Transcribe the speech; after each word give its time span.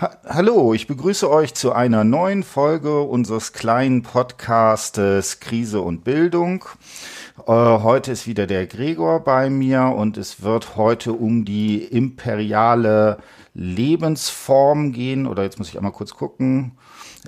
Ha 0.00 0.10
Hallo, 0.26 0.74
ich 0.74 0.88
begrüße 0.88 1.30
euch 1.30 1.54
zu 1.54 1.72
einer 1.72 2.02
neuen 2.02 2.42
Folge 2.42 3.02
unseres 3.02 3.52
kleinen 3.52 4.02
Podcastes 4.02 5.38
Krise 5.38 5.82
und 5.82 6.02
Bildung. 6.02 6.64
Äh, 7.46 7.52
heute 7.52 8.10
ist 8.10 8.26
wieder 8.26 8.48
der 8.48 8.66
Gregor 8.66 9.20
bei 9.20 9.50
mir 9.50 9.94
und 9.96 10.16
es 10.16 10.42
wird 10.42 10.74
heute 10.74 11.12
um 11.12 11.44
die 11.44 11.84
imperiale 11.84 13.18
Lebensform 13.54 14.90
gehen. 14.90 15.28
Oder 15.28 15.44
jetzt 15.44 15.60
muss 15.60 15.68
ich 15.68 15.76
einmal 15.76 15.92
kurz 15.92 16.12
gucken 16.14 16.72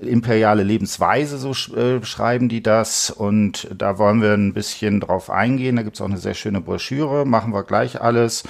imperiale 0.00 0.62
Lebensweise, 0.62 1.38
so 1.38 1.52
äh, 1.74 1.98
beschreiben 1.98 2.48
die 2.48 2.62
das. 2.62 3.10
Und 3.10 3.68
da 3.76 3.98
wollen 3.98 4.20
wir 4.20 4.34
ein 4.34 4.52
bisschen 4.52 5.00
drauf 5.00 5.30
eingehen. 5.30 5.76
Da 5.76 5.82
gibt's 5.82 6.00
auch 6.00 6.06
eine 6.06 6.18
sehr 6.18 6.34
schöne 6.34 6.60
Broschüre, 6.60 7.24
machen 7.24 7.52
wir 7.52 7.62
gleich 7.62 8.00
alles. 8.00 8.44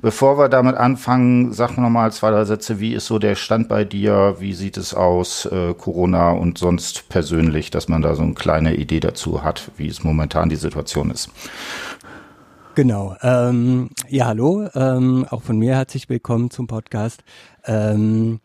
Bevor 0.00 0.38
wir 0.38 0.48
damit 0.48 0.76
anfangen, 0.76 1.52
sag 1.52 1.76
noch 1.76 1.90
mal 1.90 2.12
zwei, 2.12 2.30
drei 2.30 2.44
Sätze. 2.44 2.78
Wie 2.78 2.94
ist 2.94 3.06
so 3.06 3.18
der 3.18 3.34
Stand 3.34 3.68
bei 3.68 3.84
dir? 3.84 4.36
Wie 4.38 4.52
sieht 4.52 4.76
es 4.76 4.94
aus, 4.94 5.46
äh, 5.46 5.74
Corona 5.74 6.30
und 6.30 6.58
sonst 6.58 7.08
persönlich, 7.08 7.70
dass 7.70 7.88
man 7.88 8.02
da 8.02 8.14
so 8.14 8.22
eine 8.22 8.34
kleine 8.34 8.74
Idee 8.76 9.00
dazu 9.00 9.42
hat, 9.42 9.70
wie 9.76 9.88
es 9.88 10.04
momentan 10.04 10.48
die 10.48 10.56
Situation 10.56 11.10
ist? 11.10 11.30
Genau. 12.74 13.16
Ähm, 13.22 13.90
ja, 14.08 14.26
hallo. 14.26 14.68
Ähm, 14.74 15.26
auch 15.28 15.42
von 15.42 15.58
mir 15.58 15.74
herzlich 15.74 16.08
willkommen 16.08 16.50
zum 16.50 16.68
Podcast. 16.68 17.22
Ähm, 17.66 18.40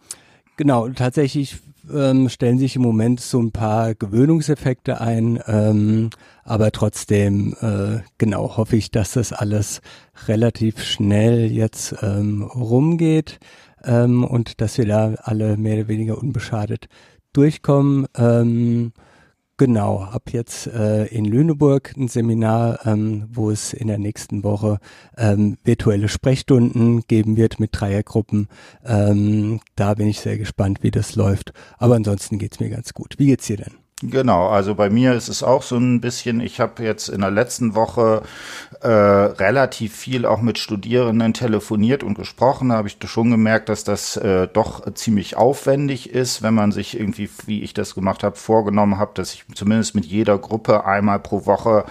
genau, 0.57 0.89
tatsächlich 0.89 1.61
ähm, 1.93 2.29
stellen 2.29 2.59
sich 2.59 2.75
im 2.75 2.81
Moment 2.81 3.19
so 3.19 3.39
ein 3.39 3.51
paar 3.51 3.95
Gewöhnungseffekte 3.95 5.01
ein, 5.01 5.39
ähm, 5.47 6.09
aber 6.43 6.71
trotzdem 6.71 7.55
äh, 7.61 8.01
genau 8.17 8.57
hoffe 8.57 8.75
ich, 8.75 8.91
dass 8.91 9.13
das 9.13 9.33
alles 9.33 9.81
relativ 10.27 10.83
schnell 10.83 11.51
jetzt 11.51 11.95
ähm, 12.01 12.43
rumgeht 12.43 13.39
ähm, 13.83 14.23
und 14.23 14.61
dass 14.61 14.77
wir 14.77 14.85
da 14.85 15.13
alle 15.23 15.57
mehr 15.57 15.79
oder 15.79 15.87
weniger 15.87 16.17
unbeschadet 16.17 16.87
durchkommen. 17.33 18.07
Ähm, 18.15 18.93
Genau, 19.59 20.01
ab 20.03 20.29
jetzt 20.33 20.67
äh, 20.67 21.05
in 21.07 21.25
Lüneburg 21.25 21.91
ein 21.97 22.07
Seminar, 22.07 22.85
ähm, 22.85 23.27
wo 23.33 23.49
es 23.49 23.73
in 23.73 23.87
der 23.87 23.97
nächsten 23.97 24.43
Woche 24.43 24.77
ähm, 25.17 25.57
virtuelle 25.63 26.09
Sprechstunden 26.09 27.01
geben 27.07 27.37
wird 27.37 27.59
mit 27.59 27.71
Dreiergruppen. 27.73 28.49
Ähm, 28.85 29.59
da 29.75 29.95
bin 29.95 30.07
ich 30.09 30.19
sehr 30.19 30.37
gespannt, 30.37 30.83
wie 30.83 30.91
das 30.91 31.15
läuft. 31.15 31.53
Aber 31.79 31.95
ansonsten 31.95 32.37
geht's 32.37 32.59
mir 32.59 32.69
ganz 32.69 32.93
gut. 32.93 33.15
Wie 33.17 33.25
geht's 33.25 33.47
dir 33.47 33.57
denn? 33.57 33.86
Genau, 34.03 34.49
also 34.49 34.75
bei 34.75 34.91
mir 34.91 35.13
ist 35.13 35.27
es 35.27 35.41
auch 35.41 35.63
so 35.63 35.75
ein 35.75 36.01
bisschen, 36.01 36.39
ich 36.39 36.59
habe 36.59 36.83
jetzt 36.83 37.09
in 37.09 37.21
der 37.21 37.31
letzten 37.31 37.73
Woche 37.73 38.21
äh, 38.81 38.89
relativ 38.89 39.95
viel 39.95 40.27
auch 40.27 40.39
mit 40.39 40.59
Studierenden 40.59 41.33
telefoniert 41.33 42.03
und 42.03 42.13
gesprochen. 42.13 42.69
Da 42.69 42.75
habe 42.75 42.87
ich 42.87 42.99
schon 43.05 43.31
gemerkt, 43.31 43.69
dass 43.69 43.83
das 43.83 44.15
äh, 44.17 44.47
doch 44.53 44.93
ziemlich 44.93 45.35
aufwendig 45.35 46.11
ist, 46.11 46.43
wenn 46.43 46.53
man 46.53 46.71
sich 46.71 46.99
irgendwie, 46.99 47.27
wie 47.47 47.63
ich 47.63 47.73
das 47.73 47.95
gemacht 47.95 48.21
habe, 48.21 48.35
vorgenommen 48.35 48.99
habe, 48.99 49.13
dass 49.15 49.33
ich 49.33 49.45
zumindest 49.55 49.95
mit 49.95 50.05
jeder 50.05 50.37
Gruppe 50.37 50.85
einmal 50.85 51.17
pro 51.17 51.47
Woche 51.47 51.85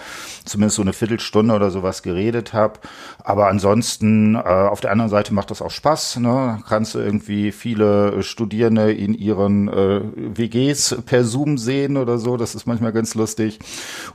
zumindest 0.45 0.77
so 0.77 0.83
eine 0.83 0.93
Viertelstunde 0.93 1.53
oder 1.53 1.71
sowas 1.71 2.03
geredet 2.03 2.53
habe. 2.53 2.79
Aber 3.21 3.49
ansonsten, 3.49 4.35
äh, 4.35 4.39
auf 4.39 4.79
der 4.79 4.91
anderen 4.91 5.11
Seite 5.11 5.33
macht 5.33 5.51
das 5.51 5.61
auch 5.61 5.71
Spaß. 5.71 6.19
Ne? 6.21 6.63
Kannst 6.69 6.95
du 6.95 6.99
irgendwie 6.99 7.51
viele 7.51 8.23
Studierende 8.23 8.93
in 8.93 9.13
ihren 9.13 9.67
äh, 9.67 10.01
WGs 10.15 10.99
per 11.05 11.25
Zoom 11.25 11.57
sehen 11.57 11.96
oder 11.97 12.17
so. 12.17 12.37
Das 12.37 12.55
ist 12.55 12.65
manchmal 12.65 12.93
ganz 12.93 13.15
lustig. 13.15 13.59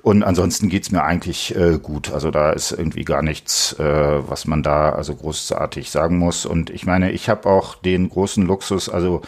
Und 0.03 0.23
ansonsten 0.23 0.69
geht's 0.69 0.91
mir 0.91 1.03
eigentlich 1.03 1.55
äh, 1.57 1.79
gut. 1.79 2.13
Also 2.13 2.31
da 2.31 2.51
ist 2.51 2.73
irgendwie 2.73 3.05
gar 3.05 3.23
nichts, 3.23 3.75
äh, 3.79 3.85
was 4.29 4.47
man 4.47 4.63
da 4.63 4.91
also 4.91 5.15
großartig 5.15 5.91
sagen 5.91 6.19
muss. 6.19 6.47
Und 6.47 6.71
ich 6.71 6.87
meine, 6.87 7.13
ich 7.13 7.29
habe 7.29 7.49
auch 7.49 7.75
den 7.75 8.09
großen 8.09 8.47
Luxus, 8.47 8.89
also 8.89 9.23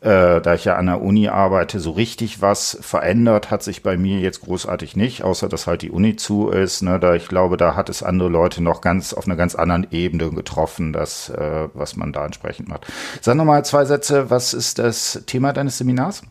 äh, 0.00 0.40
da 0.40 0.54
ich 0.54 0.64
ja 0.64 0.76
an 0.76 0.86
der 0.86 1.02
Uni 1.02 1.28
arbeite, 1.28 1.80
so 1.80 1.92
richtig 1.92 2.42
was 2.42 2.78
verändert 2.80 3.50
hat 3.50 3.62
sich 3.62 3.82
bei 3.82 3.96
mir 3.96 4.20
jetzt 4.20 4.40
großartig 4.42 4.96
nicht, 4.96 5.22
außer 5.22 5.48
dass 5.48 5.66
halt 5.66 5.82
die 5.82 5.90
Uni 5.90 6.16
zu 6.16 6.48
ist. 6.48 6.82
Ne? 6.82 6.98
Da 7.00 7.14
ich 7.14 7.28
glaube, 7.28 7.56
da 7.56 7.76
hat 7.76 7.88
es 7.88 8.02
andere 8.02 8.28
Leute 8.28 8.62
noch 8.62 8.80
ganz 8.80 9.12
auf 9.12 9.26
einer 9.26 9.36
ganz 9.36 9.54
anderen 9.54 9.86
Ebene 9.90 10.30
getroffen, 10.30 10.92
das, 10.92 11.28
äh, 11.30 11.68
was 11.74 11.96
man 11.96 12.12
da 12.12 12.24
entsprechend 12.24 12.68
macht. 12.68 12.86
Sag 13.20 13.36
nochmal 13.36 13.64
zwei 13.64 13.84
Sätze. 13.84 14.30
Was 14.30 14.54
ist 14.54 14.78
das 14.78 15.22
Thema 15.26 15.52
deines 15.52 15.78
Seminars? 15.78 16.22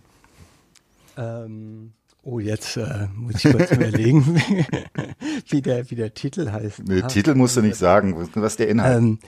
Ähm, 1.18 1.94
oh, 2.24 2.40
jetzt 2.40 2.78
äh, 2.78 3.08
muss 3.16 3.44
ich 3.44 3.52
kurz 3.52 3.72
überlegen, 3.72 4.24
wie, 5.50 5.62
der, 5.62 5.90
wie 5.90 5.96
der 5.96 6.14
Titel 6.14 6.52
heißt. 6.52 6.84
Nee, 6.88 7.02
ah, 7.02 7.08
Titel 7.08 7.36
musst 7.36 7.58
du 7.58 7.62
nicht 7.62 7.78
sagen, 7.78 8.16
was 8.36 8.58
der 8.58 8.70
Inhalt 8.70 8.98
ähm, 8.98 9.20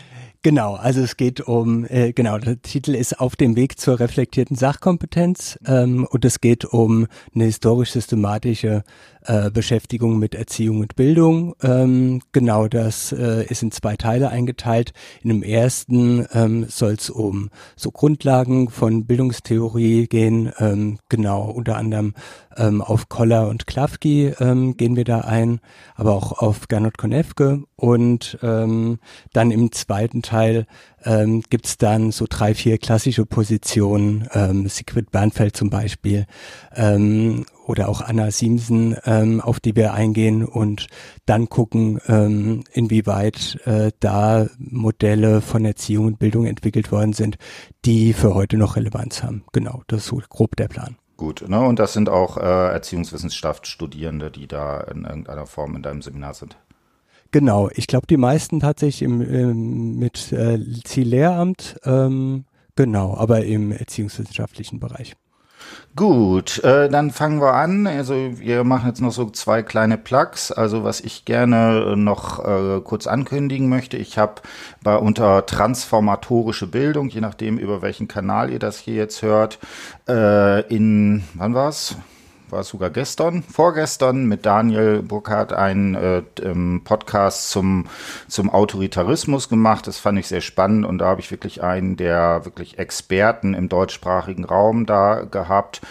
Genau, 0.44 0.76
also 0.76 1.02
es 1.02 1.18
geht 1.18 1.42
um, 1.42 1.86
äh, 1.90 2.14
genau, 2.14 2.38
der 2.38 2.62
Titel 2.62 2.96
ist 2.96 3.20
Auf 3.20 3.36
dem 3.36 3.56
Weg 3.56 3.80
zur 3.80 4.00
reflektierten 4.00 4.56
Sachkompetenz 4.56 5.58
ähm, 5.66 6.08
und 6.10 6.24
es 6.26 6.40
geht 6.42 6.64
um 6.64 7.08
eine 7.34 7.46
historisch-systematische 7.46 8.84
äh, 9.28 9.52
Beschäftigung 9.52 10.20
mit 10.20 10.36
Erziehung 10.36 10.80
und 10.80 10.96
Bildung. 10.96 11.54
Ähm, 11.62 12.22
genau, 12.32 12.68
das 12.68 13.12
äh, 13.12 13.46
ist 13.46 13.62
in 13.62 13.72
zwei 13.72 13.96
Teile 13.98 14.30
eingeteilt. 14.30 14.94
In 15.22 15.30
dem 15.30 15.44
ersten 15.44 16.26
ähm, 16.34 16.66
soll 16.70 16.94
es 16.94 17.10
um 17.10 17.50
so 17.76 17.92
Grundlagen 17.92 18.70
von 18.70 19.06
Bildungstheorie 19.06 20.08
gehen. 20.08 20.52
Ähm, 20.60 21.00
genau, 21.10 21.50
unter 21.50 21.76
anderem 21.78 22.14
ähm, 22.56 22.82
auf 22.82 23.10
Koller 23.10 23.50
und 23.50 23.68
Klafki 23.68 24.34
ähm, 24.40 24.78
gehen 24.78 24.96
wir 24.96 25.04
da 25.04 25.20
ein, 25.20 25.60
aber 25.96 26.14
auch 26.14 26.32
auf 26.40 26.68
Gernot 26.68 26.98
Konefke. 26.98 27.64
Und 27.76 28.40
ähm, 28.42 29.00
dann 29.34 29.52
im 29.52 29.72
zweiten 29.72 30.22
Teil 30.22 30.66
ähm, 31.04 31.42
gibt 31.50 31.82
dann 31.82 32.12
so 32.12 32.26
drei, 32.30 32.54
vier 32.54 32.78
klassische 32.78 33.26
Positionen, 33.26 34.28
ähm, 34.34 34.68
Sigrid 34.68 35.12
Bernfeld 35.12 35.56
zum 35.56 35.70
Beispiel, 35.70 36.26
ähm, 36.76 37.46
oder 37.66 37.90
auch 37.90 38.02
Anna 38.02 38.32
Siemsen, 38.32 38.96
ähm, 39.06 39.42
auf 39.42 39.60
die 39.60 39.76
wir 39.76 39.94
eingehen 39.94 40.46
und 40.46 40.88
dann 41.26 41.50
gucken, 41.50 42.00
ähm, 42.08 42.64
inwieweit 42.72 43.60
äh, 43.66 43.92
da 44.00 44.48
Modelle 44.58 45.42
von 45.42 45.66
Erziehung 45.66 46.06
und 46.06 46.20
Bildung 46.20 46.46
entwickelt 46.46 46.92
worden 46.92 47.14
sind, 47.14 47.38
die 47.86 48.14
für 48.14 48.34
heute 48.34 48.58
noch 48.58 48.76
Relevanz 48.76 49.24
haben. 49.24 49.44
Genau, 49.52 49.84
das 49.88 50.02
ist 50.02 50.08
so 50.08 50.22
grob 50.30 50.56
der 50.56 50.68
Plan. 50.68 50.98
Gut, 51.18 51.50
ne? 51.50 51.60
Und 51.60 51.80
das 51.80 51.94
sind 51.94 52.10
auch 52.10 52.38
äh, 52.38 52.42
Erziehungswissenschaftsstudierende, 52.42 54.30
die 54.30 54.48
da 54.48 54.82
in 54.82 55.04
irgendeiner 55.04 55.48
Form 55.48 55.76
in 55.76 55.82
deinem 55.82 56.04
Seminar 56.04 56.36
sind. 56.36 56.58
Genau, 57.32 57.70
ich 57.74 57.88
glaube, 57.88 58.08
die 58.08 58.18
meisten 58.18 58.60
tatsächlich 58.60 59.02
im, 59.02 59.22
im, 59.22 60.00
mit 60.00 60.32
äh, 60.32 60.60
Ziellehramt, 60.84 61.78
ähm, 61.84 62.46
genau, 62.76 63.16
aber 63.18 63.44
im 63.44 63.72
erziehungswissenschaftlichen 63.72 64.80
Bereich. 64.80 65.16
Gut, 65.96 66.64
äh, 66.64 66.90
dann 66.90 67.12
fangen 67.12 67.42
wir 67.42 67.54
an. 67.54 67.88
Also 67.88 68.14
wir 68.14 68.64
machen 68.64 68.88
jetzt 68.88 69.02
noch 69.02 69.12
so 69.12 69.30
zwei 69.32 69.64
kleine 69.64 69.98
Plugs. 69.98 70.52
Also 70.52 70.84
was 70.84 71.02
ich 71.02 71.26
gerne 71.26 71.98
noch 71.98 72.46
äh, 72.46 72.82
kurz 72.82 73.08
ankündigen 73.08 73.68
möchte, 73.68 73.98
ich 73.98 74.18
habe 74.18 74.42
bei 74.84 74.96
unter 74.96 75.46
transformatorische 75.46 76.68
Bildung, 76.68 77.10
je 77.10 77.22
nachdem 77.22 77.58
über 77.58 77.82
welchen 77.82 78.08
Kanal 78.08 78.52
ihr 78.52 78.60
das 78.60 78.78
hier 78.78 78.96
jetzt 78.96 79.24
hört, 79.24 79.58
äh, 80.08 80.62
in 80.74 81.24
wann 81.34 81.56
war's? 81.56 81.98
War 82.50 82.62
es 82.62 82.70
sogar 82.70 82.90
gestern, 82.90 83.44
vorgestern 83.44 84.26
mit 84.26 84.46
Daniel 84.46 85.02
Burkhardt 85.02 85.54
einen 85.54 85.96
äh, 85.96 86.24
ähm, 86.42 86.82
Podcast 86.84 87.50
zum, 87.50 87.88
zum 88.28 88.50
Autoritarismus 88.50 89.50
gemacht. 89.50 89.88
Das 89.88 89.98
fand 89.98 90.20
ich 90.20 90.28
sehr 90.28 90.42
spannend 90.42 90.86
und 90.86 91.00
da 91.00 91.08
habe 91.08 91.22
ich 91.22 91.32
wirklich 91.32 91.64
einen 91.64 91.98
der 91.98 92.46
wirklich 92.46 92.80
Experten 92.80 93.54
im 93.54 93.70
deutschsprachigen 93.70 94.46
Raum 94.46 94.86
da 94.86 95.26
gehabt. 95.30 95.82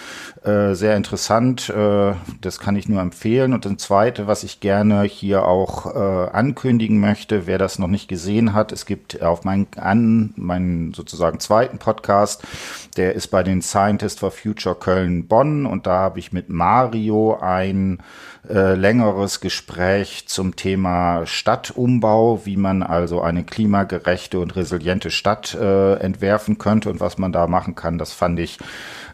Äh, 0.47 0.77
sehr 0.77 0.97
interessant, 0.97 1.69
äh, 1.71 2.15
das 2.41 2.61
kann 2.61 2.77
ich 2.77 2.89
nur 2.89 3.01
empfehlen. 3.01 3.53
Und 3.53 3.65
das 3.65 3.79
Zweite, 3.79 4.29
was 4.29 4.45
ich 4.45 4.61
gerne 4.61 5.03
hier 5.03 5.45
auch 5.45 5.93
äh, 5.93 6.31
ankündigen 6.31 7.01
möchte, 7.01 7.49
wer 7.49 7.59
das 7.59 7.81
noch 7.81 7.89
nicht 7.89 8.07
gesehen 8.07 8.53
hat, 8.53 8.71
es 8.71 8.87
gibt 8.87 9.21
auf 9.23 9.43
meinen, 9.43 9.67
an, 9.77 10.33
meinen 10.37 10.95
sozusagen 10.95 11.41
zweiten 11.41 11.79
Podcast, 11.79 12.45
der 12.97 13.17
ist 13.17 13.27
bei 13.27 13.43
den 13.43 13.61
Scientists 13.61 14.21
for 14.21 14.31
Future 14.31 14.77
Köln-Bonn 14.77 15.67
und 15.67 15.89
da 15.89 15.99
habe 15.99 16.21
ich 16.21 16.33
mit 16.33 16.49
Mario 16.49 17.39
ein 17.41 17.99
äh, 18.49 18.75
längeres 18.75 19.41
Gespräch 19.41 20.29
zum 20.29 20.55
Thema 20.55 21.27
Stadtumbau, 21.27 22.43
wie 22.45 22.57
man 22.57 22.85
also 22.85 23.21
eine 23.21 23.43
klimagerechte 23.43 24.39
und 24.39 24.55
resiliente 24.55 25.11
Stadt 25.11 25.55
äh, 25.55 25.95
entwerfen 25.95 26.57
könnte 26.59 26.89
und 26.91 27.01
was 27.01 27.19
man 27.19 27.33
da 27.33 27.49
machen 27.49 27.75
kann. 27.75 27.99
Das 27.99 28.13
fand 28.13 28.39
ich 28.39 28.59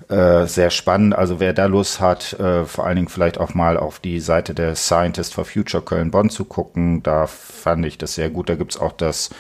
äh, 0.09 0.47
sehr 0.47 0.71
spannend. 0.71 1.15
Also 1.15 1.41
wer 1.41 1.53
da 1.53 1.67
Lust 1.67 2.01
hat, 2.01 2.33
äh, 2.35 2.65
vor 2.65 2.87
allen 2.87 2.97
Dingen 2.97 3.09
vielleicht 3.09 3.39
auch 3.39 3.55
mal 3.55 3.77
auf 3.77 3.99
die 3.99 4.21
Seite 4.21 4.55
der 4.55 4.75
Scientist 4.75 5.35
for 5.35 5.45
Future 5.45 5.83
Köln-Bonn 5.83 6.31
zu 6.31 6.45
gucken, 6.45 7.03
da 7.03 7.27
fand 7.27 7.85
ich 7.87 7.99
das 7.99 8.15
sehr 8.15 8.31
gut. 8.31 8.49
Da 8.49 8.55
gibt's 8.55 8.79
auch 8.79 8.93
das 8.93 9.31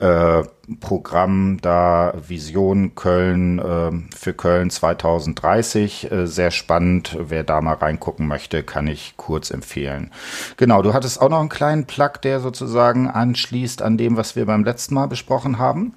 äh, 0.00 0.44
Programm 0.80 1.58
da 1.60 2.14
Vision 2.26 2.94
Köln 2.94 3.58
äh, 3.58 4.16
für 4.16 4.32
Köln 4.32 4.70
2030. 4.70 6.10
Äh, 6.10 6.26
sehr 6.26 6.50
spannend. 6.50 7.16
Wer 7.20 7.44
da 7.44 7.60
mal 7.60 7.74
reingucken 7.74 8.26
möchte, 8.26 8.62
kann 8.62 8.86
ich 8.86 9.14
kurz 9.16 9.50
empfehlen. 9.50 10.10
Genau, 10.56 10.82
du 10.82 10.94
hattest 10.94 11.20
auch 11.20 11.28
noch 11.28 11.40
einen 11.40 11.48
kleinen 11.48 11.86
Plug, 11.86 12.12
der 12.22 12.40
sozusagen 12.40 13.08
anschließt 13.08 13.82
an 13.82 13.98
dem, 13.98 14.16
was 14.16 14.36
wir 14.36 14.46
beim 14.46 14.64
letzten 14.64 14.94
Mal 14.94 15.06
besprochen 15.06 15.58
haben. 15.58 15.94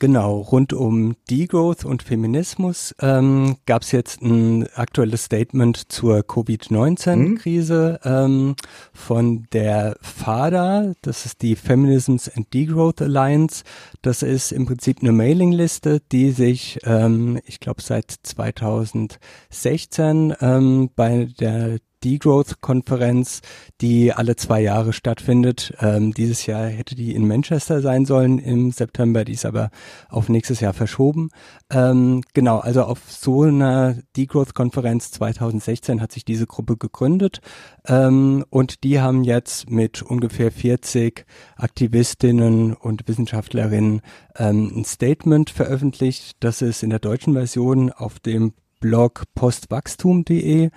Genau, 0.00 0.38
rund 0.38 0.72
um 0.72 1.14
Degrowth 1.30 1.84
und 1.84 2.02
Feminismus 2.02 2.94
ähm, 3.02 3.58
gab 3.66 3.82
es 3.82 3.92
jetzt 3.92 4.22
ein 4.22 4.66
aktuelles 4.74 5.24
Statement 5.24 5.92
zur 5.92 6.22
Covid-19-Krise 6.22 8.00
mhm. 8.02 8.10
ähm, 8.10 8.56
von 8.94 9.46
der 9.52 9.98
FADA, 10.00 10.94
das 11.02 11.26
ist 11.26 11.42
die 11.42 11.54
Feminisms 11.54 12.30
and 12.34 12.50
Degrowth 12.54 13.02
Alliance. 13.02 13.62
Das 14.00 14.22
ist 14.22 14.52
im 14.52 14.64
Prinzip 14.64 15.02
eine 15.02 15.12
Mailingliste, 15.12 16.00
die 16.10 16.30
sich, 16.30 16.78
ähm, 16.84 17.38
ich 17.44 17.60
glaube, 17.60 17.82
seit 17.82 18.10
2016 18.22 20.34
ähm, 20.40 20.88
bei 20.96 21.28
der 21.38 21.76
Degrowth-Konferenz, 22.04 23.40
die 23.80 24.12
alle 24.12 24.36
zwei 24.36 24.60
Jahre 24.60 24.92
stattfindet. 24.92 25.74
Ähm, 25.80 26.12
dieses 26.12 26.46
Jahr 26.46 26.66
hätte 26.66 26.94
die 26.94 27.14
in 27.14 27.26
Manchester 27.26 27.80
sein 27.80 28.06
sollen 28.06 28.38
im 28.38 28.72
September, 28.72 29.24
die 29.24 29.32
ist 29.32 29.46
aber 29.46 29.70
auf 30.08 30.28
nächstes 30.28 30.60
Jahr 30.60 30.72
verschoben. 30.72 31.30
Ähm, 31.70 32.22
genau, 32.34 32.58
also 32.58 32.82
auf 32.82 33.10
so 33.10 33.42
einer 33.42 33.96
Degrowth-Konferenz 34.16 35.10
2016 35.12 36.00
hat 36.00 36.12
sich 36.12 36.24
diese 36.24 36.46
Gruppe 36.46 36.76
gegründet 36.76 37.40
ähm, 37.86 38.44
und 38.50 38.84
die 38.84 39.00
haben 39.00 39.24
jetzt 39.24 39.70
mit 39.70 40.02
ungefähr 40.02 40.50
40 40.50 41.26
Aktivistinnen 41.56 42.74
und 42.74 43.06
Wissenschaftlerinnen 43.08 44.00
ähm, 44.36 44.72
ein 44.74 44.84
Statement 44.84 45.50
veröffentlicht. 45.50 46.36
Das 46.40 46.62
ist 46.62 46.82
in 46.82 46.90
der 46.90 46.98
deutschen 46.98 47.34
Version 47.34 47.92
auf 47.92 48.18
dem 48.20 48.52
Blog 48.80 49.24
postwachstum.de 49.34 50.70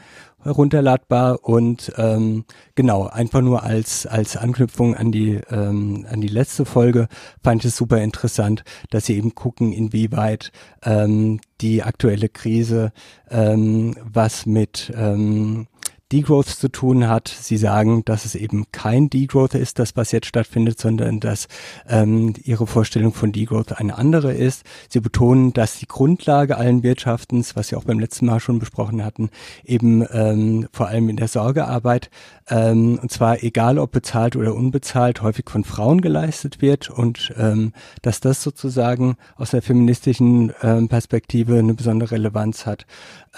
herunterladbar 0.43 1.43
und 1.43 1.91
ähm, 1.97 2.45
genau 2.75 3.07
einfach 3.07 3.41
nur 3.41 3.63
als 3.63 4.05
als 4.05 4.37
Anknüpfung 4.37 4.95
an 4.95 5.11
die 5.11 5.39
ähm, 5.49 6.05
an 6.09 6.21
die 6.21 6.27
letzte 6.27 6.65
Folge 6.65 7.07
fand 7.43 7.63
ich 7.63 7.69
es 7.69 7.77
super 7.77 8.01
interessant, 8.01 8.63
dass 8.89 9.05
sie 9.05 9.17
eben 9.17 9.35
gucken, 9.35 9.73
inwieweit 9.73 10.51
ähm, 10.83 11.39
die 11.61 11.83
aktuelle 11.83 12.29
Krise 12.29 12.91
ähm, 13.29 13.95
was 14.03 14.45
mit 14.45 14.91
ähm, 14.95 15.67
Degrowth 16.13 16.47
zu 16.47 16.69
tun 16.69 17.07
hat. 17.07 17.27
Sie 17.27 17.57
sagen, 17.57 18.05
dass 18.05 18.25
es 18.25 18.35
eben 18.35 18.65
kein 18.71 19.09
Degrowth 19.09 19.55
ist, 19.55 19.79
das 19.79 19.95
was 19.95 20.11
jetzt 20.11 20.27
stattfindet, 20.27 20.79
sondern 20.79 21.19
dass 21.19 21.47
ähm, 21.89 22.35
ihre 22.43 22.67
Vorstellung 22.67 23.13
von 23.13 23.31
Degrowth 23.31 23.73
eine 23.79 23.97
andere 23.97 24.31
ist. 24.31 24.63
Sie 24.89 24.99
betonen, 24.99 25.53
dass 25.53 25.79
die 25.79 25.87
Grundlage 25.87 26.55
allen 26.57 26.83
Wirtschaftens, 26.83 27.55
was 27.55 27.71
wir 27.71 27.79
auch 27.79 27.85
beim 27.85 27.99
letzten 27.99 28.27
Mal 28.27 28.39
schon 28.39 28.59
besprochen 28.59 29.03
hatten, 29.03 29.31
eben 29.65 30.05
ähm, 30.11 30.67
vor 30.71 30.87
allem 30.87 31.09
in 31.09 31.15
der 31.15 31.27
Sorgearbeit, 31.27 32.11
ähm, 32.47 32.99
und 33.01 33.11
zwar 33.11 33.41
egal 33.41 33.79
ob 33.79 33.91
bezahlt 33.91 34.35
oder 34.35 34.53
unbezahlt, 34.53 35.21
häufig 35.23 35.49
von 35.49 35.63
Frauen 35.63 36.01
geleistet 36.01 36.61
wird 36.61 36.91
und 36.91 37.33
ähm, 37.37 37.73
dass 38.03 38.19
das 38.19 38.43
sozusagen 38.43 39.15
aus 39.35 39.51
der 39.51 39.63
feministischen 39.63 40.53
ähm, 40.61 40.89
Perspektive 40.89 41.57
eine 41.57 41.73
besondere 41.73 42.11
Relevanz 42.11 42.67
hat. 42.67 42.85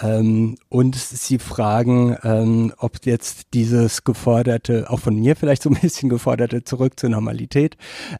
Ähm, 0.00 0.56
und 0.68 0.94
sie 0.96 1.38
fragen, 1.38 2.16
ähm, 2.22 2.65
ob 2.78 3.04
jetzt 3.04 3.54
dieses 3.54 4.04
geforderte, 4.04 4.90
auch 4.90 5.00
von 5.00 5.14
mir 5.16 5.36
vielleicht 5.36 5.62
so 5.62 5.70
ein 5.70 5.78
bisschen 5.80 6.08
geforderte 6.08 6.64
zurück 6.64 6.98
zur 6.98 7.10
Normalität, 7.10 7.76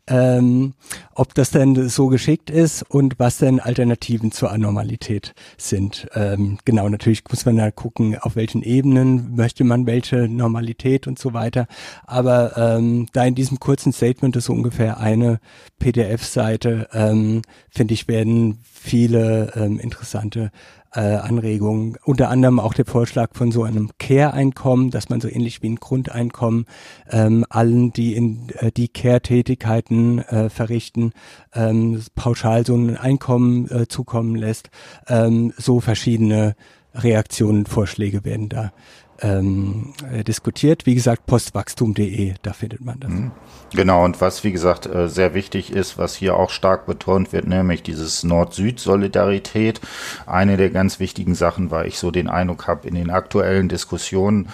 ähm, 0.06 0.74
ob 1.14 1.34
das 1.34 1.50
denn 1.50 1.88
so 1.88 2.08
geschickt 2.08 2.50
ist 2.50 2.82
und 2.82 3.18
was 3.18 3.38
denn 3.38 3.60
Alternativen 3.60 4.32
zur 4.32 4.50
Anormalität 4.50 5.34
sind. 5.56 6.08
Ähm, 6.14 6.58
genau, 6.64 6.88
natürlich 6.88 7.22
muss 7.28 7.44
man 7.44 7.56
da 7.56 7.70
gucken, 7.70 8.18
auf 8.18 8.36
welchen 8.36 8.62
Ebenen 8.62 9.34
möchte 9.36 9.64
man 9.64 9.86
welche 9.86 10.28
Normalität 10.28 11.06
und 11.06 11.18
so 11.18 11.32
weiter. 11.32 11.66
Aber 12.06 12.56
ähm, 12.56 13.06
da 13.12 13.24
in 13.24 13.34
diesem 13.34 13.60
kurzen 13.60 13.92
Statement 13.92 14.36
ist 14.36 14.44
so 14.44 14.52
ungefähr 14.52 14.98
eine 14.98 15.40
PDF-Seite, 15.78 16.88
ähm, 16.92 17.42
finde 17.70 17.94
ich, 17.94 18.08
werden 18.08 18.58
viele 18.64 19.52
ähm, 19.56 19.78
interessante 19.78 20.50
äh, 20.96 21.16
Anregungen. 21.16 21.96
Unter 22.04 22.30
anderem 22.30 22.58
auch 22.58 22.74
der 22.74 22.86
Vorschlag 22.86 23.30
von 23.34 23.52
so 23.52 23.62
einem 23.62 23.90
Care-Einkommen, 23.98 24.90
dass 24.90 25.08
man 25.08 25.20
so 25.20 25.28
ähnlich 25.28 25.62
wie 25.62 25.68
ein 25.68 25.76
Grundeinkommen 25.76 26.66
ähm, 27.10 27.44
allen, 27.50 27.92
die 27.92 28.14
in 28.16 28.48
äh, 28.58 28.72
die 28.72 28.88
Care-Tätigkeiten 28.88 30.20
äh, 30.20 30.48
verrichten, 30.48 31.12
ähm, 31.54 32.02
pauschal 32.14 32.64
so 32.64 32.74
ein 32.74 32.96
Einkommen 32.96 33.70
äh, 33.70 33.86
zukommen 33.86 34.34
lässt. 34.34 34.70
Ähm, 35.06 35.52
so 35.56 35.80
verschiedene 35.80 36.56
Reaktionen, 36.94 37.66
Vorschläge 37.66 38.24
werden 38.24 38.48
da 38.48 38.72
ähm, 39.20 39.92
äh, 40.12 40.24
diskutiert. 40.24 40.86
Wie 40.86 40.94
gesagt, 40.94 41.26
postwachstum.de, 41.26 42.34
da 42.42 42.52
findet 42.52 42.80
man 42.84 43.00
das. 43.00 43.10
Mhm. 43.10 43.30
Genau, 43.74 44.04
und 44.04 44.20
was, 44.20 44.44
wie 44.44 44.52
gesagt, 44.52 44.86
äh, 44.86 45.08
sehr 45.08 45.34
wichtig 45.34 45.72
ist, 45.72 45.98
was 45.98 46.14
hier 46.14 46.36
auch 46.36 46.50
stark 46.50 46.86
betont 46.86 47.32
wird, 47.32 47.46
nämlich 47.46 47.82
dieses 47.82 48.22
Nord-Süd-Solidarität. 48.22 49.80
Eine 50.26 50.56
der 50.56 50.70
ganz 50.70 51.00
wichtigen 51.00 51.34
Sachen, 51.34 51.70
weil 51.70 51.86
ich 51.86 51.98
so 51.98 52.10
den 52.10 52.28
Eindruck 52.28 52.66
habe, 52.66 52.86
in 52.86 52.94
den 52.94 53.10
aktuellen 53.10 53.68
Diskussionen 53.68 54.48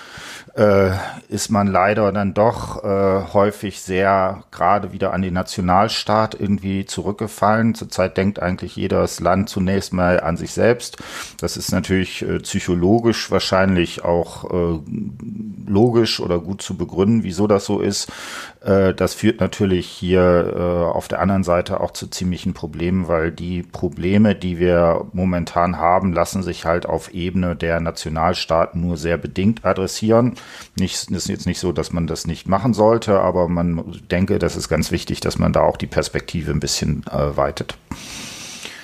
äh, 0.54 0.90
ist 1.28 1.50
man 1.50 1.66
leider 1.66 2.12
dann 2.12 2.34
doch 2.34 2.84
äh, 2.84 3.32
häufig 3.32 3.80
sehr 3.80 4.44
gerade 4.50 4.92
wieder 4.92 5.12
an 5.14 5.22
den 5.22 5.34
Nationalstaat 5.34 6.38
irgendwie 6.38 6.84
zurückgefallen. 6.84 7.74
Zurzeit 7.74 8.16
denkt 8.16 8.40
eigentlich 8.40 8.76
jedes 8.76 9.20
Land 9.20 9.48
zunächst 9.48 9.92
mal 9.92 10.20
an 10.20 10.36
sich 10.36 10.52
selbst. 10.52 10.98
Das 11.40 11.56
ist 11.56 11.72
natürlich 11.72 12.22
äh, 12.22 12.38
psychologisch 12.40 13.30
wahrscheinlich 13.30 14.04
auch 14.04 14.44
äh, 14.50 14.80
logisch 15.66 16.20
oder 16.20 16.38
gut 16.38 16.60
zu 16.60 16.76
begründen, 16.76 17.22
wieso 17.22 17.46
das 17.46 17.64
so 17.64 17.80
ist. 17.80 18.12
Äh, 18.64 18.94
das 18.94 19.14
führt 19.14 19.40
natürlich 19.40 19.86
hier 19.86 20.54
äh, 20.56 20.60
auf 20.60 21.08
der 21.08 21.20
anderen 21.20 21.44
Seite 21.44 21.80
auch 21.80 21.90
zu 21.90 22.06
ziemlichen 22.08 22.54
Problemen, 22.54 23.08
weil 23.08 23.32
die 23.32 23.62
Probleme, 23.62 24.34
die 24.34 24.58
wir 24.58 25.06
momentan 25.12 25.78
haben, 25.78 26.12
lassen 26.12 26.42
sich 26.42 26.64
halt 26.64 26.86
auf 26.86 27.12
Ebene 27.12 27.56
der 27.56 27.80
Nationalstaaten 27.80 28.80
nur 28.80 28.96
sehr 28.96 29.18
bedingt 29.18 29.64
adressieren. 29.64 30.34
Nicht, 30.76 31.10
ist 31.10 31.28
jetzt 31.28 31.46
nicht 31.46 31.60
so, 31.60 31.72
dass 31.72 31.92
man 31.92 32.06
das 32.06 32.26
nicht 32.26 32.48
machen 32.48 32.74
sollte, 32.74 33.20
aber 33.20 33.48
man 33.48 34.00
denke, 34.10 34.38
das 34.38 34.56
ist 34.56 34.68
ganz 34.68 34.90
wichtig, 34.90 35.20
dass 35.20 35.38
man 35.38 35.52
da 35.52 35.62
auch 35.62 35.76
die 35.76 35.86
Perspektive 35.86 36.52
ein 36.52 36.60
bisschen 36.60 37.04
äh, 37.10 37.36
weitet. 37.36 37.76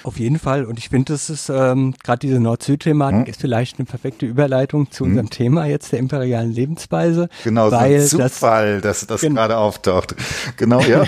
Auf 0.09 0.19
jeden 0.19 0.39
Fall. 0.39 0.65
Und 0.65 0.79
ich 0.79 0.89
finde, 0.89 1.13
das 1.13 1.29
ist 1.29 1.51
ähm, 1.51 1.93
gerade 2.03 2.21
diese 2.21 2.41
Nord-Süd-Thematik 2.41 3.27
hm. 3.27 3.27
ist 3.27 3.43
vielleicht 3.43 3.79
eine 3.79 3.85
perfekte 3.85 4.25
Überleitung 4.25 4.91
zu 4.91 5.05
hm. 5.05 5.11
unserem 5.11 5.29
Thema 5.29 5.67
jetzt 5.67 5.93
der 5.93 5.99
imperialen 5.99 6.51
Lebensweise. 6.51 7.29
Genau, 7.45 7.71
weil 7.71 8.01
so 8.01 8.17
ein 8.17 8.31
Zufall, 8.31 8.81
das, 8.81 9.07
dass 9.07 9.21
das 9.21 9.31
gerade 9.31 9.59
auftaucht. 9.59 10.15
Genau, 10.57 10.81
ja. 10.81 11.05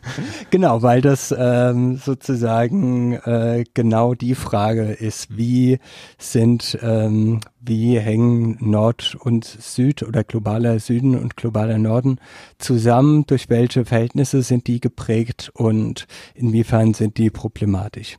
genau, 0.50 0.82
weil 0.82 1.00
das 1.00 1.34
ähm, 1.34 1.96
sozusagen 1.96 3.14
äh, 3.14 3.64
genau 3.72 4.12
die 4.12 4.34
Frage 4.34 4.92
ist, 4.92 5.34
wie 5.34 5.78
sind, 6.18 6.78
ähm, 6.82 7.40
wie 7.58 7.98
hängen 7.98 8.58
Nord 8.60 9.16
und 9.18 9.46
Süd 9.46 10.02
oder 10.02 10.24
globaler 10.24 10.78
Süden 10.78 11.16
und 11.18 11.38
globaler 11.38 11.78
Norden 11.78 12.18
zusammen? 12.58 13.24
Durch 13.26 13.48
welche 13.48 13.86
Verhältnisse 13.86 14.42
sind 14.42 14.66
die 14.66 14.80
geprägt 14.80 15.50
und 15.54 16.06
inwiefern 16.34 16.92
sind 16.92 17.16
die 17.16 17.30
problematisch? 17.30 18.18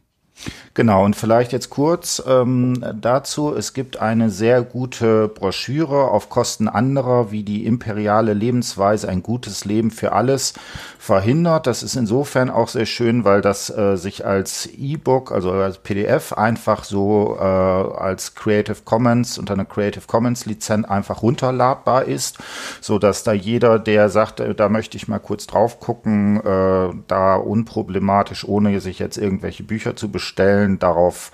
Genau, 0.75 1.06
und 1.06 1.16
vielleicht 1.16 1.52
jetzt 1.52 1.70
kurz 1.70 2.22
ähm, 2.25 2.84
dazu. 3.00 3.54
Es 3.56 3.74
gibt 3.74 3.98
eine 3.98 4.32
sehr 4.32 4.63
gute 4.63 5.28
Broschüre 5.28 6.10
auf 6.10 6.30
Kosten 6.30 6.68
anderer, 6.68 7.32
wie 7.32 7.44
die 7.44 7.68
imperiale 7.68 8.34
Lebensweise 8.34 9.08
ein 9.08 9.22
gutes 9.22 9.66
Leben 9.66 9.92
für 9.92 10.13
alles 10.13 10.54
verhindert. 10.98 11.68
Das 11.68 11.84
ist 11.84 11.96
insofern 11.96 12.50
auch 12.50 12.70
sehr 12.70 12.88
schön, 12.88 13.24
weil 13.24 13.42
das 13.42 13.70
äh, 13.70 13.98
sich 13.98 14.25
als 14.25 14.68
E-Book, 14.75 15.32
also 15.32 15.52
als 15.52 15.78
PDF 15.78 16.34
einfach 16.34 16.86
so 16.86 17.38
äh, 17.40 17.44
als 17.44 18.34
Creative 18.34 18.78
Commons 18.84 19.38
unter 19.38 19.54
einer 19.54 19.66
Creative 19.66 20.06
Commons 20.08 20.48
Lizenz 20.48 20.88
einfach 20.88 21.22
runterladbar 21.22 22.06
ist, 22.06 22.40
so 22.82 22.98
dass 22.98 23.24
da 23.24 23.34
jeder, 23.34 23.78
der 23.78 24.10
sagt, 24.10 24.40
äh, 24.40 24.56
da 24.56 24.70
möchte 24.70 24.98
ich 24.98 25.08
mal 25.08 25.20
kurz 25.20 25.46
drauf 25.46 25.80
gucken, 25.80 26.38
äh, 26.44 26.96
da 27.08 27.36
unproblematisch, 27.36 28.44
ohne 28.48 28.80
sich 28.80 28.98
jetzt 28.98 29.18
irgendwelche 29.18 29.63
Bücher 29.63 29.96
zu 29.96 30.10
bestellen, 30.10 30.23
Stellen 30.24 30.80
darauf 30.80 31.32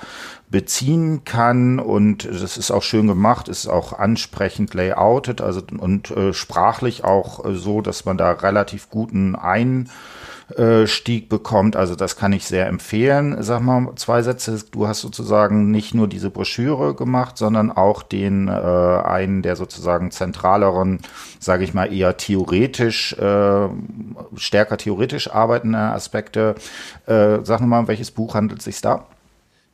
beziehen 0.49 1.23
kann. 1.23 1.79
Und 1.79 2.25
das 2.25 2.57
ist 2.57 2.71
auch 2.71 2.83
schön 2.83 3.07
gemacht, 3.07 3.47
ist 3.47 3.67
auch 3.67 3.93
ansprechend 3.93 4.73
layoutet, 4.73 5.41
also 5.41 5.61
und 5.77 6.11
äh, 6.11 6.33
sprachlich 6.33 7.03
auch 7.03 7.45
äh, 7.45 7.55
so, 7.55 7.81
dass 7.81 8.05
man 8.05 8.17
da 8.17 8.31
relativ 8.31 8.89
guten 8.89 9.35
Einstieg 10.57 11.29
bekommt. 11.29 11.75
Also 11.75 11.95
das 11.95 12.15
kann 12.15 12.33
ich 12.33 12.45
sehr 12.45 12.67
empfehlen. 12.67 13.41
Sag 13.41 13.61
mal 13.61 13.93
zwei 13.95 14.21
Sätze. 14.21 14.63
Du 14.71 14.87
hast 14.87 15.01
sozusagen 15.01 15.71
nicht 15.71 15.93
nur 15.93 16.07
diese 16.07 16.29
Broschüre 16.29 16.95
gemacht, 16.95 17.37
sondern 17.37 17.71
auch 17.71 18.03
den 18.03 18.47
äh, 18.47 18.51
einen 18.51 19.41
der 19.41 19.55
sozusagen 19.55 20.11
zentraleren, 20.11 20.99
sage 21.39 21.63
ich 21.63 21.73
mal 21.73 21.93
eher 21.93 22.17
theoretisch, 22.17 23.13
äh, 23.13 23.69
stärker 24.35 24.77
theoretisch 24.77 25.31
arbeitenden 25.31 25.81
Aspekte. 25.81 26.55
Äh, 27.05 27.39
sag 27.43 27.61
mal, 27.61 27.87
welches 27.87 28.11
Buch 28.11 28.35
handelt 28.35 28.59
es 28.59 28.65
sich 28.65 28.81
da? 28.81 29.05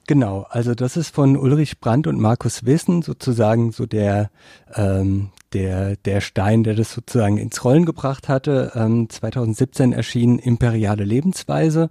Genau, 0.07 0.45
also 0.49 0.75
das 0.75 0.97
ist 0.97 1.15
von 1.15 1.35
Ulrich 1.35 1.79
Brandt 1.79 2.05
und 2.05 2.19
Markus 2.19 2.65
Wissen 2.65 3.01
sozusagen 3.01 3.71
so 3.71 3.87
der, 3.87 4.29
ähm, 4.75 5.29
der, 5.55 5.95
der 5.95 6.19
Stein, 6.19 6.63
der 6.63 6.75
das 6.75 6.91
sozusagen 6.93 7.37
ins 7.37 7.63
Rollen 7.63 7.85
gebracht 7.85 8.27
hatte. 8.27 8.73
Ähm, 8.75 9.09
2017 9.09 9.93
erschien 9.93 10.37
Imperiale 10.37 11.05
Lebensweise. 11.05 11.89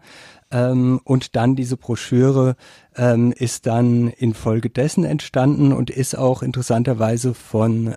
Ähm, 0.51 1.01
und 1.05 1.35
dann 1.35 1.57
diese 1.57 1.79
Broschüre 1.79 2.57
ähm, 2.95 3.33
ist 3.33 3.67
dann 3.67 4.09
infolgedessen 4.09 5.05
entstanden 5.05 5.73
und 5.73 5.89
ist 5.89 6.17
auch 6.17 6.43
interessanterweise 6.43 7.33
von 7.33 7.95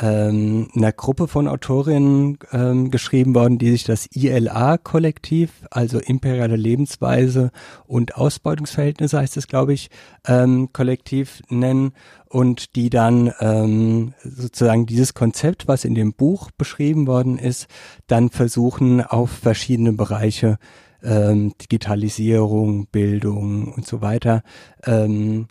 ähm, 0.00 0.68
einer 0.74 0.92
Gruppe 0.92 1.28
von 1.28 1.46
Autorinnen 1.46 2.38
ähm, 2.52 2.90
geschrieben 2.90 3.34
worden, 3.34 3.58
die 3.58 3.70
sich 3.70 3.84
das 3.84 4.08
ILA-Kollektiv, 4.12 5.50
also 5.70 6.00
imperiale 6.00 6.56
Lebensweise 6.56 7.52
und 7.86 8.16
Ausbeutungsverhältnisse 8.16 9.18
heißt 9.18 9.36
es, 9.36 9.46
glaube 9.46 9.72
ich, 9.72 9.90
ähm, 10.26 10.70
Kollektiv 10.72 11.42
nennen 11.48 11.92
und 12.28 12.74
die 12.74 12.90
dann 12.90 13.32
ähm, 13.38 14.14
sozusagen 14.24 14.86
dieses 14.86 15.14
Konzept, 15.14 15.68
was 15.68 15.84
in 15.84 15.94
dem 15.94 16.12
Buch 16.12 16.50
beschrieben 16.50 17.06
worden 17.06 17.38
ist, 17.38 17.68
dann 18.08 18.30
versuchen 18.30 19.00
auf 19.00 19.30
verschiedene 19.30 19.92
Bereiche 19.92 20.58
ähm, 21.04 21.52
Digitalisierung, 21.60 22.86
Bildung 22.86 23.72
und 23.72 23.86
so 23.86 24.00
weiter 24.00 24.42
ähm, 24.84 25.46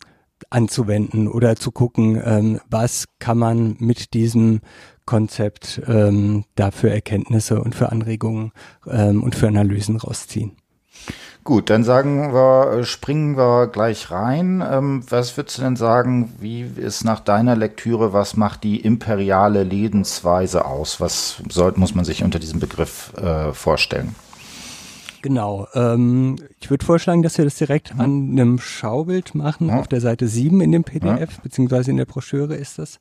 anzuwenden 0.50 1.28
oder 1.28 1.56
zu 1.56 1.72
gucken, 1.72 2.22
ähm, 2.24 2.60
was 2.70 3.06
kann 3.20 3.38
man 3.38 3.76
mit 3.80 4.14
diesem 4.14 4.62
Konzept 5.06 5.82
ähm, 5.88 6.46
da 6.56 6.72
für 6.72 6.90
Erkenntnisse 6.90 7.62
und 7.62 7.76
für 7.76 7.92
Anregungen 7.92 8.52
ähm, 8.88 9.24
und 9.24 9.36
für 9.36 9.48
Analysen 9.48 9.98
rausziehen. 9.98 10.54
Gut, 11.44 11.70
dann 11.70 11.84
sagen 11.84 12.34
wir, 12.34 12.72
äh, 12.72 12.84
springen 12.86 13.36
wir 13.36 13.68
gleich 13.68 14.12
rein. 14.12 14.64
Ähm, 14.66 15.04
was 15.10 15.36
würdest 15.36 15.58
du 15.58 15.64
denn 15.64 15.76
sagen, 15.76 16.32
wie 16.40 16.62
ist 16.62 17.04
nach 17.04 17.20
deiner 17.20 17.58
Lektüre, 17.58 18.14
was 18.14 18.38
macht 18.38 18.64
die 18.64 18.80
imperiale 18.80 19.64
Lebensweise 19.64 20.64
aus? 20.64 21.02
Was 21.02 21.44
soll, 21.50 21.74
muss 21.76 21.96
man 21.96 22.06
sich 22.06 22.24
unter 22.24 22.40
diesem 22.40 22.62
Begriff 22.62 23.14
äh, 23.18 23.52
vorstellen? 23.52 24.16
Genau. 25.24 25.68
Ähm, 25.74 26.36
ich 26.60 26.70
würde 26.70 26.86
vorschlagen, 26.86 27.24
dass 27.24 27.38
wir 27.38 27.46
das 27.46 27.56
direkt 27.56 27.96
mhm. 27.96 28.01
an 28.01 28.32
einem 28.32 28.60
Schaubild 28.60 29.34
machen. 29.34 29.68
Mhm. 29.68 29.74
Auf 29.74 29.88
der 29.88 30.01
Seite 30.01 30.27
7 30.27 30.62
in 30.62 30.72
dem 30.72 30.84
PDF, 30.84 31.39
beziehungsweise 31.39 31.89
in 31.92 31.98
der 31.98 32.06
Broschüre 32.06 32.56
ist 32.56 32.77
das. 32.77 33.00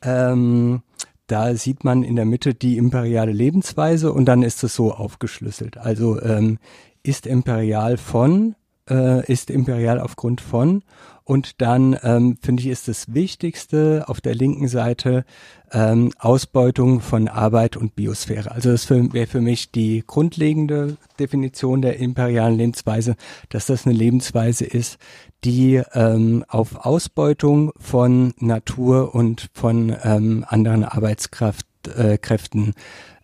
Ähm, 0.00 0.82
da 1.26 1.54
sieht 1.56 1.82
man 1.82 2.04
in 2.04 2.14
der 2.14 2.24
Mitte 2.24 2.54
die 2.54 2.78
imperiale 2.78 3.32
Lebensweise 3.32 4.12
und 4.12 4.26
dann 4.26 4.44
ist 4.44 4.62
es 4.62 4.76
so 4.76 4.92
aufgeschlüsselt. 4.94 5.76
Also 5.76 6.22
ähm, 6.22 6.58
ist 7.02 7.26
imperial 7.26 7.96
von, 7.96 8.54
äh, 8.88 9.26
ist 9.30 9.50
imperial 9.50 9.98
aufgrund 9.98 10.40
von 10.40 10.84
und 11.26 11.60
dann 11.60 11.98
ähm, 12.04 12.38
finde 12.40 12.62
ich 12.62 12.68
ist 12.68 12.86
das 12.86 13.12
Wichtigste 13.12 14.04
auf 14.06 14.20
der 14.20 14.36
linken 14.36 14.68
Seite 14.68 15.24
ähm, 15.72 16.12
Ausbeutung 16.20 17.00
von 17.00 17.26
Arbeit 17.26 17.76
und 17.76 17.96
Biosphäre. 17.96 18.52
Also 18.52 18.70
das 18.70 18.88
wäre 18.88 19.26
für 19.26 19.40
mich 19.40 19.72
die 19.72 20.04
grundlegende 20.06 20.96
Definition 21.18 21.82
der 21.82 21.98
imperialen 21.98 22.56
Lebensweise, 22.56 23.16
dass 23.48 23.66
das 23.66 23.86
eine 23.86 23.96
Lebensweise 23.96 24.66
ist, 24.66 24.98
die 25.42 25.82
ähm, 25.94 26.44
auf 26.46 26.86
Ausbeutung 26.86 27.72
von 27.76 28.32
Natur 28.38 29.12
und 29.12 29.48
von 29.52 29.96
ähm, 30.04 30.44
anderen 30.46 30.84
Arbeitskräften 30.84 32.74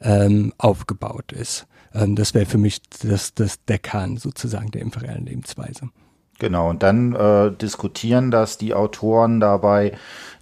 äh, 0.01 0.25
ähm, 0.25 0.53
aufgebaut 0.59 1.31
ist. 1.31 1.69
Ähm, 1.95 2.17
das 2.17 2.35
wäre 2.35 2.47
für 2.47 2.59
mich 2.59 2.83
das, 3.01 3.33
das 3.35 3.65
der 3.65 3.79
Kern 3.79 4.17
sozusagen 4.17 4.73
der 4.73 4.83
imperialen 4.83 5.27
Lebensweise. 5.27 5.91
Genau, 6.43 6.71
und 6.71 6.83
dann 6.83 7.15
äh, 7.15 7.53
diskutieren 7.53 8.33
das 8.33 8.59
die 8.59 8.75
Autoren 8.75 9.39
dabei, 9.39 9.93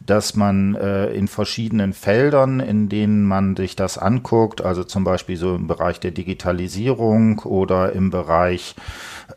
dass 0.00 0.34
man 0.34 0.74
äh, 0.74 1.12
in 1.12 1.28
verschiedenen 1.28 1.92
Feldern, 1.92 2.58
in 2.58 2.88
denen 2.88 3.26
man 3.26 3.54
sich 3.54 3.76
das 3.76 3.98
anguckt, 3.98 4.62
also 4.62 4.82
zum 4.82 5.04
Beispiel 5.04 5.36
so 5.36 5.56
im 5.56 5.66
Bereich 5.66 6.00
der 6.00 6.12
Digitalisierung 6.12 7.40
oder 7.40 7.92
im 7.92 8.08
Bereich 8.08 8.76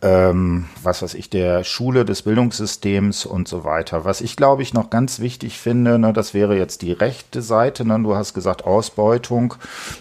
ähm, 0.01 0.65
was 0.81 1.01
weiß 1.01 1.13
ich, 1.13 1.29
der 1.29 1.63
Schule, 1.63 2.05
des 2.05 2.23
Bildungssystems 2.23 3.25
und 3.25 3.47
so 3.47 3.63
weiter. 3.63 4.05
Was 4.05 4.21
ich 4.21 4.35
glaube 4.35 4.61
ich 4.63 4.73
noch 4.73 4.89
ganz 4.89 5.19
wichtig 5.19 5.59
finde, 5.59 5.99
ne, 5.99 6.13
das 6.13 6.33
wäre 6.33 6.57
jetzt 6.57 6.81
die 6.81 6.91
rechte 6.91 7.41
Seite, 7.41 7.85
ne, 7.85 7.99
du 8.01 8.15
hast 8.15 8.33
gesagt 8.33 8.65
Ausbeutung 8.65 9.55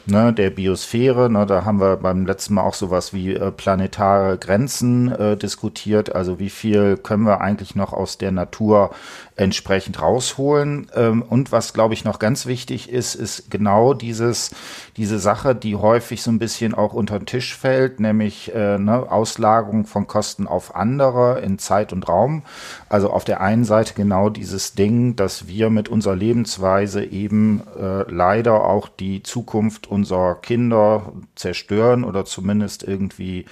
ne, 0.07 0.33
der 0.33 0.51
Biosphäre, 0.51 1.31
ne, 1.31 1.47
da 1.47 1.65
haben 1.65 1.81
wir 1.81 1.97
beim 1.97 2.27
letzten 2.27 2.55
Mal 2.55 2.63
auch 2.63 2.75
sowas 2.75 3.13
wie 3.13 3.35
äh, 3.35 3.51
planetare 3.51 4.39
Grenzen 4.39 5.13
äh, 5.13 5.37
diskutiert, 5.37 6.15
also 6.15 6.39
wie 6.39 6.51
viel 6.53 6.97
können 6.97 7.25
wir 7.25 7.41
eigentlich 7.41 7.75
noch 7.75 7.93
aus 7.93 8.19
der 8.19 8.31
Natur 8.31 8.91
entsprechend 9.37 10.01
rausholen. 10.01 10.87
Ähm, 10.95 11.23
und 11.23 11.53
was, 11.53 11.73
glaube 11.73 11.95
ich, 11.95 12.05
noch 12.05 12.19
ganz 12.19 12.47
wichtig 12.47 12.91
ist, 12.91 13.15
ist 13.15 13.51
genau 13.51 13.95
dieses, 13.95 14.51
diese 14.97 15.19
Sache, 15.19 15.55
die 15.55 15.75
häufig 15.75 16.23
so 16.23 16.31
ein 16.31 16.39
bisschen 16.39 16.75
auch 16.75 16.93
unter 16.93 17.19
den 17.19 17.27
Tisch 17.27 17.57
fällt, 17.57 17.99
nämlich 17.99 18.55
äh, 18.55 18.79
ne, 18.79 19.11
Auslagerung 19.11 19.87
von 19.87 20.07
Kosten 20.07 20.47
auf 20.47 20.77
andere 20.77 21.41
in 21.41 21.59
Zeit 21.59 21.93
und 21.93 22.09
Raum. 22.09 22.43
Also 22.89 23.11
auf 23.11 23.25
der 23.25 23.41
einen 23.41 23.65
Seite 23.65 23.95
genau 23.95 24.29
dieses 24.29 24.75
Ding, 24.75 25.17
dass 25.17 25.49
wir 25.49 25.71
mit 25.71 25.89
unserer 25.89 26.17
Lebensweise 26.17 27.05
eben 27.05 27.63
äh, 27.79 28.03
leider 28.11 28.65
auch 28.65 28.89
die 28.89 29.23
Zukunft 29.23 29.87
unserer 29.87 30.35
Kinder 30.37 31.13
zerstören 31.35 32.05
oder 32.05 32.25
zumindest 32.25 32.83
irgendwie 32.83 33.47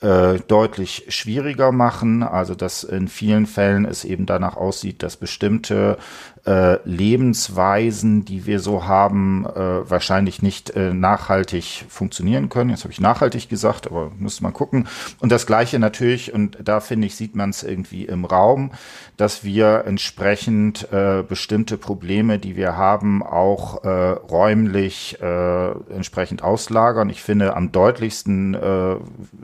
äh, 0.00 0.38
deutlich 0.46 1.06
schwieriger 1.08 1.72
machen. 1.72 2.22
Also 2.22 2.54
dass 2.54 2.84
in 2.84 3.08
vielen 3.08 3.46
Fällen 3.46 3.84
es 3.84 4.04
eben 4.04 4.26
danach 4.26 4.56
aussieht, 4.56 5.02
dass 5.02 5.16
bestimmte 5.16 5.98
äh, 6.46 6.78
Lebensweisen, 6.84 8.24
die 8.24 8.46
wir 8.46 8.60
so 8.60 8.84
haben, 8.84 9.46
äh, 9.46 9.90
wahrscheinlich 9.90 10.42
nicht 10.42 10.70
äh, 10.70 10.94
nachhaltig 10.94 11.84
funktionieren 11.88 12.48
können. 12.48 12.70
Jetzt 12.70 12.84
habe 12.84 12.92
ich 12.92 13.00
nachhaltig 13.00 13.48
gesagt, 13.48 13.86
aber 13.86 14.12
müsste 14.16 14.44
man 14.44 14.52
gucken. 14.52 14.86
Und 15.18 15.32
das 15.32 15.46
Gleiche 15.46 15.78
natürlich, 15.78 16.32
und 16.32 16.56
da 16.62 16.80
finde 16.80 17.08
ich, 17.08 17.16
sieht 17.16 17.34
man 17.34 17.50
es 17.50 17.64
irgendwie 17.64 18.04
im 18.04 18.24
Raum, 18.24 18.70
dass 19.16 19.42
wir 19.42 19.84
entsprechend 19.86 20.92
äh, 20.92 21.24
bestimmte 21.26 21.78
Probleme, 21.78 22.38
die 22.38 22.54
wir 22.54 22.76
haben, 22.76 23.22
auch 23.24 23.82
äh, 23.82 23.88
räumlich 23.88 25.20
äh, 25.20 25.70
entsprechend 25.92 26.44
auslagern. 26.44 27.10
Ich 27.10 27.22
finde, 27.22 27.56
am 27.56 27.72
deutlichsten 27.72 28.54
äh, 28.54 28.96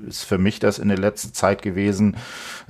ist 0.07 0.25
für 0.25 0.39
mich 0.39 0.61
das 0.61 0.79
in 0.79 0.89
der 0.89 0.99
letzten 0.99 1.35
Zeit 1.35 1.63
gewesen, 1.63 2.17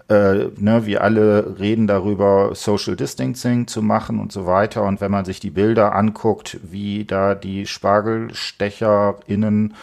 äh, 0.09 0.51
ne, 0.59 0.85
wir 0.85 1.03
alle 1.03 1.59
reden 1.59 1.87
darüber, 1.87 2.51
Social 2.55 2.97
Distancing 2.97 3.67
zu 3.67 3.83
machen 3.83 4.19
und 4.23 4.33
so 4.33 4.47
weiter. 4.47 4.85
Und 4.85 5.03
wenn 5.03 5.11
man 5.11 5.27
sich 5.27 5.41
die 5.41 5.51
Bilder 5.51 5.95
anguckt, 5.95 6.59
wie 6.63 7.05
da 7.05 7.35
die 7.35 7.67
SpargelstecherInnen 7.67 9.75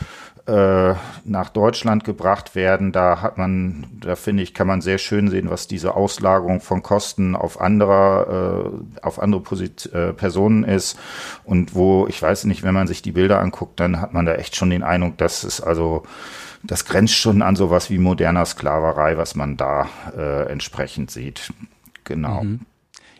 äh, 0.47 0.93
nach 1.25 1.49
Deutschland 1.49 2.05
gebracht 2.05 2.55
werden, 2.55 2.91
da 2.91 3.21
hat 3.21 3.37
man, 3.37 3.85
da 3.99 4.15
finde 4.15 4.41
ich, 4.41 4.55
kann 4.55 4.65
man 4.65 4.81
sehr 4.81 4.97
schön 4.97 5.29
sehen, 5.29 5.51
was 5.51 5.67
diese 5.67 5.95
Auslagerung 5.95 6.61
von 6.61 6.81
Kosten 6.81 7.35
auf 7.35 7.61
anderer, 7.61 8.63
äh, 8.65 8.69
auf 9.03 9.21
andere 9.21 9.41
Posit 9.41 9.93
äh, 9.93 10.13
Personen 10.13 10.63
ist. 10.63 10.97
Und 11.43 11.75
wo, 11.75 12.07
ich 12.07 12.19
weiß 12.19 12.45
nicht, 12.45 12.63
wenn 12.63 12.73
man 12.73 12.87
sich 12.87 13.03
die 13.03 13.11
Bilder 13.11 13.39
anguckt, 13.39 13.79
dann 13.79 14.01
hat 14.01 14.13
man 14.13 14.25
da 14.25 14.33
echt 14.33 14.55
schon 14.55 14.71
den 14.71 14.83
Eindruck, 14.83 15.17
dass 15.17 15.43
es 15.43 15.61
also 15.61 16.03
das 16.63 16.85
grenzt 16.85 17.15
schon 17.15 17.41
an 17.41 17.55
sowas 17.55 17.89
wie 17.89 17.99
moderner 17.99 18.45
Sklaverei, 18.45 19.17
was 19.17 19.35
man 19.35 19.55
da 19.55 19.87
äh, 20.17 20.51
entsprechend 20.51 21.09
sieht. 21.11 21.53
Genau. 22.05 22.43
Mhm. 22.43 22.61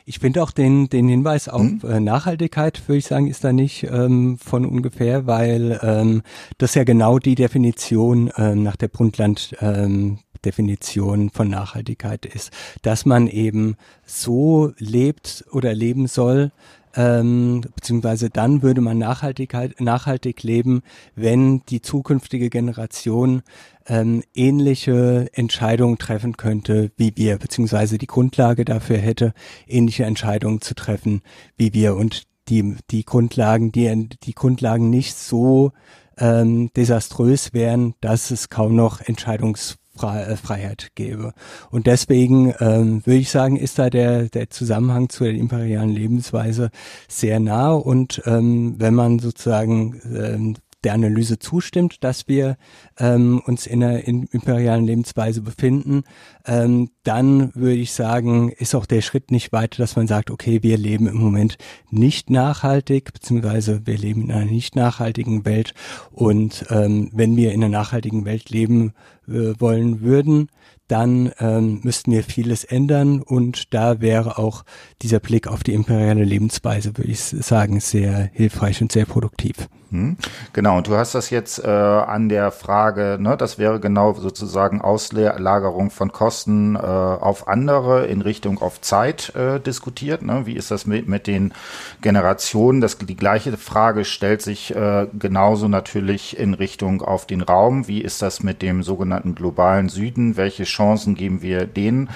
Ich 0.10 0.18
finde 0.18 0.42
auch 0.42 0.50
den, 0.50 0.90
den 0.90 1.08
Hinweis 1.08 1.48
auf 1.48 1.62
mhm. 1.62 1.82
äh, 1.84 2.00
Nachhaltigkeit, 2.00 2.82
würde 2.88 2.98
ich 2.98 3.06
sagen, 3.06 3.28
ist 3.28 3.44
da 3.44 3.54
nicht 3.54 3.84
ähm, 3.84 4.40
von 4.40 4.66
ungefähr, 4.66 5.28
weil 5.28 5.80
ähm, 5.84 6.24
das 6.58 6.74
ja 6.74 6.84
genau 6.84 7.20
die 7.20 7.36
Definition 7.36 8.32
ähm, 8.36 8.64
nach 8.64 8.76
der 8.76 8.88
Brundtland 8.88 9.56
ähm, 9.62 10.18
Definition 10.44 11.30
von 11.30 11.48
Nachhaltigkeit 11.48 12.26
ist, 12.26 12.52
dass 12.82 13.06
man 13.06 13.28
eben 13.28 13.76
so 14.04 14.72
lebt 14.80 15.46
oder 15.52 15.76
leben 15.76 16.08
soll, 16.08 16.54
ähm, 16.96 17.62
beziehungsweise 17.76 18.30
dann 18.30 18.62
würde 18.62 18.82
man 18.82 18.98
Nachhaltigkeit, 18.98 19.80
nachhaltig 19.80 20.44
leben, 20.44 20.82
wenn 21.16 21.62
die 21.70 21.82
zukünftige 21.82 22.50
Generation 22.50 23.42
ähm, 23.88 24.24
ähnliche 24.34 25.30
Entscheidungen 25.34 25.98
treffen 25.98 26.38
könnte 26.38 26.92
wie 26.98 27.14
wir, 27.16 27.38
beziehungsweise 27.38 27.98
die 27.98 28.08
Grundlage 28.08 28.66
dafür 28.66 28.98
hätte, 28.98 29.34
ähnliche 29.68 30.06
Entscheidungen 30.06 30.62
zu 30.62 30.76
treffen 30.76 31.22
wie 31.58 31.74
wir. 31.74 31.96
Und 31.96 32.24
die, 32.50 32.76
die 32.90 33.06
Grundlagen, 33.06 33.72
die, 33.72 34.10
die 34.24 34.34
Grundlagen 34.34 34.90
nicht 34.90 35.16
so 35.16 35.72
ähm, 36.18 36.72
desaströs 36.76 37.54
wären, 37.54 37.94
dass 38.02 38.32
es 38.32 38.50
kaum 38.50 38.76
noch 38.76 39.02
Entscheidungs 39.02 39.78
Freiheit 40.00 40.92
gäbe. 40.96 41.34
Und 41.72 41.88
deswegen 41.88 42.54
ähm, 42.60 43.06
würde 43.06 43.20
ich 43.20 43.30
sagen, 43.30 43.56
ist 43.56 43.80
da 43.80 43.90
der, 43.90 44.30
der 44.30 44.50
Zusammenhang 44.50 45.10
zur 45.10 45.28
imperialen 45.28 45.90
Lebensweise 45.90 46.70
sehr 47.08 47.40
nah. 47.40 47.72
Und 47.72 48.22
ähm, 48.26 48.76
wenn 48.78 48.96
man 48.96 49.20
sozusagen 49.20 50.02
ähm, 50.16 50.56
der 50.84 50.94
Analyse 50.94 51.40
zustimmt, 51.40 52.04
dass 52.04 52.28
wir 52.28 52.58
ähm, 52.98 53.42
uns 53.46 53.68
in 53.68 53.84
einer 53.84 54.04
in 54.08 54.24
imperialen 54.32 54.86
Lebensweise 54.86 55.42
befinden, 55.42 56.04
ähm, 56.46 56.90
dann 57.04 57.54
würde 57.56 57.76
ich 57.76 57.92
sagen, 57.92 58.50
ist 58.50 58.76
auch 58.76 58.86
der 58.86 59.02
Schritt 59.02 59.32
nicht 59.32 59.52
weiter, 59.52 59.78
dass 59.78 59.96
man 59.96 60.08
sagt, 60.08 60.32
okay, 60.32 60.64
wir 60.64 60.78
leben 60.78 61.08
im 61.08 61.18
Moment 61.18 61.58
nicht 61.90 62.30
nachhaltig, 62.30 63.14
beziehungsweise 63.14 63.86
wir 63.86 63.98
leben 63.98 64.24
in 64.24 64.32
einer 64.32 64.46
nicht 64.46 64.76
nachhaltigen 64.76 65.46
Welt 65.46 65.74
und 66.12 66.66
ähm, 66.70 67.10
wenn 67.14 67.36
wir 67.36 67.52
in 67.52 67.64
einer 67.64 67.78
nachhaltigen 67.78 68.26
Welt 68.26 68.50
leben 68.50 68.94
äh, 69.28 69.54
wollen 69.60 70.02
würden, 70.02 70.50
dann 70.88 71.32
ähm, 71.40 71.82
müssten 71.84 72.12
wir 72.12 72.24
vieles 72.24 72.64
ändern 72.64 73.22
und 73.22 73.74
da 73.74 74.02
wäre 74.02 74.38
auch 74.38 74.66
dieser 75.02 75.20
Blick 75.20 75.48
auf 75.48 75.64
die 75.64 75.74
imperiale 75.74 76.24
Lebensweise, 76.24 76.98
würde 76.98 77.12
ich 77.12 77.20
sagen, 77.20 77.80
sehr 77.80 78.32
hilfreich 78.34 78.82
und 78.82 78.92
sehr 78.92 79.06
produktiv. 79.06 79.70
Hm. 79.92 80.18
Genau, 80.54 80.78
und 80.78 80.88
du 80.88 80.96
hast 80.96 81.16
das 81.16 81.32
jetzt 81.32 81.64
äh, 81.64 81.68
an 81.68 82.30
der 82.30 82.52
Frage, 82.52 83.18
ne, 83.20 83.36
das 83.38 83.58
wäre 83.58 83.80
genau 83.80 84.14
sozusagen 84.14 84.82
Auslagerung 84.82 85.90
von 85.90 86.12
Kosten 86.12 86.76
äh, 86.76 86.80
auf 86.80 87.48
andere 87.48 88.06
in 88.06 88.22
Richtung 88.22 88.62
auf 88.62 88.82
Zeit 88.82 89.34
äh, 89.36 89.60
diskutiert. 89.60 90.22
Ne? 90.22 90.46
Wie 90.46 90.54
ist 90.54 90.70
das 90.70 90.86
mit, 90.86 91.08
mit 91.08 91.26
den 91.26 91.54
Generationen? 92.02 92.82
Das, 92.82 93.00
die 93.00 93.16
gleiche 93.16 93.58
Frage 93.58 94.06
stellt 94.06 94.44
sich 94.44 94.76
äh, 94.76 95.08
genauso 95.18 95.68
natürlich 95.68 96.38
in 96.38 96.54
Richtung 96.54 97.02
auf 97.02 97.26
den 97.26 97.42
Raum. 97.42 97.88
Wie 97.88 98.02
ist 98.02 98.22
das 98.22 98.44
mit 98.44 98.62
dem 98.62 98.84
sogenannten 98.84 99.34
globalen 99.34 99.90
Süden? 99.90 100.38
Welche 100.38 100.66
Chancen 100.66 101.16
geben 101.16 101.42
wir 101.42 101.66
denen? 101.66 102.10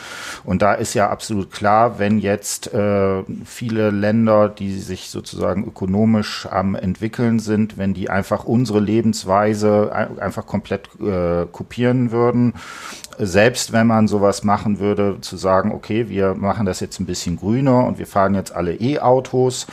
Und 0.44 0.62
da 0.62 0.74
ist 0.74 0.94
ja 0.94 1.10
absolut 1.10 1.52
klar, 1.52 1.98
wenn 1.98 2.20
jetzt 2.20 2.72
äh, 2.72 3.24
viele 3.46 3.90
Länder, 3.90 4.48
die 4.50 4.80
sich 4.80 5.10
sozusagen 5.10 5.66
ökonomisch 5.66 6.48
am 6.52 6.76
entwickeln 6.76 7.40
sind, 7.40 7.63
sind, 7.64 7.78
wenn 7.78 7.94
die 7.94 8.10
einfach 8.10 8.44
unsere 8.46 8.80
Lebensweise 8.80 9.92
einfach 10.20 10.46
komplett 10.46 10.90
äh, 11.00 11.46
kopieren 11.52 12.12
würden. 12.12 12.54
Selbst 13.18 13.72
wenn 13.72 13.88
man 13.88 14.08
sowas 14.08 14.44
machen 14.44 14.80
würde, 14.80 15.18
zu 15.22 15.38
sagen, 15.38 15.72
okay, 15.72 16.10
wir 16.10 16.34
machen 16.36 16.66
das 16.66 16.80
jetzt 16.80 17.00
ein 17.00 17.06
bisschen 17.06 17.38
grüner 17.38 17.86
und 17.86 18.00
wir 18.00 18.08
fahren 18.08 18.36
jetzt 18.36 18.54
alle 18.54 18.74
E-Autos, 18.76 19.68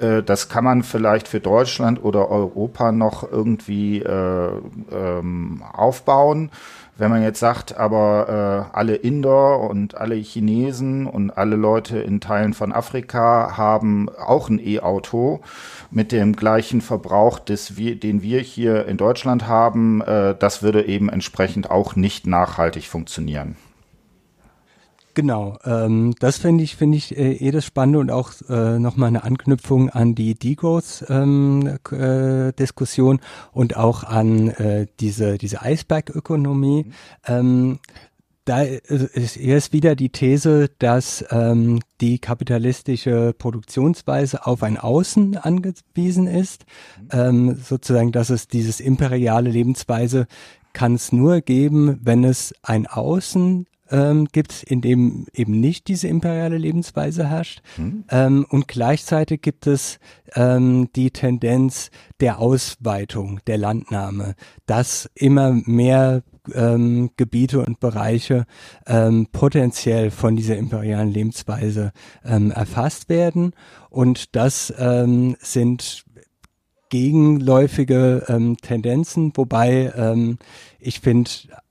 äh, 0.00 0.22
das 0.22 0.48
kann 0.48 0.64
man 0.64 0.82
vielleicht 0.82 1.28
für 1.28 1.40
Deutschland 1.40 2.02
oder 2.02 2.30
Europa 2.30 2.92
noch 2.92 3.30
irgendwie 3.30 4.00
äh, 4.00 4.50
ähm, 4.92 5.62
aufbauen. 5.72 6.50
Wenn 7.00 7.10
man 7.10 7.22
jetzt 7.22 7.40
sagt, 7.40 7.78
aber 7.78 8.68
äh, 8.74 8.76
alle 8.76 8.94
Inder 8.94 9.58
und 9.60 9.94
alle 9.94 10.16
Chinesen 10.16 11.06
und 11.06 11.30
alle 11.30 11.56
Leute 11.56 11.98
in 11.98 12.20
Teilen 12.20 12.52
von 12.52 12.74
Afrika 12.74 13.56
haben 13.56 14.10
auch 14.10 14.50
ein 14.50 14.58
E-Auto 14.58 15.40
mit 15.90 16.12
dem 16.12 16.36
gleichen 16.36 16.82
Verbrauch, 16.82 17.38
des 17.38 17.76
den 17.76 18.20
wir 18.20 18.40
hier 18.40 18.84
in 18.84 18.98
Deutschland 18.98 19.48
haben, 19.48 20.02
äh, 20.02 20.34
das 20.38 20.62
würde 20.62 20.86
eben 20.86 21.08
entsprechend 21.08 21.70
auch 21.70 21.96
nicht 21.96 22.26
nachhaltig 22.26 22.86
funktionieren. 22.86 23.56
Genau, 25.14 25.58
ähm, 25.64 26.14
das 26.20 26.38
finde 26.38 26.62
ich 26.62 26.76
finde 26.76 26.96
ich 26.96 27.16
äh, 27.16 27.32
eh 27.32 27.50
das 27.50 27.64
Spannende 27.64 27.98
und 27.98 28.10
auch 28.10 28.30
äh, 28.48 28.78
nochmal 28.78 29.08
eine 29.08 29.24
Anknüpfung 29.24 29.90
an 29.90 30.14
die 30.14 30.34
Degrowth-Diskussion 30.34 33.16
ähm, 33.16 33.22
äh, 33.22 33.58
und 33.58 33.76
auch 33.76 34.04
an 34.04 34.50
äh, 34.50 34.86
diese 35.00 35.36
diese 35.36 35.62
Eisbergökonomie. 35.62 36.84
Mhm. 36.84 36.92
Ähm, 37.26 37.80
da 38.44 38.62
ist 38.62 39.36
erst 39.36 39.72
wieder 39.72 39.94
die 39.94 40.08
These, 40.08 40.70
dass 40.78 41.24
ähm, 41.30 41.80
die 42.00 42.18
kapitalistische 42.18 43.34
Produktionsweise 43.36 44.46
auf 44.46 44.62
ein 44.62 44.78
Außen 44.78 45.36
angewiesen 45.36 46.26
ist. 46.26 46.64
Mhm. 47.00 47.08
Ähm, 47.12 47.54
sozusagen, 47.56 48.12
dass 48.12 48.30
es 48.30 48.48
dieses 48.48 48.80
imperiale 48.80 49.50
Lebensweise 49.50 50.26
kann 50.72 50.94
es 50.94 51.12
nur 51.12 51.40
geben, 51.40 51.98
wenn 52.02 52.24
es 52.24 52.54
ein 52.62 52.86
Außen 52.86 53.66
ähm, 53.90 54.26
gibt, 54.32 54.62
in 54.62 54.80
dem 54.80 55.26
eben 55.32 55.60
nicht 55.60 55.88
diese 55.88 56.08
imperiale 56.08 56.58
Lebensweise 56.58 57.28
herrscht. 57.28 57.62
Mhm. 57.76 58.04
Ähm, 58.10 58.46
und 58.48 58.68
gleichzeitig 58.68 59.42
gibt 59.42 59.66
es 59.66 59.98
ähm, 60.34 60.88
die 60.94 61.10
Tendenz 61.10 61.90
der 62.20 62.38
Ausweitung, 62.38 63.40
der 63.46 63.58
Landnahme, 63.58 64.34
dass 64.66 65.10
immer 65.14 65.52
mehr 65.52 66.22
ähm, 66.54 67.10
Gebiete 67.16 67.60
und 67.64 67.80
Bereiche 67.80 68.46
ähm, 68.86 69.26
potenziell 69.32 70.10
von 70.10 70.36
dieser 70.36 70.56
imperialen 70.56 71.10
Lebensweise 71.10 71.92
ähm, 72.24 72.50
erfasst 72.50 73.08
werden. 73.08 73.52
Und 73.90 74.36
das 74.36 74.72
ähm, 74.78 75.36
sind 75.40 76.04
gegenläufige 76.90 78.24
ähm, 78.28 78.56
Tendenzen, 78.58 79.32
wobei 79.34 79.92
ähm, 79.96 80.38
ich 80.78 81.00
finde 81.00 81.30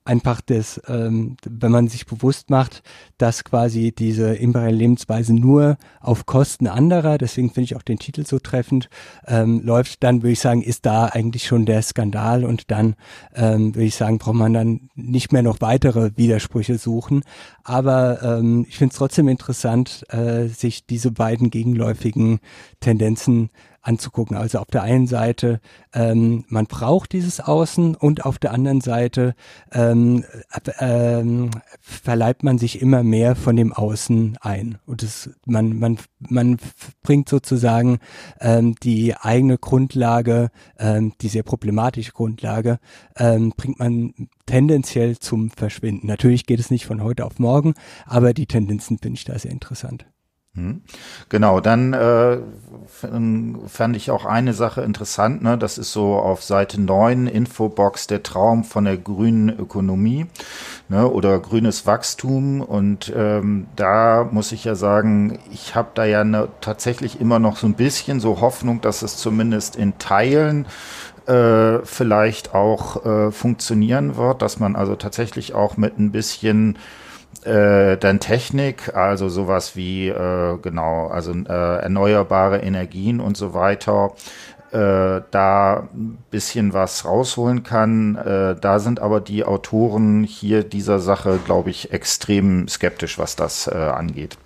einfach 0.09 0.41
das, 0.41 0.81
ähm, 0.87 1.37
wenn 1.47 1.71
man 1.71 1.87
sich 1.87 2.07
bewusst 2.07 2.49
macht, 2.49 2.81
dass 3.19 3.43
quasi 3.43 3.91
diese 3.91 4.33
imperiale 4.33 4.75
Lebensweise 4.75 5.35
nur 5.35 5.77
auf 6.01 6.25
Kosten 6.25 6.65
anderer, 6.65 7.19
deswegen 7.19 7.49
finde 7.49 7.65
ich 7.65 7.75
auch 7.75 7.83
den 7.83 7.99
Titel 7.99 8.25
so 8.25 8.39
treffend, 8.39 8.89
ähm, 9.27 9.61
läuft, 9.63 10.03
dann 10.03 10.23
würde 10.23 10.31
ich 10.31 10.39
sagen, 10.39 10.63
ist 10.63 10.87
da 10.87 11.05
eigentlich 11.05 11.45
schon 11.45 11.67
der 11.67 11.83
Skandal 11.83 12.43
und 12.43 12.71
dann 12.71 12.95
ähm, 13.35 13.75
würde 13.75 13.85
ich 13.85 13.95
sagen, 13.95 14.17
braucht 14.17 14.35
man 14.35 14.53
dann 14.53 14.89
nicht 14.95 15.31
mehr 15.31 15.43
noch 15.43 15.61
weitere 15.61 16.11
Widersprüche 16.17 16.79
suchen. 16.79 17.23
Aber 17.63 18.23
ähm, 18.23 18.65
ich 18.67 18.77
finde 18.77 18.93
es 18.93 18.97
trotzdem 18.97 19.27
interessant, 19.27 20.05
äh, 20.09 20.47
sich 20.47 20.87
diese 20.87 21.11
beiden 21.11 21.51
gegenläufigen 21.51 22.39
Tendenzen 22.79 23.51
anzugucken. 23.89 24.37
Also 24.37 24.59
auf 24.59 24.67
der 24.67 24.83
einen 24.83 25.07
Seite, 25.07 25.59
ähm, 25.93 26.45
man 26.47 26.67
braucht 26.67 27.11
dieses 27.11 27.41
Außen 27.41 27.95
und 27.95 28.23
auf 28.23 28.37
der 28.37 28.53
anderen 28.53 28.81
Seite 28.81 29.33
ähm, 29.71 30.23
ähm, 30.79 31.49
verleibt 31.81 32.43
man 32.43 32.59
sich 32.59 32.81
immer 32.81 33.03
mehr 33.03 33.35
von 33.35 33.55
dem 33.55 33.73
Außen 33.73 34.37
ein. 34.41 34.77
Und 34.85 35.01
das, 35.01 35.31
man, 35.45 35.79
man, 35.79 35.97
man 36.19 36.57
bringt 37.01 37.29
sozusagen 37.29 37.97
ähm, 38.39 38.75
die 38.83 39.15
eigene 39.15 39.57
Grundlage, 39.57 40.51
ähm, 40.77 41.13
die 41.21 41.27
sehr 41.27 41.43
problematische 41.43 42.11
Grundlage, 42.11 42.77
ähm, 43.17 43.53
bringt 43.57 43.79
man 43.79 44.13
tendenziell 44.45 45.17
zum 45.17 45.49
Verschwinden. 45.49 46.05
Natürlich 46.05 46.45
geht 46.45 46.59
es 46.59 46.69
nicht 46.69 46.85
von 46.85 47.03
heute 47.03 47.25
auf 47.25 47.39
morgen, 47.39 47.73
aber 48.05 48.33
die 48.33 48.45
Tendenzen 48.45 48.99
finde 48.99 49.17
ich 49.17 49.25
da 49.25 49.37
sehr 49.39 49.51
interessant. 49.51 50.05
Hm. 50.55 50.81
Genau, 51.29 51.59
dann 51.59 51.93
äh, 51.93 52.39
fand 53.67 53.95
ich 53.95 54.09
auch 54.09 54.25
eine 54.25 54.53
Sache 54.53 54.81
interessant, 54.81 55.43
ne? 55.43 55.59
das 55.59 55.77
ist 55.77 55.91
so 55.91 56.15
auf 56.15 56.41
Seite 56.41 56.81
9 56.81 57.27
Infobox 57.27 58.07
der 58.07 58.23
Traum 58.23 58.63
von 58.63 58.85
der 58.85 58.97
grünen 58.97 59.49
Ökonomie 59.49 60.25
ne? 60.87 61.07
oder 61.07 61.37
grünes 61.37 61.85
Wachstum 61.85 62.61
und 62.61 63.13
ähm, 63.15 63.67
da 63.75 64.27
muss 64.31 64.51
ich 64.51 64.63
ja 64.63 64.73
sagen, 64.73 65.37
ich 65.51 65.75
habe 65.75 65.89
da 65.93 66.05
ja 66.05 66.23
ne, 66.23 66.47
tatsächlich 66.61 67.21
immer 67.21 67.37
noch 67.37 67.57
so 67.57 67.67
ein 67.67 67.75
bisschen 67.75 68.19
so 68.19 68.41
Hoffnung, 68.41 68.81
dass 68.81 69.03
es 69.03 69.17
zumindest 69.17 69.75
in 69.75 69.99
Teilen 69.99 70.65
äh, 71.27 71.77
vielleicht 71.83 72.55
auch 72.55 73.05
äh, 73.05 73.31
funktionieren 73.31 74.17
wird, 74.17 74.41
dass 74.41 74.59
man 74.59 74.75
also 74.75 74.95
tatsächlich 74.95 75.53
auch 75.53 75.77
mit 75.77 75.99
ein 75.99 76.11
bisschen 76.11 76.79
äh, 77.43 77.97
dann 77.97 78.19
Technik, 78.19 78.95
also 78.95 79.29
sowas 79.29 79.75
wie 79.75 80.09
äh, 80.09 80.57
genau, 80.61 81.07
also 81.07 81.31
äh, 81.31 81.81
erneuerbare 81.81 82.59
Energien 82.59 83.19
und 83.19 83.37
so 83.37 83.53
weiter, 83.53 84.13
äh, 84.71 85.21
da 85.31 85.89
ein 85.93 86.17
bisschen 86.29 86.73
was 86.73 87.05
rausholen 87.05 87.63
kann. 87.63 88.15
Äh, 88.15 88.55
da 88.59 88.79
sind 88.79 88.99
aber 88.99 89.21
die 89.21 89.43
Autoren 89.43 90.23
hier 90.23 90.63
dieser 90.63 90.99
Sache, 90.99 91.39
glaube 91.43 91.69
ich, 91.69 91.91
extrem 91.91 92.67
skeptisch, 92.67 93.17
was 93.17 93.35
das 93.35 93.67
äh, 93.67 93.75
angeht. 93.75 94.37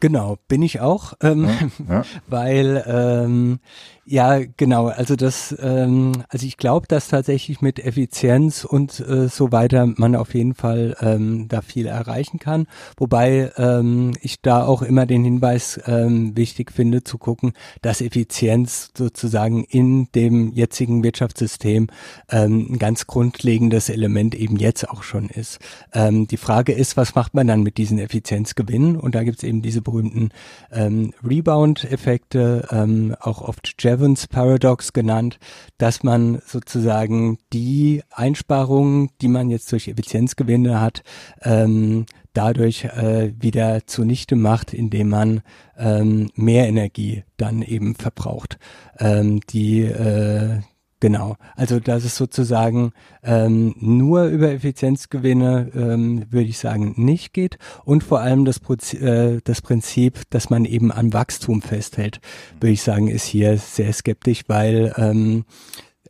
Genau, 0.00 0.36
bin 0.48 0.60
ich 0.62 0.80
auch, 0.80 1.14
ähm, 1.22 1.48
ja, 1.88 1.94
ja. 1.96 2.02
weil 2.26 2.84
ähm, 2.86 3.58
ja, 4.06 4.40
genau. 4.56 4.88
Also 4.88 5.16
das, 5.16 5.56
ähm, 5.60 6.24
also 6.28 6.46
ich 6.46 6.58
glaube, 6.58 6.86
dass 6.86 7.08
tatsächlich 7.08 7.62
mit 7.62 7.78
Effizienz 7.78 8.64
und 8.64 9.00
äh, 9.00 9.28
so 9.28 9.50
weiter 9.50 9.86
man 9.96 10.14
auf 10.14 10.34
jeden 10.34 10.54
Fall 10.54 10.96
ähm, 11.00 11.48
da 11.48 11.62
viel 11.62 11.86
erreichen 11.86 12.38
kann. 12.38 12.66
Wobei 12.98 13.50
ähm, 13.56 14.12
ich 14.20 14.42
da 14.42 14.66
auch 14.66 14.82
immer 14.82 15.06
den 15.06 15.24
Hinweis 15.24 15.80
ähm, 15.86 16.36
wichtig 16.36 16.70
finde, 16.70 17.02
zu 17.02 17.16
gucken, 17.16 17.54
dass 17.80 18.02
Effizienz 18.02 18.90
sozusagen 18.96 19.64
in 19.64 20.08
dem 20.14 20.52
jetzigen 20.52 21.02
Wirtschaftssystem 21.02 21.88
ähm, 22.30 22.66
ein 22.72 22.78
ganz 22.78 23.06
grundlegendes 23.06 23.88
Element 23.88 24.34
eben 24.34 24.56
jetzt 24.56 24.88
auch 24.88 25.02
schon 25.02 25.30
ist. 25.30 25.60
Ähm, 25.94 26.26
die 26.26 26.36
Frage 26.36 26.72
ist, 26.72 26.98
was 26.98 27.14
macht 27.14 27.32
man 27.32 27.46
dann 27.46 27.62
mit 27.62 27.78
diesen 27.78 27.98
Effizienzgewinnen? 27.98 28.96
Und 28.96 29.14
da 29.14 29.24
gibt 29.24 29.38
es 29.38 29.44
eben 29.44 29.62
diese 29.62 29.80
berühmten 29.80 30.28
ähm, 30.70 31.14
Rebound-Effekte, 31.26 32.68
ähm, 32.70 33.16
auch 33.20 33.40
oft 33.40 33.80
Jevons 33.94 34.26
Paradox 34.26 34.92
genannt, 34.92 35.38
dass 35.78 36.02
man 36.02 36.40
sozusagen 36.44 37.38
die 37.52 38.02
Einsparungen, 38.10 39.10
die 39.20 39.28
man 39.28 39.50
jetzt 39.50 39.70
durch 39.70 39.86
Effizienzgewinne 39.86 40.80
hat, 40.80 41.02
ähm, 41.42 42.06
dadurch 42.32 42.84
äh, 42.84 43.32
wieder 43.40 43.86
zunichte 43.86 44.34
macht, 44.34 44.74
indem 44.74 45.10
man 45.10 45.42
ähm, 45.78 46.30
mehr 46.34 46.66
Energie 46.66 47.22
dann 47.36 47.62
eben 47.62 47.94
verbraucht. 47.94 48.58
Ähm, 48.98 49.40
die 49.50 49.82
äh, 49.82 50.60
Genau, 51.04 51.36
also 51.54 51.80
dass 51.80 52.02
es 52.06 52.16
sozusagen 52.16 52.92
ähm, 53.22 53.74
nur 53.78 54.24
über 54.24 54.50
Effizienzgewinne, 54.50 55.70
ähm, 55.74 56.24
würde 56.30 56.48
ich 56.48 56.56
sagen, 56.56 56.94
nicht 56.96 57.34
geht. 57.34 57.58
Und 57.84 58.02
vor 58.02 58.20
allem 58.20 58.46
das, 58.46 58.62
äh, 58.94 59.42
das 59.44 59.60
Prinzip, 59.60 60.22
dass 60.30 60.48
man 60.48 60.64
eben 60.64 60.90
an 60.90 61.12
Wachstum 61.12 61.60
festhält, 61.60 62.22
würde 62.58 62.72
ich 62.72 62.80
sagen, 62.80 63.08
ist 63.08 63.26
hier 63.26 63.58
sehr 63.58 63.92
skeptisch, 63.92 64.44
weil 64.46 64.94
ähm, 64.96 65.44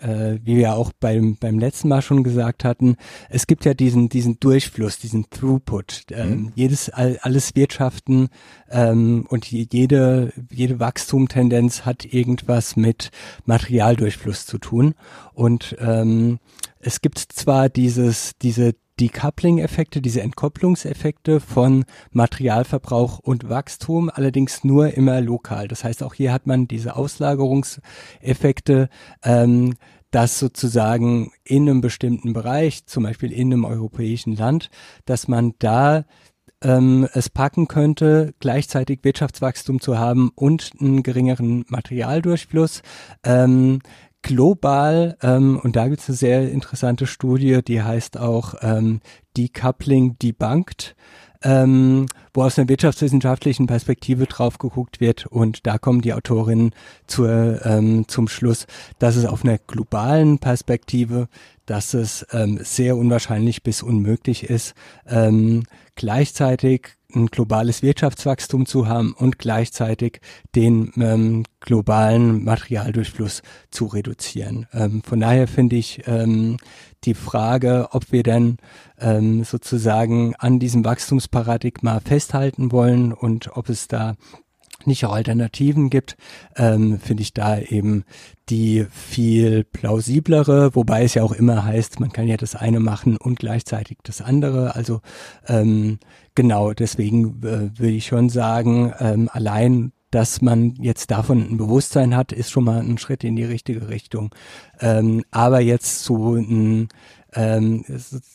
äh, 0.04 0.38
wie 0.44 0.56
wir 0.56 0.74
auch 0.74 0.92
beim, 1.00 1.36
beim 1.36 1.58
letzten 1.58 1.88
Mal 1.88 2.02
schon 2.02 2.22
gesagt 2.22 2.64
hatten, 2.64 2.96
es 3.30 3.46
gibt 3.46 3.64
ja 3.64 3.74
diesen, 3.74 4.08
diesen 4.08 4.38
Durchfluss, 4.38 4.98
diesen 4.98 5.30
Throughput. 5.30 6.06
Ähm, 6.10 6.28
mhm. 6.28 6.52
Jedes, 6.54 6.90
all, 6.90 7.18
alles 7.22 7.56
Wirtschaften 7.56 8.28
ähm, 8.70 9.26
und 9.28 9.46
jede, 9.50 10.32
jede 10.50 10.78
Wachstumtendenz 10.78 11.86
hat 11.86 12.04
irgendwas 12.04 12.76
mit 12.76 13.10
Materialdurchfluss 13.46 14.46
zu 14.46 14.58
tun. 14.58 14.94
Und 15.32 15.76
ähm, 15.80 16.38
es 16.80 17.00
gibt 17.00 17.18
zwar 17.18 17.70
dieses, 17.70 18.32
diese 18.42 18.74
Decoupling-Effekte, 19.00 20.00
diese 20.00 20.22
Entkopplungseffekte 20.22 21.40
von 21.40 21.84
Materialverbrauch 22.12 23.18
und 23.18 23.48
Wachstum, 23.48 24.10
allerdings 24.12 24.64
nur 24.64 24.94
immer 24.94 25.20
lokal. 25.20 25.68
Das 25.68 25.84
heißt, 25.84 26.02
auch 26.02 26.14
hier 26.14 26.32
hat 26.32 26.46
man 26.46 26.68
diese 26.68 26.96
Auslagerungseffekte, 26.96 28.88
ähm, 29.22 29.74
dass 30.10 30.38
sozusagen 30.38 31.32
in 31.42 31.68
einem 31.68 31.80
bestimmten 31.80 32.32
Bereich, 32.32 32.86
zum 32.86 33.02
Beispiel 33.02 33.32
in 33.32 33.52
einem 33.52 33.64
europäischen 33.64 34.36
Land, 34.36 34.70
dass 35.06 35.26
man 35.26 35.54
da 35.58 36.04
ähm, 36.62 37.08
es 37.12 37.30
packen 37.30 37.68
könnte, 37.68 38.34
gleichzeitig 38.38 39.00
Wirtschaftswachstum 39.02 39.80
zu 39.80 39.98
haben 39.98 40.30
und 40.34 40.70
einen 40.80 41.02
geringeren 41.02 41.64
Materialdurchfluss. 41.68 42.82
Ähm, 43.24 43.80
global, 44.24 45.16
ähm, 45.22 45.60
und 45.62 45.76
da 45.76 45.86
gibt 45.86 46.00
es 46.00 46.08
eine 46.08 46.16
sehr 46.16 46.50
interessante 46.50 47.06
Studie, 47.06 47.60
die 47.62 47.82
heißt 47.82 48.18
auch 48.18 48.54
ähm, 48.62 49.00
Decoupling 49.36 50.16
Debunked, 50.18 50.96
ähm, 51.42 52.06
wo 52.32 52.42
aus 52.42 52.58
einer 52.58 52.68
wirtschaftswissenschaftlichen 52.70 53.66
Perspektive 53.66 54.24
drauf 54.24 54.58
geguckt 54.58 54.98
wird. 54.98 55.26
Und 55.26 55.66
da 55.66 55.76
kommen 55.76 56.00
die 56.00 56.14
Autorinnen 56.14 56.72
zur, 57.06 57.64
ähm, 57.66 58.08
zum 58.08 58.26
Schluss, 58.26 58.66
dass 58.98 59.16
es 59.16 59.26
auf 59.26 59.44
einer 59.44 59.58
globalen 59.58 60.38
Perspektive, 60.38 61.28
dass 61.66 61.92
es 61.92 62.26
ähm, 62.32 62.58
sehr 62.62 62.96
unwahrscheinlich 62.96 63.62
bis 63.62 63.82
unmöglich 63.82 64.44
ist, 64.44 64.74
ähm, 65.06 65.64
gleichzeitig 65.96 66.96
ein 67.14 67.26
globales 67.26 67.82
Wirtschaftswachstum 67.82 68.66
zu 68.66 68.88
haben 68.88 69.14
und 69.16 69.38
gleichzeitig 69.38 70.20
den 70.54 70.92
ähm, 70.96 71.44
globalen 71.60 72.44
Materialdurchfluss 72.44 73.42
zu 73.70 73.86
reduzieren. 73.86 74.66
Ähm, 74.72 75.02
von 75.02 75.20
daher 75.20 75.48
finde 75.48 75.76
ich 75.76 76.02
ähm, 76.06 76.58
die 77.04 77.14
Frage, 77.14 77.88
ob 77.92 78.12
wir 78.12 78.22
denn 78.22 78.56
ähm, 78.98 79.44
sozusagen 79.44 80.34
an 80.36 80.58
diesem 80.58 80.84
Wachstumsparadigma 80.84 82.00
festhalten 82.00 82.72
wollen 82.72 83.12
und 83.12 83.56
ob 83.56 83.68
es 83.68 83.88
da 83.88 84.14
nicht 84.86 85.04
auch 85.06 85.14
Alternativen 85.14 85.90
gibt, 85.90 86.16
ähm, 86.56 86.98
finde 86.98 87.22
ich 87.22 87.32
da 87.32 87.58
eben 87.58 88.04
die 88.50 88.86
viel 88.90 89.64
plausiblere, 89.64 90.74
wobei 90.74 91.04
es 91.04 91.14
ja 91.14 91.22
auch 91.22 91.32
immer 91.32 91.64
heißt, 91.64 92.00
man 92.00 92.12
kann 92.12 92.26
ja 92.26 92.36
das 92.36 92.54
eine 92.54 92.80
machen 92.80 93.16
und 93.16 93.38
gleichzeitig 93.38 93.98
das 94.02 94.20
andere. 94.20 94.74
Also 94.74 95.00
ähm, 95.46 95.98
genau, 96.34 96.72
deswegen 96.72 97.42
äh, 97.42 97.78
würde 97.78 97.92
ich 97.92 98.06
schon 98.06 98.28
sagen, 98.28 98.92
ähm, 98.98 99.28
allein 99.32 99.92
dass 100.10 100.40
man 100.40 100.76
jetzt 100.76 101.10
davon 101.10 101.40
ein 101.40 101.56
Bewusstsein 101.56 102.14
hat, 102.14 102.30
ist 102.30 102.52
schon 102.52 102.62
mal 102.62 102.78
ein 102.78 102.98
Schritt 102.98 103.24
in 103.24 103.34
die 103.34 103.42
richtige 103.42 103.88
Richtung. 103.88 104.32
Ähm, 104.78 105.24
aber 105.32 105.58
jetzt 105.58 106.04
so 106.04 106.36
ein 106.36 106.88
ähm, 107.34 107.84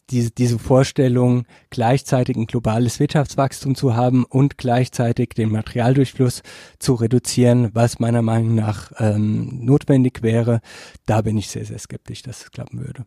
diese, 0.10 0.32
diese 0.32 0.60
Vorstellung, 0.60 1.46
gleichzeitig 1.70 2.36
ein 2.36 2.48
globales 2.48 3.00
Wirtschaftswachstum 3.00 3.76
zu 3.76 3.96
haben 3.96 4.26
und 4.26 4.58
gleichzeitig 4.58 5.30
den 5.30 5.52
Materialdurchfluss 5.52 6.44
zu 6.80 6.96
reduzieren, 6.96 7.70
was 7.74 8.00
meiner 8.00 8.22
Meinung 8.22 8.56
nach 8.56 8.92
ähm, 8.98 9.64
notwendig 9.64 10.22
wäre, 10.22 10.60
da 11.06 11.22
bin 11.22 11.38
ich 11.38 11.50
sehr, 11.50 11.66
sehr 11.66 11.80
skeptisch, 11.80 12.24
dass 12.24 12.42
es 12.42 12.52
klappen 12.52 12.80
würde. 12.80 13.06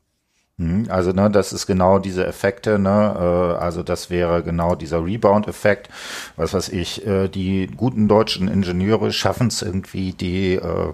Mhm, 0.59 0.87
also 0.91 1.13
ne, 1.13 1.31
das 1.31 1.55
ist 1.55 1.67
genau 1.67 1.99
diese 1.99 2.27
Effekte, 2.27 2.79
ne, 2.79 3.15
äh, 3.19 3.63
also 3.63 3.83
das 3.83 4.11
wäre 4.11 4.43
genau 4.43 4.75
dieser 4.75 5.03
Rebound-Effekt. 5.03 5.89
Was 6.37 6.53
weiß 6.53 6.69
ich, 6.69 7.07
äh, 7.07 7.29
die 7.29 7.69
guten 7.75 8.07
deutschen 8.07 8.49
Ingenieure 8.49 9.13
schaffen 9.13 9.47
es 9.47 9.63
irgendwie, 9.63 10.13
die, 10.13 10.57
äh, 10.57 10.93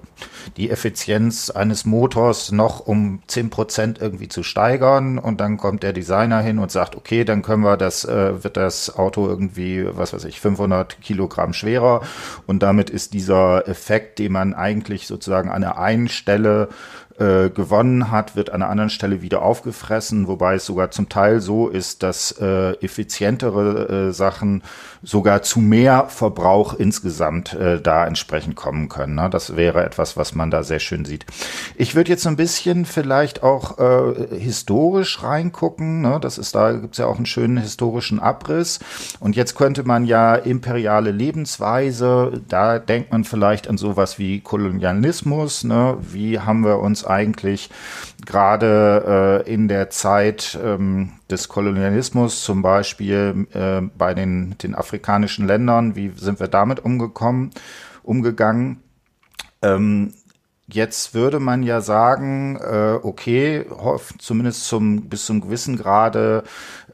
die 0.56 0.70
Effizienz 0.70 1.50
eines 1.50 1.84
Motors 1.84 2.52
noch 2.52 2.86
um 2.86 3.20
zehn 3.26 3.50
Prozent 3.50 4.00
irgendwie 4.00 4.28
zu 4.28 4.44
steigern. 4.44 5.18
Und 5.18 5.40
dann 5.40 5.56
kommt 5.56 5.82
der 5.82 5.92
Designer 5.92 6.40
hin 6.40 6.60
und 6.60 6.70
sagt, 6.70 6.94
okay, 6.94 7.24
dann 7.24 7.42
können 7.42 7.64
wir 7.64 7.76
das, 7.76 8.04
äh, 8.04 8.44
wird 8.44 8.56
das 8.56 8.96
Auto 8.96 9.26
irgendwie, 9.26 9.84
was 9.90 10.12
weiß 10.12 10.24
ich, 10.24 10.40
500 10.40 11.00
Kilogramm 11.02 11.52
schwerer. 11.52 12.02
Und 12.46 12.62
damit 12.62 12.90
ist 12.90 13.12
dieser 13.12 13.66
Effekt, 13.66 14.20
den 14.20 14.30
man 14.32 14.54
eigentlich 14.54 15.08
sozusagen 15.08 15.50
an 15.50 15.62
der 15.62 15.78
einen 15.78 16.08
Stelle 16.08 16.68
äh, 17.18 17.50
gewonnen 17.50 18.10
hat, 18.10 18.36
wird 18.36 18.50
an 18.50 18.62
einer 18.62 18.70
anderen 18.70 18.90
Stelle 18.90 19.22
wieder 19.22 19.42
aufgefressen, 19.42 20.28
wobei 20.28 20.54
es 20.54 20.66
sogar 20.66 20.90
zum 20.90 21.08
Teil 21.08 21.40
so 21.40 21.68
ist, 21.68 22.02
dass 22.02 22.32
äh, 22.32 22.72
effizientere 22.80 24.08
äh, 24.08 24.12
Sachen 24.12 24.62
sogar 25.02 25.42
zu 25.42 25.60
mehr 25.60 26.06
Verbrauch 26.08 26.74
insgesamt 26.74 27.54
äh, 27.54 27.80
da 27.80 28.06
entsprechend 28.06 28.56
kommen 28.56 28.88
können. 28.88 29.14
Ne? 29.14 29.28
Das 29.30 29.56
wäre 29.56 29.84
etwas, 29.84 30.16
was 30.16 30.34
man 30.34 30.50
da 30.50 30.62
sehr 30.62 30.80
schön 30.80 31.04
sieht. 31.04 31.26
Ich 31.76 31.94
würde 31.94 32.10
jetzt 32.10 32.22
so 32.22 32.28
ein 32.28 32.36
bisschen 32.36 32.84
vielleicht 32.84 33.42
auch 33.42 33.78
äh, 33.78 34.38
historisch 34.38 35.22
reingucken. 35.22 36.00
Ne? 36.00 36.18
Das 36.20 36.38
ist 36.38 36.54
da 36.54 36.72
gibt's 36.72 36.98
ja 36.98 37.06
auch 37.06 37.16
einen 37.16 37.26
schönen 37.26 37.58
historischen 37.58 38.20
Abriss. 38.20 38.80
Und 39.20 39.36
jetzt 39.36 39.54
könnte 39.54 39.84
man 39.84 40.04
ja 40.04 40.34
imperiale 40.34 41.10
Lebensweise, 41.10 42.40
da 42.48 42.78
denkt 42.78 43.12
man 43.12 43.24
vielleicht 43.24 43.68
an 43.68 43.78
sowas 43.78 44.18
wie 44.18 44.40
Kolonialismus. 44.40 45.64
Ne? 45.64 45.96
Wie 46.00 46.40
haben 46.40 46.64
wir 46.64 46.78
uns 46.80 47.04
eigentlich 47.08 47.70
gerade 48.24 49.44
äh, 49.46 49.52
in 49.52 49.68
der 49.68 49.90
Zeit 49.90 50.58
ähm, 50.62 51.12
des 51.30 51.48
Kolonialismus, 51.48 52.42
zum 52.42 52.62
Beispiel 52.62 53.46
äh, 53.52 53.82
bei 53.96 54.14
den, 54.14 54.56
den 54.58 54.74
afrikanischen 54.74 55.46
Ländern, 55.46 55.96
wie 55.96 56.12
sind 56.16 56.40
wir 56.40 56.48
damit 56.48 56.84
umgekommen, 56.84 57.50
umgegangen? 58.02 58.82
Ähm, 59.62 60.12
Jetzt 60.70 61.14
würde 61.14 61.40
man 61.40 61.62
ja 61.62 61.80
sagen, 61.80 62.56
äh, 62.56 62.98
okay, 63.02 63.64
zumindest 64.18 64.66
zum 64.66 65.08
bis 65.08 65.24
zum 65.24 65.40
gewissen 65.40 65.78
Grade 65.78 66.44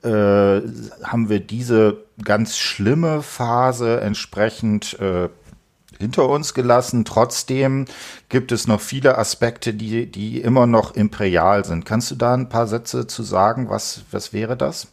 äh, 0.05 0.09
haben 0.09 1.29
wir 1.29 1.40
diese 1.40 2.05
ganz 2.24 2.57
schlimme 2.57 3.20
Phase 3.20 4.00
entsprechend 4.00 4.96
äh, 5.00 5.29
hinter 5.98 6.28
uns 6.28 6.54
gelassen. 6.54 7.04
Trotzdem 7.04 7.87
gibt 8.28 8.52
es 8.52 8.66
noch 8.66 8.80
viele 8.80 9.18
Aspekte, 9.18 9.74
die, 9.74 10.11
die 10.11 10.40
immer 10.40 10.66
noch 10.66 10.94
imperial 10.94 11.64
sind. 11.64 11.85
Kannst 11.85 12.11
du 12.11 12.14
da 12.14 12.35
ein 12.35 12.48
paar 12.48 12.66
Sätze 12.66 13.07
zu 13.07 13.22
sagen? 13.22 13.68
Was, 13.68 14.02
was 14.11 14.33
wäre 14.33 14.57
das? 14.57 14.88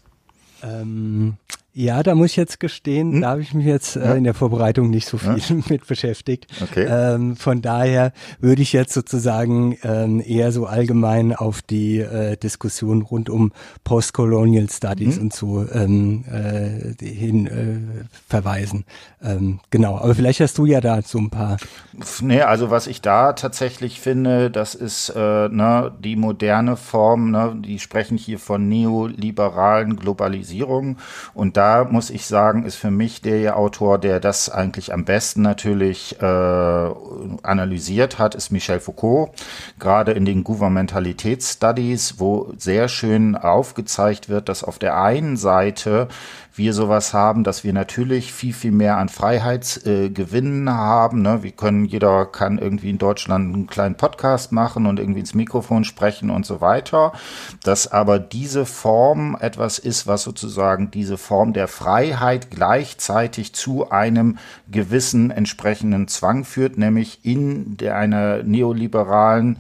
Ähm, 0.63 1.37
ja, 1.73 2.03
da 2.03 2.15
muss 2.15 2.31
ich 2.31 2.35
jetzt 2.35 2.59
gestehen, 2.59 3.13
hm? 3.13 3.21
da 3.21 3.29
habe 3.29 3.41
ich 3.41 3.53
mich 3.53 3.65
jetzt 3.65 3.95
äh, 3.95 4.15
in 4.15 4.25
der 4.25 4.33
Vorbereitung 4.33 4.89
nicht 4.89 5.07
so 5.07 5.17
viel 5.17 5.37
ja. 5.37 5.55
mit 5.69 5.87
beschäftigt. 5.87 6.47
Okay. 6.61 6.85
Ähm, 6.89 7.37
von 7.37 7.61
daher 7.61 8.11
würde 8.39 8.61
ich 8.61 8.73
jetzt 8.73 8.93
sozusagen 8.93 9.77
ähm, 9.83 10.21
eher 10.25 10.51
so 10.51 10.65
allgemein 10.65 11.33
auf 11.33 11.61
die 11.61 11.99
äh, 11.99 12.35
Diskussion 12.35 13.03
rund 13.03 13.29
um 13.29 13.53
Postcolonial 13.85 14.69
Studies 14.69 15.15
hm? 15.15 15.21
und 15.21 15.33
so 15.33 15.65
ähm, 15.71 16.25
äh, 16.29 17.05
hin 17.05 17.47
äh, 17.47 18.05
verweisen. 18.27 18.83
Ähm, 19.23 19.61
genau, 19.69 19.97
aber 19.97 20.13
vielleicht 20.13 20.41
hast 20.41 20.57
du 20.57 20.65
ja 20.65 20.81
da 20.81 21.01
so 21.01 21.19
ein 21.19 21.29
paar. 21.29 21.55
Nee, 22.21 22.41
also 22.41 22.69
was 22.69 22.87
ich 22.87 23.01
da 23.01 23.31
tatsächlich 23.31 24.01
finde, 24.01 24.51
das 24.51 24.75
ist 24.75 25.09
äh, 25.15 25.47
ne, 25.47 25.93
die 26.03 26.17
moderne 26.17 26.75
Form, 26.75 27.31
ne, 27.31 27.55
die 27.63 27.79
sprechen 27.79 28.17
hier 28.17 28.39
von 28.39 28.67
neoliberalen 28.67 29.95
Globalisierung 29.95 30.97
und 31.33 31.60
da 31.61 31.83
muss 31.83 32.09
ich 32.09 32.25
sagen, 32.25 32.65
ist 32.65 32.77
für 32.77 32.89
mich 32.89 33.21
der 33.21 33.55
Autor, 33.55 33.99
der 33.99 34.19
das 34.19 34.49
eigentlich 34.49 34.91
am 34.91 35.05
besten 35.05 35.43
natürlich 35.43 36.19
äh, 36.19 36.25
analysiert 36.25 38.17
hat, 38.17 38.33
ist 38.33 38.49
Michel 38.49 38.79
Foucault. 38.79 39.29
Gerade 39.77 40.13
in 40.13 40.25
den 40.25 40.43
Gouvernementalitätsstudies, 40.43 42.15
wo 42.17 42.51
sehr 42.57 42.87
schön 42.87 43.35
aufgezeigt 43.35 44.27
wird, 44.27 44.49
dass 44.49 44.63
auf 44.63 44.79
der 44.79 44.99
einen 44.99 45.37
Seite 45.37 46.07
wir 46.53 46.73
sowas 46.73 47.13
haben, 47.13 47.43
dass 47.43 47.63
wir 47.63 47.71
natürlich 47.71 48.33
viel, 48.33 48.53
viel 48.53 48.71
mehr 48.71 48.97
an 48.97 49.07
Freiheitsgewinnen 49.07 50.67
äh, 50.67 50.71
haben. 50.71 51.21
Ne? 51.21 51.43
Wir 51.43 51.51
können, 51.51 51.85
jeder 51.85 52.25
kann 52.25 52.57
irgendwie 52.57 52.89
in 52.89 52.97
Deutschland 52.97 53.53
einen 53.53 53.67
kleinen 53.67 53.95
Podcast 53.95 54.51
machen 54.51 54.85
und 54.85 54.99
irgendwie 54.99 55.21
ins 55.21 55.33
Mikrofon 55.33 55.85
sprechen 55.85 56.29
und 56.29 56.45
so 56.45 56.59
weiter. 56.59 57.13
Dass 57.63 57.89
aber 57.91 58.19
diese 58.19 58.65
Form 58.65 59.37
etwas 59.39 59.79
ist, 59.79 60.07
was 60.07 60.23
sozusagen 60.23 60.91
diese 60.91 61.17
Form 61.17 61.53
der 61.53 61.69
Freiheit 61.69 62.51
gleichzeitig 62.51 63.53
zu 63.53 63.89
einem 63.89 64.37
gewissen 64.69 65.31
entsprechenden 65.31 66.07
Zwang 66.09 66.43
führt, 66.43 66.77
nämlich 66.77 67.19
in 67.23 67.77
der, 67.77 67.95
einer 67.95 68.43
neoliberalen 68.43 69.57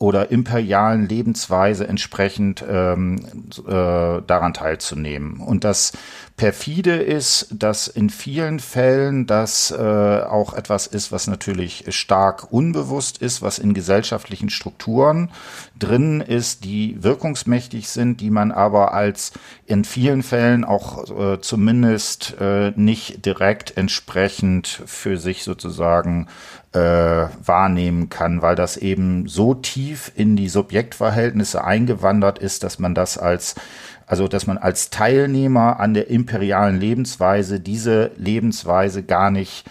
oder 0.00 0.30
imperialen 0.30 1.06
Lebensweise 1.06 1.86
entsprechend 1.86 2.64
ähm, 2.66 3.20
äh, 3.58 4.22
daran 4.26 4.54
teilzunehmen. 4.54 5.40
Und 5.40 5.62
das 5.62 5.92
perfide 6.38 6.96
ist, 6.96 7.48
dass 7.52 7.86
in 7.86 8.08
vielen 8.08 8.60
Fällen 8.60 9.26
das 9.26 9.70
äh, 9.70 9.76
auch 9.76 10.54
etwas 10.54 10.86
ist, 10.86 11.12
was 11.12 11.26
natürlich 11.26 11.84
stark 11.90 12.50
unbewusst 12.50 13.18
ist, 13.18 13.42
was 13.42 13.58
in 13.58 13.74
gesellschaftlichen 13.74 14.48
Strukturen 14.48 15.30
drin 15.78 16.22
ist, 16.22 16.64
die 16.64 16.96
wirkungsmächtig 17.02 17.90
sind, 17.90 18.22
die 18.22 18.30
man 18.30 18.52
aber 18.52 18.94
als 18.94 19.32
in 19.66 19.84
vielen 19.84 20.22
Fällen 20.22 20.64
auch 20.64 21.10
äh, 21.10 21.40
zumindest 21.42 22.36
äh, 22.40 22.70
nicht 22.74 23.26
direkt 23.26 23.76
entsprechend 23.76 24.82
für 24.86 25.18
sich 25.18 25.44
sozusagen 25.44 26.26
äh, 26.72 26.78
wahrnehmen 26.78 28.08
kann, 28.08 28.42
weil 28.42 28.54
das 28.54 28.76
eben 28.76 29.26
so 29.26 29.54
tief 29.54 30.12
in 30.14 30.36
die 30.36 30.48
Subjektverhältnisse 30.48 31.64
eingewandert 31.64 32.38
ist, 32.38 32.62
dass 32.62 32.78
man 32.78 32.94
das 32.94 33.18
als 33.18 33.56
also 34.06 34.26
dass 34.26 34.48
man 34.48 34.58
als 34.58 34.90
Teilnehmer 34.90 35.78
an 35.78 35.94
der 35.94 36.10
imperialen 36.10 36.80
Lebensweise 36.80 37.60
diese 37.60 38.10
Lebensweise 38.16 39.04
gar 39.04 39.30
nicht 39.30 39.64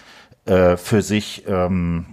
äh, 0.46 0.78
für 0.78 1.02
sich 1.02 1.44
ähm, 1.46 2.06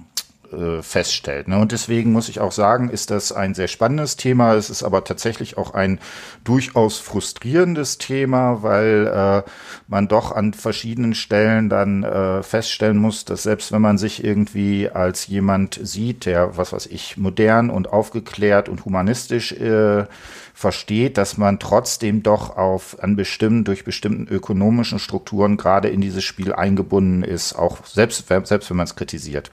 äh, 0.51 0.81
feststellt. 0.81 1.47
Ne? 1.47 1.57
Und 1.59 1.71
deswegen 1.71 2.11
muss 2.11 2.29
ich 2.29 2.39
auch 2.39 2.51
sagen, 2.51 2.89
ist 2.89 3.11
das 3.11 3.31
ein 3.31 3.53
sehr 3.53 3.67
spannendes 3.67 4.15
Thema. 4.15 4.53
Es 4.55 4.69
ist 4.69 4.83
aber 4.83 5.03
tatsächlich 5.03 5.57
auch 5.57 5.73
ein 5.73 5.99
durchaus 6.43 6.99
frustrierendes 6.99 7.97
Thema, 7.97 8.63
weil 8.63 9.07
äh, 9.07 9.49
man 9.87 10.07
doch 10.07 10.31
an 10.31 10.53
verschiedenen 10.53 11.15
Stellen 11.15 11.69
dann 11.69 12.03
äh, 12.03 12.43
feststellen 12.43 12.97
muss, 12.97 13.25
dass 13.25 13.43
selbst 13.43 13.71
wenn 13.71 13.81
man 13.81 13.97
sich 13.97 14.23
irgendwie 14.23 14.89
als 14.89 15.27
jemand 15.27 15.79
sieht, 15.81 16.25
der, 16.25 16.57
was 16.57 16.73
weiß 16.73 16.87
ich, 16.87 17.17
modern 17.17 17.69
und 17.69 17.91
aufgeklärt 17.91 18.69
und 18.69 18.85
humanistisch 18.85 19.51
äh, 19.53 20.05
versteht, 20.53 21.17
dass 21.19 21.37
man 21.37 21.59
trotzdem 21.59 22.23
doch 22.23 22.57
auf 22.57 22.97
an 23.03 23.15
bestimmten, 23.15 23.63
durch 23.63 23.83
bestimmten 23.83 24.27
ökonomischen 24.27 24.97
Strukturen 24.97 25.55
gerade 25.55 25.87
in 25.89 26.01
dieses 26.01 26.23
Spiel 26.23 26.51
eingebunden 26.51 27.23
ist, 27.23 27.53
auch 27.53 27.85
selbst, 27.85 28.27
selbst 28.27 28.69
wenn 28.69 28.77
man 28.77 28.85
es 28.85 28.95
kritisiert. 28.95 29.51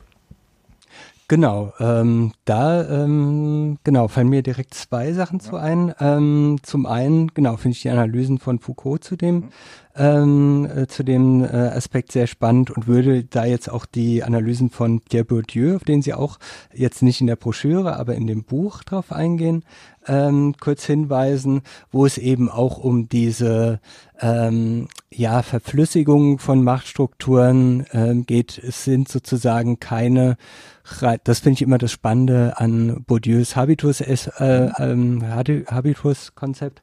Genau, 1.26 1.72
ähm, 1.80 2.32
da 2.44 2.86
ähm, 3.04 3.78
genau 3.82 4.08
fallen 4.08 4.28
mir 4.28 4.42
direkt 4.42 4.74
zwei 4.74 5.12
Sachen 5.14 5.38
ja. 5.38 5.44
zu 5.44 5.56
ein. 5.56 5.94
Ähm, 5.98 6.58
zum 6.62 6.84
einen, 6.84 7.28
genau, 7.32 7.56
finde 7.56 7.76
ich 7.76 7.82
die 7.82 7.88
Analysen 7.88 8.38
von 8.38 8.58
Foucault 8.58 9.02
zu 9.02 9.16
dem 9.16 9.34
mhm. 9.36 9.48
Ähm, 9.96 10.68
äh, 10.74 10.86
zu 10.86 11.04
dem 11.04 11.44
äh, 11.44 11.46
Aspekt 11.46 12.12
sehr 12.12 12.26
spannend 12.26 12.70
und 12.70 12.86
würde 12.86 13.24
da 13.24 13.44
jetzt 13.44 13.70
auch 13.70 13.86
die 13.86 14.24
Analysen 14.24 14.70
von 14.70 15.00
Pierre 15.00 15.24
Bourdieu, 15.24 15.76
auf 15.76 15.84
den 15.84 16.02
Sie 16.02 16.14
auch 16.14 16.38
jetzt 16.72 17.02
nicht 17.02 17.20
in 17.20 17.26
der 17.26 17.36
Broschüre, 17.36 17.96
aber 17.96 18.14
in 18.14 18.26
dem 18.26 18.44
Buch 18.44 18.82
drauf 18.82 19.12
eingehen, 19.12 19.64
ähm, 20.06 20.54
kurz 20.58 20.84
hinweisen, 20.84 21.62
wo 21.90 22.06
es 22.06 22.18
eben 22.18 22.48
auch 22.48 22.78
um 22.78 23.08
diese 23.08 23.80
ähm, 24.20 24.88
ja, 25.12 25.42
Verflüssigung 25.42 26.38
von 26.38 26.62
Machtstrukturen 26.62 27.86
ähm, 27.92 28.26
geht. 28.26 28.58
Es 28.58 28.84
sind 28.84 29.08
sozusagen 29.08 29.80
keine 29.80 30.36
das 31.24 31.38
finde 31.38 31.54
ich 31.54 31.62
immer 31.62 31.78
das 31.78 31.92
Spannende 31.92 32.58
an 32.58 33.04
Bourdieus 33.06 33.56
Habitus, 33.56 34.02
äh, 34.02 34.18
ähm, 34.78 35.22
Habitus-Konzept, 35.26 36.82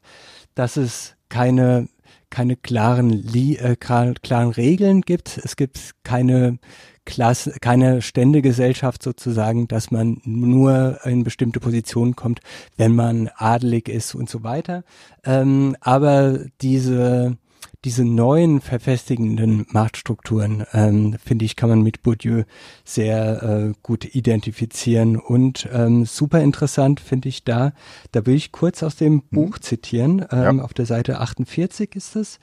dass 0.56 0.76
es 0.76 1.14
keine 1.28 1.88
keine 2.32 2.56
klaren, 2.56 3.24
äh, 3.34 3.76
klaren 3.76 4.50
Regeln 4.50 5.02
gibt. 5.02 5.38
Es 5.44 5.54
gibt 5.54 5.92
keine 6.02 6.58
Klasse, 7.04 7.52
keine 7.60 8.00
Ständegesellschaft 8.00 9.02
sozusagen, 9.02 9.68
dass 9.68 9.90
man 9.90 10.20
nur 10.24 10.98
in 11.04 11.24
bestimmte 11.24 11.60
Positionen 11.60 12.16
kommt, 12.16 12.40
wenn 12.76 12.94
man 12.94 13.28
adelig 13.36 13.88
ist 13.88 14.14
und 14.14 14.30
so 14.30 14.42
weiter. 14.42 14.82
Ähm, 15.24 15.76
aber 15.80 16.38
diese 16.60 17.36
diese 17.84 18.04
neuen 18.04 18.60
verfestigenden 18.60 19.66
Machtstrukturen, 19.70 20.64
ähm, 20.72 21.16
finde 21.24 21.44
ich, 21.44 21.56
kann 21.56 21.68
man 21.68 21.82
mit 21.82 22.02
Bourdieu 22.02 22.44
sehr 22.84 23.42
äh, 23.42 23.72
gut 23.82 24.14
identifizieren. 24.14 25.16
Und 25.16 25.68
ähm, 25.72 26.04
super 26.04 26.40
interessant 26.40 27.00
finde 27.00 27.28
ich 27.28 27.44
da, 27.44 27.72
da 28.12 28.24
will 28.24 28.36
ich 28.36 28.52
kurz 28.52 28.82
aus 28.82 28.96
dem 28.96 29.14
mhm. 29.14 29.22
Buch 29.30 29.58
zitieren, 29.58 30.24
ähm, 30.30 30.58
ja. 30.58 30.64
auf 30.64 30.74
der 30.74 30.86
Seite 30.86 31.18
48 31.20 31.96
ist 31.96 32.16
es. 32.16 32.38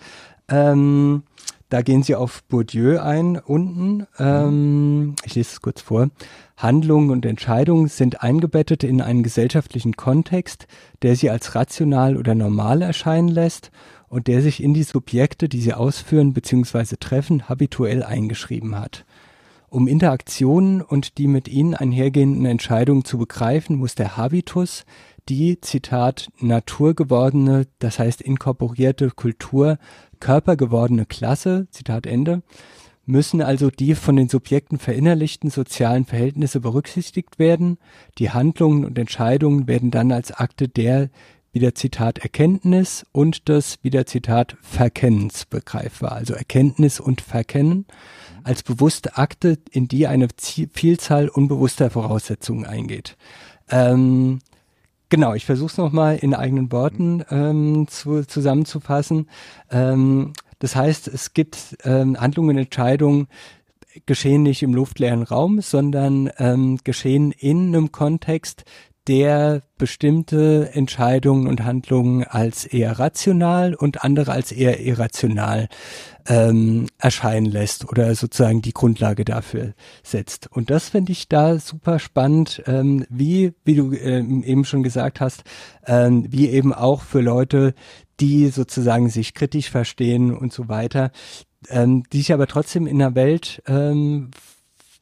Ähm, 0.50 1.24
da 1.70 1.84
gehen 1.84 2.02
Sie 2.02 2.16
auf 2.16 2.44
Bourdieu 2.46 3.00
ein 3.00 3.38
unten. 3.38 4.08
Ähm, 4.18 5.14
ich 5.24 5.36
lese 5.36 5.52
es 5.52 5.62
kurz 5.62 5.82
vor. 5.82 6.10
Handlungen 6.58 7.12
und 7.12 7.26
Entscheidungen 7.26 7.88
sind 7.88 8.24
eingebettet 8.24 8.84
in 8.84 9.02
einen 9.02 9.22
gesellschaftlichen 9.22 9.96
Kontext, 9.96 10.68
der 11.04 11.16
sie 11.16 11.30
als 11.30 11.54
rational 11.54 12.18
oder 12.18 12.34
normal 12.34 12.82
erscheinen 12.82 13.30
lässt 13.30 13.72
und 14.10 14.28
der 14.28 14.42
sich 14.42 14.62
in 14.62 14.74
die 14.74 14.84
Subjekte, 14.84 15.48
die 15.48 15.62
sie 15.62 15.74
ausführen 15.74 16.34
bzw. 16.34 16.96
treffen, 17.00 17.48
habituell 17.48 18.04
eingeschrieben 18.04 18.78
hat. 18.78 19.06
Um 19.70 19.88
Interaktionen 19.88 20.82
und 20.82 21.20
die 21.20 21.28
mit 21.28 21.48
ihnen 21.48 21.76
einhergehenden 21.76 22.46
Entscheidungen 22.46 23.06
zu 23.06 23.20
begreifen, 23.20 23.76
muss 23.76 23.94
der 23.94 24.18
Habitus, 24.18 24.84
die, 25.30 25.62
Zitat, 25.62 26.30
naturgewordene, 26.40 27.68
das 27.78 28.00
heißt 28.00 28.22
inkorporierte 28.22 29.12
Kultur, 29.12 29.78
körpergewordene 30.20 31.06
Klasse, 31.06 31.68
Zitat 31.70 32.08
Ende, 32.08 32.42
müssen 33.06 33.42
also 33.42 33.70
die 33.70 33.96
von 33.96 34.16
den 34.16 34.30
Subjekten 34.30 34.78
verinnerlichten 34.78 35.50
sozialen 35.50 36.06
Verhältnisse 36.06 36.60
berücksichtigt 36.60 37.40
werden. 37.40 37.78
Die 38.18 38.30
Handlungen 38.32 38.86
und 38.86 38.98
Entscheidungen 38.98 39.68
werden 39.68 39.92
dann 39.92 40.12
als 40.12 40.32
Akte 40.32 40.68
der 40.68 41.10
wieder 41.52 41.76
Zitat 41.76 42.20
Erkenntnis 42.20 43.06
und 43.12 43.50
das 43.50 43.80
wieder 43.84 44.06
Zitat 44.06 44.58
Verkennens 44.62 45.46
begreifbar. 45.46 46.14
Also 46.14 46.34
Erkenntnis 46.34 47.00
und 47.00 47.22
Verkennen 47.22 47.86
als 48.44 48.64
bewusste 48.64 49.18
Akte, 49.18 49.58
in 49.72 49.88
die 49.88 50.08
eine 50.08 50.28
Vielzahl 50.74 51.30
unbewusster 51.30 51.90
Voraussetzungen 51.90 52.66
eingeht. 52.66 53.18
Ähm, 53.70 54.40
genau, 55.10 55.34
ich 55.34 55.46
versuche 55.46 55.72
es 55.72 55.78
nochmal 55.78 56.18
in 56.18 56.34
eigenen 56.34 56.72
Worten 56.72 57.24
ähm, 57.30 57.88
zu, 57.88 58.26
zusammenzufassen. 58.26 59.30
Ähm, 59.70 60.34
das 60.60 60.76
heißt, 60.76 61.08
es 61.08 61.34
gibt 61.34 61.78
ähm, 61.84 62.20
Handlungen, 62.20 62.58
Entscheidungen, 62.58 63.28
geschehen 64.06 64.44
nicht 64.44 64.62
im 64.62 64.74
luftleeren 64.74 65.24
Raum, 65.24 65.62
sondern 65.62 66.30
ähm, 66.38 66.78
geschehen 66.84 67.32
in 67.32 67.68
einem 67.68 67.92
Kontext, 67.92 68.64
der 69.10 69.64
bestimmte 69.80 70.70
Entscheidungen 70.74 71.48
und 71.48 71.66
Handlungen 71.66 72.24
als 72.26 72.64
eher 72.64 73.00
rational 73.00 73.74
und 73.74 74.04
andere 74.04 74.32
als 74.32 74.52
eher 74.52 74.80
irrational 74.80 75.68
ähm, 76.28 76.86
erscheinen 77.00 77.48
lässt 77.48 77.90
oder 77.90 78.14
sozusagen 78.14 78.62
die 78.62 78.72
Grundlage 78.72 79.26
dafür 79.26 79.74
setzt. 80.04 80.46
Und 80.52 80.70
das 80.70 80.90
finde 80.90 81.12
ich 81.12 81.28
da 81.28 81.58
super 81.58 81.98
spannend, 81.98 82.62
ähm, 82.68 83.04
wie, 83.10 83.54
wie 83.66 83.74
du 83.74 83.94
ähm, 83.94 84.44
eben 84.44 84.64
schon 84.64 84.84
gesagt 84.84 85.22
hast, 85.22 85.42
ähm, 85.88 86.28
wie 86.30 86.48
eben 86.48 86.72
auch 86.72 87.02
für 87.02 87.22
Leute, 87.22 87.74
die 88.20 88.50
sozusagen 88.50 89.10
sich 89.10 89.34
kritisch 89.34 89.72
verstehen 89.72 90.38
und 90.38 90.54
so 90.54 90.70
weiter, 90.70 91.12
ähm, 91.70 92.04
die 92.14 92.20
sich 92.20 92.32
aber 92.32 92.46
trotzdem 92.46 92.86
in 92.86 93.00
der 93.00 93.16
Welt 93.16 93.64
ähm, 93.66 94.30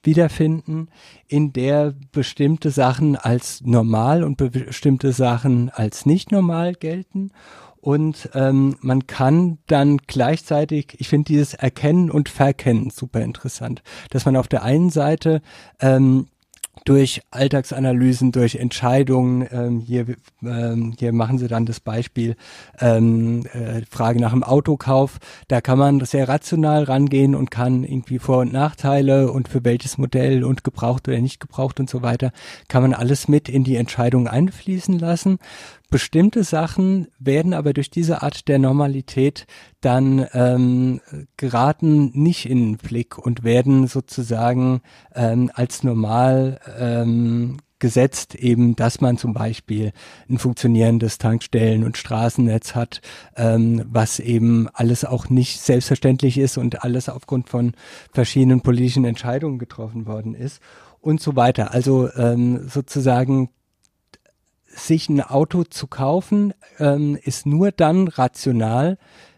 wiederfinden, 0.07 0.87
in 1.27 1.53
der 1.53 1.93
bestimmte 2.11 2.71
Sachen 2.71 3.15
als 3.17 3.61
normal 3.63 4.23
und 4.23 4.37
bestimmte 4.37 5.11
Sachen 5.11 5.69
als 5.69 6.07
nicht 6.07 6.31
normal 6.31 6.73
gelten. 6.73 7.31
Und 7.79 8.29
ähm, 8.33 8.77
man 8.81 9.05
kann 9.05 9.59
dann 9.67 9.97
gleichzeitig, 10.07 10.95
ich 10.97 11.09
finde 11.09 11.25
dieses 11.25 11.53
Erkennen 11.53 12.09
und 12.09 12.29
Verkennen 12.29 12.89
super 12.89 13.21
interessant, 13.21 13.83
dass 14.09 14.25
man 14.25 14.35
auf 14.35 14.47
der 14.47 14.63
einen 14.63 14.89
Seite 14.89 15.41
ähm, 15.79 16.27
durch 16.85 17.21
Alltagsanalysen, 17.31 18.31
durch 18.31 18.55
Entscheidungen. 18.55 19.47
Ähm, 19.51 19.79
hier, 19.79 20.05
ähm, 20.43 20.93
hier 20.97 21.13
machen 21.13 21.37
sie 21.37 21.47
dann 21.47 21.65
das 21.65 21.79
Beispiel 21.79 22.35
ähm, 22.79 23.45
äh, 23.53 23.81
Frage 23.89 24.19
nach 24.19 24.31
dem 24.31 24.43
Autokauf. 24.43 25.17
Da 25.47 25.61
kann 25.61 25.77
man 25.77 25.99
sehr 26.05 26.27
rational 26.27 26.83
rangehen 26.83 27.35
und 27.35 27.51
kann 27.51 27.83
irgendwie 27.83 28.19
Vor- 28.19 28.39
und 28.39 28.53
Nachteile 28.53 29.31
und 29.31 29.47
für 29.47 29.63
welches 29.63 29.97
Modell 29.97 30.43
und 30.43 30.63
gebraucht 30.63 31.07
oder 31.07 31.19
nicht 31.19 31.39
gebraucht 31.39 31.79
und 31.79 31.89
so 31.89 32.01
weiter, 32.01 32.31
kann 32.67 32.81
man 32.81 32.93
alles 32.93 33.27
mit 33.27 33.49
in 33.49 33.63
die 33.63 33.75
Entscheidung 33.75 34.27
einfließen 34.27 34.99
lassen. 34.99 35.39
Bestimmte 35.89 36.43
Sachen 36.43 37.07
werden 37.17 37.53
aber 37.53 37.71
durch 37.71 37.89
diese 37.89 38.21
Art 38.21 38.47
der 38.49 38.59
Normalität 38.59 39.47
dann 39.79 40.27
ähm, 40.33 40.99
geraten 41.37 42.11
nicht 42.13 42.49
in 42.49 42.73
den 42.73 42.77
Blick 42.77 43.17
und 43.17 43.43
werden 43.43 43.87
sozusagen 43.87 44.81
ähm, 45.15 45.49
als 45.53 45.83
normal 45.83 46.59
ähm, 46.77 47.57
gesetzt, 47.79 48.35
eben, 48.35 48.75
dass 48.75 49.01
man 49.01 49.17
zum 49.17 49.33
Beispiel 49.33 49.91
ein 50.29 50.39
funktionierendes 50.39 51.19
Tankstellen- 51.19 51.83
und 51.83 51.97
Straßennetz 51.97 52.75
hat, 52.75 53.01
ähm, 53.35 53.83
was 53.87 54.19
eben 54.19 54.67
alles 54.73 55.05
auch 55.05 55.29
nicht 55.29 55.61
selbstverständlich 55.61 56.37
ist 56.37 56.57
und 56.57 56.83
alles 56.83 57.07
aufgrund 57.07 57.49
von 57.49 57.73
verschiedenen 58.11 58.61
politischen 58.61 59.05
Entscheidungen 59.05 59.59
getroffen 59.59 60.05
worden 60.05 60.33
ist 60.33 60.59
und 60.99 61.21
so 61.21 61.35
weiter. 61.35 61.71
Also 61.71 62.09
ähm, 62.15 62.67
sozusagen 62.67 63.49
sich 64.77 65.09
ein 65.09 65.21
Auto 65.21 65.63
zu 65.63 65.87
kaufen, 65.87 66.53
ähm, 66.79 67.17
ist 67.21 67.45
nur 67.45 67.71
dann 67.71 68.07
rational, 68.07 68.97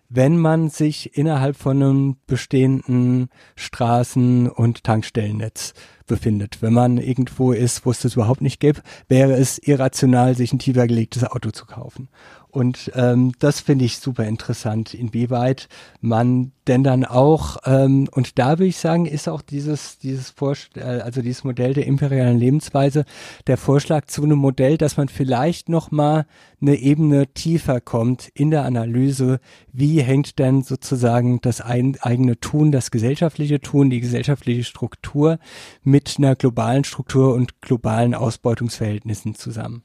wenn 0.09 0.37
man 0.37 0.69
sich 0.69 1.15
innerhalb 1.15 1.55
von 1.55 1.81
einem 1.81 2.17
bestehenden 2.25 3.29
Straßen- 3.55 4.49
und 4.49 4.83
Tankstellennetz 4.83 5.73
befindet. 6.07 6.61
Wenn 6.61 6.73
man 6.73 6.97
irgendwo 6.97 7.51
ist, 7.51 7.85
wo 7.85 7.91
es 7.91 8.01
das 8.01 8.15
überhaupt 8.15 8.41
nicht 8.41 8.59
gibt, 8.59 8.81
wäre 9.07 9.33
es 9.33 9.59
irrational, 9.59 10.35
sich 10.35 10.51
ein 10.51 10.59
tiefer 10.59 10.87
gelegtes 10.87 11.23
Auto 11.23 11.51
zu 11.51 11.65
kaufen. 11.65 12.09
Und 12.51 12.91
ähm, 12.95 13.33
das 13.37 13.59
finde 13.59 13.85
ich 13.85 13.99
super 13.99 14.25
interessant, 14.25 14.95
inwieweit 14.95 15.67
man 16.01 16.51
denn 16.67 16.83
dann 16.83 17.05
auch, 17.05 17.57
ähm, 17.65 18.07
und 18.11 18.39
da 18.39 18.57
würde 18.57 18.65
ich 18.65 18.77
sagen, 18.77 19.05
ist 19.05 19.29
auch 19.29 19.43
dieses, 19.43 19.99
dieses 19.99 20.31
Vorschlag, 20.31 20.81
äh, 20.81 21.01
also 21.01 21.21
dieses 21.21 21.43
Modell 21.43 21.75
der 21.75 21.85
imperialen 21.85 22.39
Lebensweise, 22.39 23.05
der 23.45 23.57
Vorschlag 23.57 24.05
zu 24.05 24.23
einem 24.23 24.39
Modell, 24.39 24.79
dass 24.79 24.97
man 24.97 25.09
vielleicht 25.09 25.69
nochmal 25.69 26.25
eine 26.59 26.75
Ebene 26.75 27.27
tiefer 27.27 27.81
kommt 27.81 28.29
in 28.33 28.49
der 28.49 28.65
Analyse, 28.65 29.39
wie 29.71 30.01
hängt 30.01 30.39
denn 30.39 30.63
sozusagen 30.63 31.41
das 31.41 31.61
ein, 31.61 31.97
eigene 32.01 32.39
Tun, 32.39 32.71
das 32.71 32.89
gesellschaftliche 32.89 33.61
Tun, 33.61 33.91
die 33.91 33.99
gesellschaftliche 33.99 34.63
Struktur 34.63 35.37
mit 35.83 36.15
einer 36.17 36.35
globalen 36.35 36.83
Struktur 36.83 37.35
und 37.35 37.61
globalen 37.61 38.15
Ausbeutungsverhältnissen 38.15 39.35
zusammen. 39.35 39.83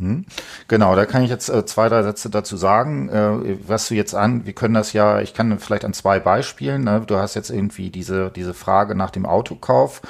Hm? 0.00 0.26
Genau, 0.68 0.94
da 0.94 1.06
kann 1.06 1.24
ich 1.24 1.30
jetzt 1.30 1.48
äh, 1.48 1.66
zwei, 1.66 1.88
drei 1.88 2.04
Sätze 2.04 2.30
dazu 2.30 2.56
sagen. 2.56 3.08
Äh, 3.08 3.58
was 3.66 3.88
du 3.88 3.94
jetzt 3.94 4.14
an, 4.14 4.46
wir 4.46 4.52
können 4.52 4.74
das 4.74 4.92
ja, 4.92 5.20
ich 5.20 5.34
kann 5.34 5.58
vielleicht 5.58 5.84
an 5.84 5.92
zwei 5.92 6.20
Beispielen, 6.20 6.84
ne? 6.84 7.02
du 7.04 7.16
hast 7.16 7.34
jetzt 7.34 7.50
irgendwie 7.50 7.90
diese, 7.90 8.30
diese 8.30 8.54
Frage 8.54 8.94
nach 8.94 9.10
dem 9.10 9.26
Autokauf 9.26 10.00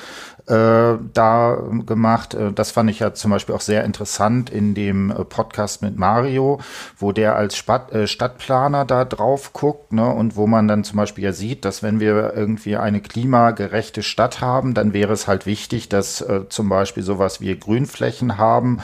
äh, 0.48 0.98
da 1.12 1.58
gemacht. 1.86 2.34
Äh, 2.34 2.52
das 2.52 2.70
fand 2.70 2.90
ich 2.90 3.00
ja 3.00 3.14
zum 3.14 3.30
Beispiel 3.30 3.54
auch 3.54 3.60
sehr 3.60 3.84
interessant 3.84 4.50
in 4.50 4.74
dem 4.74 5.10
äh, 5.10 5.24
Podcast 5.24 5.82
mit 5.82 5.98
Mario, 5.98 6.60
wo 6.96 7.12
der 7.12 7.36
als 7.36 7.56
Stadt, 7.56 7.92
äh, 7.92 8.06
Stadtplaner 8.06 8.84
da 8.84 9.04
drauf 9.04 9.52
guckt 9.52 9.92
ne? 9.92 10.06
und 10.06 10.36
wo 10.36 10.46
man 10.46 10.68
dann 10.68 10.84
zum 10.84 10.96
Beispiel 10.96 11.24
ja 11.24 11.32
sieht, 11.32 11.64
dass 11.64 11.82
wenn 11.82 12.00
wir 12.00 12.32
irgendwie 12.34 12.76
eine 12.76 13.00
klimagerechte 13.00 14.02
Stadt 14.02 14.40
haben, 14.40 14.74
dann 14.74 14.92
wäre 14.92 15.12
es 15.12 15.26
halt 15.26 15.46
wichtig, 15.46 15.88
dass 15.88 16.20
äh, 16.20 16.48
zum 16.48 16.68
Beispiel 16.68 17.02
sowas 17.02 17.40
wie 17.40 17.56
Grünflächen 17.58 18.38
haben 18.38 18.80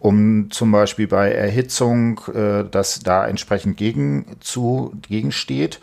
um 0.00 0.50
zum 0.50 0.70
Beispiel 0.70 1.08
bei 1.08 1.32
Erhitzung, 1.32 2.20
äh, 2.32 2.64
dass 2.64 3.00
da 3.00 3.26
entsprechend 3.26 3.76
gegen 3.76 4.36
zu 4.40 4.92
gegensteht. 5.08 5.80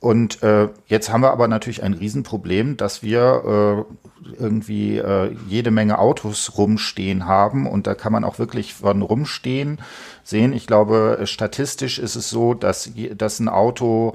Und 0.00 0.42
äh, 0.44 0.68
jetzt 0.86 1.10
haben 1.10 1.22
wir 1.22 1.32
aber 1.32 1.48
natürlich 1.48 1.82
ein 1.82 1.92
Riesenproblem, 1.94 2.76
dass 2.76 3.02
wir 3.02 3.86
äh, 3.88 4.32
irgendwie 4.38 4.96
äh, 4.98 5.34
jede 5.48 5.72
Menge 5.72 5.98
Autos 5.98 6.56
rumstehen 6.56 7.26
haben 7.26 7.66
und 7.66 7.88
da 7.88 7.94
kann 7.94 8.12
man 8.12 8.22
auch 8.22 8.38
wirklich 8.38 8.74
von 8.74 9.02
rumstehen 9.02 9.80
sehen. 10.22 10.52
Ich 10.52 10.68
glaube, 10.68 11.20
statistisch 11.24 11.98
ist 11.98 12.14
es 12.14 12.30
so, 12.30 12.54
dass, 12.54 12.92
dass 13.16 13.40
ein 13.40 13.48
Auto 13.48 14.14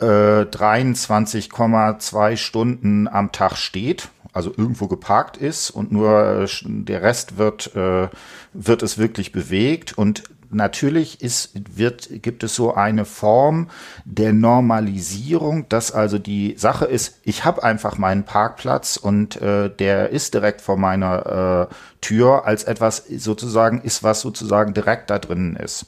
äh, 0.00 0.04
23,2 0.44 2.36
Stunden 2.36 3.08
am 3.08 3.32
Tag 3.32 3.56
steht, 3.56 4.08
also 4.34 4.52
irgendwo 4.54 4.86
geparkt 4.86 5.38
ist 5.38 5.70
und 5.70 5.92
nur 5.92 6.42
äh, 6.42 6.46
der 6.62 7.02
Rest 7.02 7.38
wird, 7.38 7.74
äh, 7.74 8.08
wird 8.52 8.82
es 8.82 8.98
wirklich 8.98 9.32
bewegt 9.32 9.96
und 9.96 10.24
natürlich 10.54 11.20
ist, 11.20 11.52
wird, 11.76 12.22
gibt 12.22 12.44
es 12.44 12.54
so 12.54 12.74
eine 12.74 13.04
Form 13.04 13.68
der 14.04 14.32
Normalisierung, 14.32 15.68
dass 15.68 15.92
also 15.92 16.18
die 16.18 16.54
Sache 16.56 16.84
ist, 16.84 17.18
ich 17.22 17.44
habe 17.44 17.62
einfach 17.62 17.98
meinen 17.98 18.24
Parkplatz 18.24 18.96
und 18.96 19.40
äh, 19.40 19.68
der 19.70 20.10
ist 20.10 20.34
direkt 20.34 20.60
vor 20.60 20.76
meiner 20.76 21.68
äh, 21.70 21.74
Tür 22.02 22.44
als 22.44 22.64
etwas 22.64 23.04
sozusagen 23.16 23.80
ist, 23.80 24.02
was 24.02 24.20
sozusagen 24.20 24.74
direkt 24.74 25.08
da 25.08 25.18
drinnen 25.18 25.56
ist. 25.56 25.86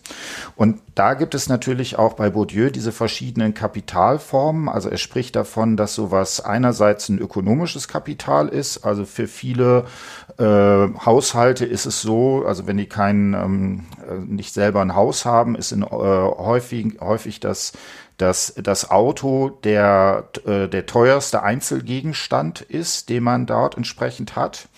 Und 0.57 0.81
da 0.94 1.12
gibt 1.12 1.35
es 1.35 1.48
natürlich 1.48 1.98
auch 1.98 2.14
bei 2.14 2.31
Bourdieu 2.31 2.70
diese 2.70 2.92
verschiedenen 2.92 3.53
Kapitalformen. 3.53 4.70
Also 4.70 4.88
er 4.88 4.96
spricht 4.96 5.37
davon, 5.37 5.77
dass 5.77 5.94
sowas 5.94 6.40
einerseits 6.40 7.11
ein 7.11 7.18
ökonomisches 7.18 7.88
Kapital 7.88 8.48
ist. 8.48 8.85
Also 8.85 9.05
für 9.05 9.27
viele 9.27 9.85
äh, 10.38 10.44
Haushalte 10.44 11.66
ist 11.66 11.85
es 11.85 12.00
so, 12.00 12.44
also 12.46 12.66
wenn 12.66 12.79
die 12.79 12.87
kein, 12.87 13.35
ähm, 13.35 13.85
äh, 14.09 14.14
nicht 14.14 14.55
selber 14.55 14.81
ein 14.81 14.94
Haus 14.94 15.27
haben, 15.27 15.57
ist 15.57 15.72
in, 15.72 15.83
äh, 15.83 15.87
häufig, 15.87 17.00
häufig 17.00 17.40
das 17.40 17.72
dass 18.16 18.55
das 18.57 18.90
Auto 18.90 19.50
der, 19.64 20.29
äh, 20.46 20.68
der 20.68 20.87
teuerste 20.87 21.42
Einzelgegenstand 21.42 22.61
ist, 22.61 23.09
den 23.09 23.24
man 23.24 23.46
dort 23.46 23.77
entsprechend 23.77 24.37
hat. 24.37 24.68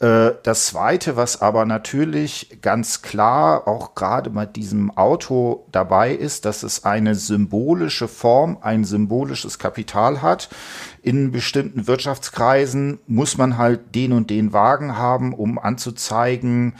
Äh, 0.00 0.32
das 0.42 0.66
Zweite, 0.66 1.16
was 1.16 1.40
aber 1.40 1.64
natürlich 1.66 2.58
ganz 2.62 3.02
klar 3.02 3.68
auch 3.68 3.94
gerade 3.94 4.30
bei 4.30 4.44
diesem 4.44 4.90
Auto 4.96 5.66
dabei 5.70 6.12
ist, 6.12 6.44
dass 6.44 6.62
es 6.62 6.84
eine 6.84 7.14
symbolische 7.14 8.08
Form, 8.08 8.58
ein 8.60 8.84
symbolisches 8.84 9.58
Kapital 9.58 10.20
hat. 10.20 10.48
In 11.02 11.30
bestimmten 11.30 11.86
Wirtschaftskreisen 11.86 12.98
muss 13.06 13.38
man 13.38 13.56
halt 13.56 13.94
den 13.94 14.12
und 14.12 14.30
den 14.30 14.52
Wagen 14.52 14.96
haben, 14.96 15.32
um 15.32 15.58
anzuzeigen, 15.58 16.74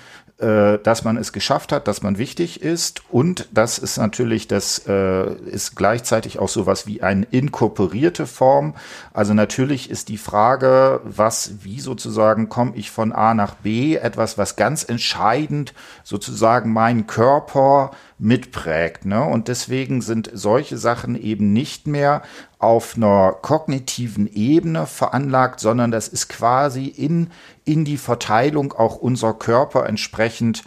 äh, 0.45 0.79
dass 0.83 1.05
man 1.05 1.17
es 1.17 1.33
geschafft 1.33 1.73
hat, 1.73 1.89
dass 1.89 2.03
man 2.03 2.19
wichtig 2.19 2.61
ist 2.61 3.03
und 3.11 3.49
das 3.51 3.79
ist 3.79 3.97
natürlich, 3.97 4.47
das 4.47 4.87
äh, 4.87 5.33
ist 5.47 5.75
gleichzeitig 5.75 6.39
auch 6.39 6.51
sowas 6.51 6.87
wie 6.87 7.03
eine 7.03 7.25
inkorporierte 7.31 8.27
Form. 8.27 8.75
Also 9.15 9.33
natürlich 9.33 9.89
ist 9.89 10.11
die 10.11 10.19
Frage, 10.19 11.01
was, 11.05 11.53
wie 11.63 11.81
sozusagen 11.81 12.51
komme 12.51 12.73
ich 12.75 12.91
von 12.91 13.13
A 13.13 13.33
nach 13.33 13.55
B, 13.55 13.97
etwas, 13.97 14.37
was 14.37 14.57
ganz 14.57 14.85
entscheidend 14.87 15.73
sozusagen 16.03 16.73
meinen 16.75 17.07
Körper 17.07 17.93
mitprägt. 18.25 19.05
Ne? 19.05 19.23
Und 19.23 19.49
deswegen 19.49 20.01
sind 20.01 20.31
solche 20.33 20.79
Sachen 20.79 21.15
eben 21.15 21.53
nicht 21.53 21.87
mehr 21.87 22.23
auf 22.59 22.97
einer 22.97 23.37
kognitiven 23.43 24.33
Ebene 24.33 24.87
veranlagt, 24.87 25.61
sondern 25.61 25.91
das 25.91 26.09
ist 26.09 26.29
quasi 26.29 26.87
in, 26.87 27.31
in 27.67 27.85
die 27.85 27.99
Verteilung 27.99 28.73
auch 28.73 28.97
unserer 28.97 29.35
Körper 29.35 29.87
entsprechend 29.87 30.65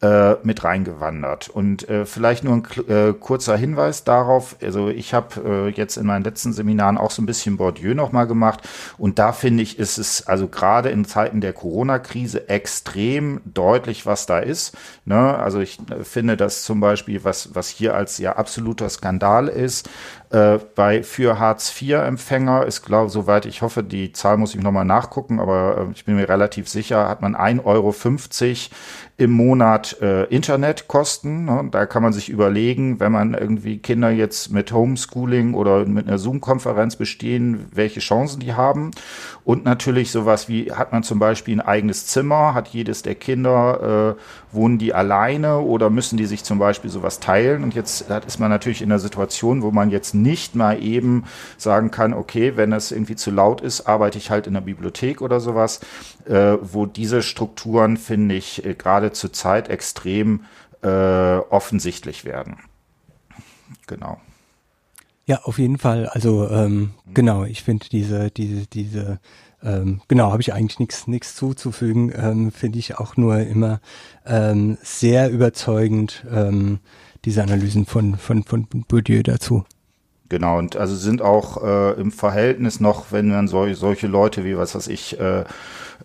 äh, 0.00 0.34
mit 0.44 0.62
reingewandert. 0.62 1.48
Und 1.48 1.88
äh, 1.88 2.06
vielleicht 2.06 2.44
nur 2.44 2.54
ein 2.54 2.88
äh, 2.88 3.12
kurzer 3.12 3.56
Hinweis 3.56 4.04
darauf. 4.04 4.56
Also 4.62 4.88
ich 4.88 5.12
habe 5.14 5.40
äh, 5.44 5.68
jetzt 5.70 5.96
in 5.96 6.06
meinen 6.06 6.24
letzten 6.24 6.52
Seminaren 6.52 6.98
auch 6.98 7.10
so 7.10 7.20
ein 7.20 7.26
bisschen 7.26 7.56
Bourdieu 7.56 7.94
nochmal 7.94 8.26
gemacht. 8.26 8.60
Und 8.96 9.18
da 9.18 9.32
finde 9.32 9.62
ich, 9.62 9.78
ist 9.78 9.98
es 9.98 10.26
also 10.26 10.46
gerade 10.48 10.90
in 10.90 11.04
Zeiten 11.04 11.40
der 11.40 11.52
Corona-Krise 11.52 12.48
extrem 12.48 13.40
deutlich, 13.44 14.06
was 14.06 14.26
da 14.26 14.38
ist. 14.38 14.76
Ne? 15.04 15.36
Also 15.36 15.60
ich 15.60 15.78
äh, 15.90 16.04
finde 16.04 16.36
das 16.36 16.62
zum 16.62 16.80
Beispiel, 16.80 17.24
was, 17.24 17.54
was 17.54 17.68
hier 17.68 17.94
als 17.94 18.18
ja 18.18 18.36
absoluter 18.36 18.88
Skandal 18.88 19.48
ist, 19.48 19.88
äh, 20.30 20.58
bei 20.74 21.02
für 21.02 21.38
Hartz-IV-Empfänger 21.38 22.66
ist, 22.66 22.82
glaube 22.82 23.08
soweit 23.10 23.46
ich 23.46 23.62
hoffe, 23.62 23.82
die 23.82 24.12
Zahl 24.12 24.36
muss 24.36 24.54
ich 24.54 24.60
nochmal 24.60 24.84
nachgucken, 24.84 25.40
aber 25.40 25.88
äh, 25.88 25.92
ich 25.94 26.04
bin 26.04 26.16
mir 26.16 26.28
relativ 26.28 26.68
sicher, 26.68 27.08
hat 27.08 27.22
man 27.22 27.34
1,50 27.34 27.64
Euro 27.64 27.94
im 29.18 29.32
Monat 29.32 30.00
äh, 30.00 30.24
Internetkosten. 30.24 31.44
Ne? 31.46 31.68
Da 31.72 31.86
kann 31.86 32.04
man 32.04 32.12
sich 32.12 32.28
überlegen, 32.28 33.00
wenn 33.00 33.10
man 33.10 33.34
irgendwie 33.34 33.78
Kinder 33.78 34.10
jetzt 34.10 34.52
mit 34.52 34.70
Homeschooling 34.70 35.54
oder 35.54 35.84
mit 35.86 36.06
einer 36.06 36.18
Zoom-Konferenz 36.18 36.94
bestehen, 36.94 37.66
welche 37.72 37.98
Chancen 37.98 38.38
die 38.38 38.52
haben. 38.52 38.92
Und 39.44 39.64
natürlich 39.64 40.12
sowas 40.12 40.48
wie, 40.48 40.70
hat 40.72 40.92
man 40.92 41.02
zum 41.02 41.18
Beispiel 41.18 41.56
ein 41.56 41.66
eigenes 41.66 42.06
Zimmer, 42.06 42.54
hat 42.54 42.68
jedes 42.68 43.02
der 43.02 43.16
Kinder, 43.16 44.16
äh, 44.16 44.47
wohnen 44.52 44.78
die 44.78 44.94
alleine 44.94 45.58
oder 45.58 45.90
müssen 45.90 46.16
die 46.16 46.26
sich 46.26 46.44
zum 46.44 46.58
Beispiel 46.58 46.90
sowas 46.90 47.20
teilen? 47.20 47.62
Und 47.62 47.74
jetzt 47.74 48.06
ist 48.26 48.38
man 48.38 48.50
natürlich 48.50 48.82
in 48.82 48.90
einer 48.90 48.98
Situation, 48.98 49.62
wo 49.62 49.70
man 49.70 49.90
jetzt 49.90 50.14
nicht 50.14 50.54
mal 50.54 50.82
eben 50.82 51.24
sagen 51.56 51.90
kann, 51.90 52.14
okay, 52.14 52.56
wenn 52.56 52.72
es 52.72 52.92
irgendwie 52.92 53.16
zu 53.16 53.30
laut 53.30 53.60
ist, 53.60 53.86
arbeite 53.86 54.18
ich 54.18 54.30
halt 54.30 54.46
in 54.46 54.54
der 54.54 54.60
Bibliothek 54.60 55.22
oder 55.22 55.40
sowas, 55.40 55.80
äh, 56.26 56.56
wo 56.60 56.86
diese 56.86 57.22
Strukturen, 57.22 57.96
finde 57.96 58.34
ich, 58.34 58.64
äh, 58.64 58.74
gerade 58.74 58.98
gerade 58.98 59.12
zur 59.12 59.32
Zeit 59.32 59.68
extrem 59.68 60.44
äh, 60.82 60.88
offensichtlich 60.88 62.24
werden. 62.24 62.56
Genau. 63.86 64.20
Ja, 65.26 65.40
auf 65.44 65.58
jeden 65.58 65.78
Fall. 65.78 66.06
Also 66.06 66.48
ähm, 66.48 66.94
genau, 67.12 67.44
ich 67.44 67.62
finde 67.62 67.86
diese, 67.90 68.30
diese, 68.30 68.66
diese, 68.66 69.20
ähm, 69.62 70.00
genau, 70.08 70.30
habe 70.30 70.42
ich 70.42 70.52
eigentlich 70.52 70.78
nichts 70.78 71.06
nichts 71.06 71.34
zuzufügen. 71.34 72.12
Ähm, 72.14 72.52
finde 72.52 72.78
ich 72.78 72.98
auch 72.98 73.16
nur 73.16 73.38
immer 73.40 73.80
ähm, 74.26 74.78
sehr 74.82 75.30
überzeugend 75.30 76.24
ähm, 76.32 76.80
diese 77.24 77.42
Analysen 77.42 77.86
von 77.86 78.16
von 78.16 78.44
von 78.44 78.66
Bourdieu 78.66 79.22
dazu. 79.22 79.64
Genau, 80.28 80.58
und 80.58 80.76
also 80.76 80.94
sind 80.94 81.22
auch 81.22 81.62
äh, 81.62 81.98
im 81.98 82.12
Verhältnis 82.12 82.80
noch, 82.80 83.12
wenn 83.12 83.28
man 83.28 83.48
sol 83.48 83.74
solche 83.74 84.06
Leute 84.08 84.44
wie, 84.44 84.58
was 84.58 84.74
weiß 84.74 84.88
ich, 84.88 85.18
äh, 85.18 85.44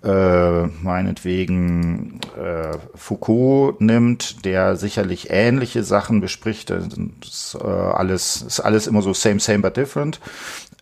äh, 0.02 0.68
meinetwegen 0.82 2.22
äh, 2.38 2.78
Foucault 2.96 3.82
nimmt, 3.82 4.46
der 4.46 4.78
sicherlich 4.78 5.30
ähnliche 5.30 5.84
Sachen 5.84 6.22
bespricht, 6.22 6.70
das 6.70 7.58
äh, 7.62 7.68
alles, 7.68 8.42
ist 8.42 8.60
alles 8.62 8.88
immer 8.88 9.02
so 9.02 9.14
same, 9.14 9.40
same, 9.40 9.60
but 9.60 9.76
different, 9.76 10.22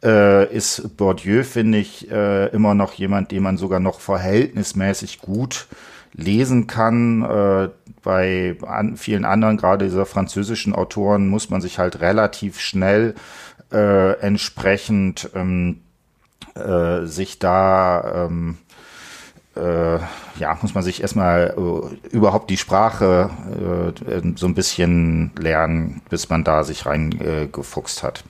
äh, 0.04 0.54
ist 0.54 0.98
Bourdieu, 0.98 1.44
finde 1.44 1.78
ich, 1.78 2.10
äh, 2.10 2.48
immer 2.48 2.74
noch 2.74 2.94
jemand, 2.94 3.32
den 3.32 3.44
man 3.44 3.58
sogar 3.58 3.80
noch 3.80 4.00
verhältnismäßig 4.00 5.20
gut 5.20 5.68
lesen 6.14 6.68
kann. 6.68 7.24
Äh, 7.24 7.70
bei 8.04 8.58
an, 8.66 8.98
vielen 8.98 9.26
anderen, 9.26 9.58
gerade 9.58 9.86
dieser 9.86 10.06
französischen 10.06 10.74
Autoren, 10.74 11.28
muss 11.28 11.50
man 11.50 11.62
sich 11.62 11.78
halt 11.78 12.02
relativ 12.02 12.60
schnell 12.60 13.14
äh, 13.72 14.20
entsprechend 14.20 15.30
ähm, 15.36 15.82
äh, 16.56 17.06
sich 17.06 17.40
da 17.40 18.26
ähm, 18.26 18.58
äh, 19.56 20.00
ja, 20.40 20.58
muss 20.62 20.74
man 20.74 20.84
sich 20.84 21.02
erstmal 21.02 21.56
äh, 21.58 22.08
überhaupt 22.08 22.50
die 22.50 22.58
Sprache 22.58 23.30
äh, 24.08 24.22
so 24.36 24.46
ein 24.46 24.56
bisschen 24.56 25.32
lernen, 25.38 26.02
bis 26.10 26.30
man 26.30 26.44
da 26.44 26.64
sich 26.64 26.86
reingefuchst 26.86 28.00
äh, 28.00 28.08
hat. 28.08 28.24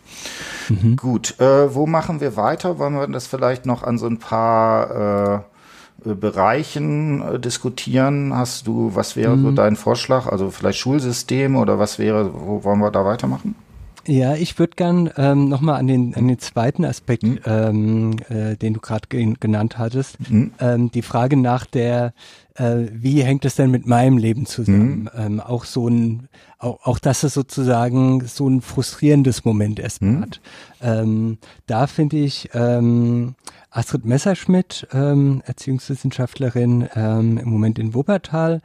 Mhm. 0.70 0.96
Gut, 0.96 1.40
äh, 1.40 1.74
wo 1.74 1.86
machen 1.86 2.22
wir 2.22 2.36
weiter? 2.38 2.80
Wollen 2.80 2.96
wir 2.96 3.08
das 3.08 3.28
vielleicht 3.28 3.66
noch 3.66 3.84
an 3.84 4.00
so 4.00 4.08
ein 4.08 4.18
paar 4.18 5.46
äh, 6.06 6.14
Bereichen 6.16 7.40
diskutieren? 7.40 8.36
Hast 8.36 8.66
du, 8.66 8.96
was 8.96 9.16
wäre 9.16 9.38
mhm. 9.38 9.44
so 9.44 9.52
dein 9.52 9.76
Vorschlag? 9.76 10.26
Also 10.26 10.50
vielleicht 10.50 10.80
Schulsystem 10.80 11.56
oder 11.56 11.78
was 11.78 12.00
wäre, 12.00 12.32
wo 12.34 12.64
wollen 12.64 12.80
wir 12.80 12.90
da 12.90 13.06
weitermachen? 13.06 13.54
Ja, 14.08 14.36
ich 14.36 14.58
würde 14.58 14.76
gern 14.76 15.12
ähm, 15.18 15.48
nochmal 15.48 15.80
an 15.80 15.88
den, 15.88 16.16
an 16.16 16.28
den 16.28 16.40
zweiten 16.40 16.86
Aspekt, 16.86 17.24
mhm. 17.24 17.40
ähm, 17.46 18.16
äh, 18.30 18.56
den 18.56 18.74
du 18.74 18.80
gerade 18.80 19.08
ge 19.10 19.36
genannt 19.40 19.78
hattest, 19.78 20.18
mhm. 20.30 20.52
ähm, 20.60 20.92
die 20.92 21.04
Frage 21.04 21.38
nach 21.38 21.66
der, 21.66 22.14
äh, 22.56 22.88
wie 22.92 23.22
hängt 23.24 23.46
es 23.46 23.56
denn 23.56 23.70
mit 23.70 23.86
meinem 23.86 24.18
Leben 24.18 24.46
zusammen? 24.46 25.04
Mhm. 25.04 25.10
Ähm, 25.16 25.40
auch 25.40 25.66
so 25.66 25.88
ein, 25.88 26.30
auch, 26.58 26.80
auch 26.84 27.00
dass 27.00 27.24
es 27.24 27.36
sozusagen 27.36 28.26
so 28.26 28.48
ein 28.48 28.62
frustrierendes 28.62 29.46
Moment 29.46 29.80
erstmal 29.80 30.12
mhm. 30.12 30.22
hat. 30.22 30.42
Ähm, 30.82 31.38
da 31.68 31.86
finde 31.86 32.18
ich 32.18 32.50
ähm, 32.54 33.36
Astrid 33.70 34.06
Messerschmidt, 34.06 34.88
ähm, 34.94 35.44
Erziehungswissenschaftlerin 35.46 36.90
ähm, 36.96 37.38
im 37.38 37.50
Moment 37.50 37.78
in 37.78 37.94
Wuppertal, 37.94 38.62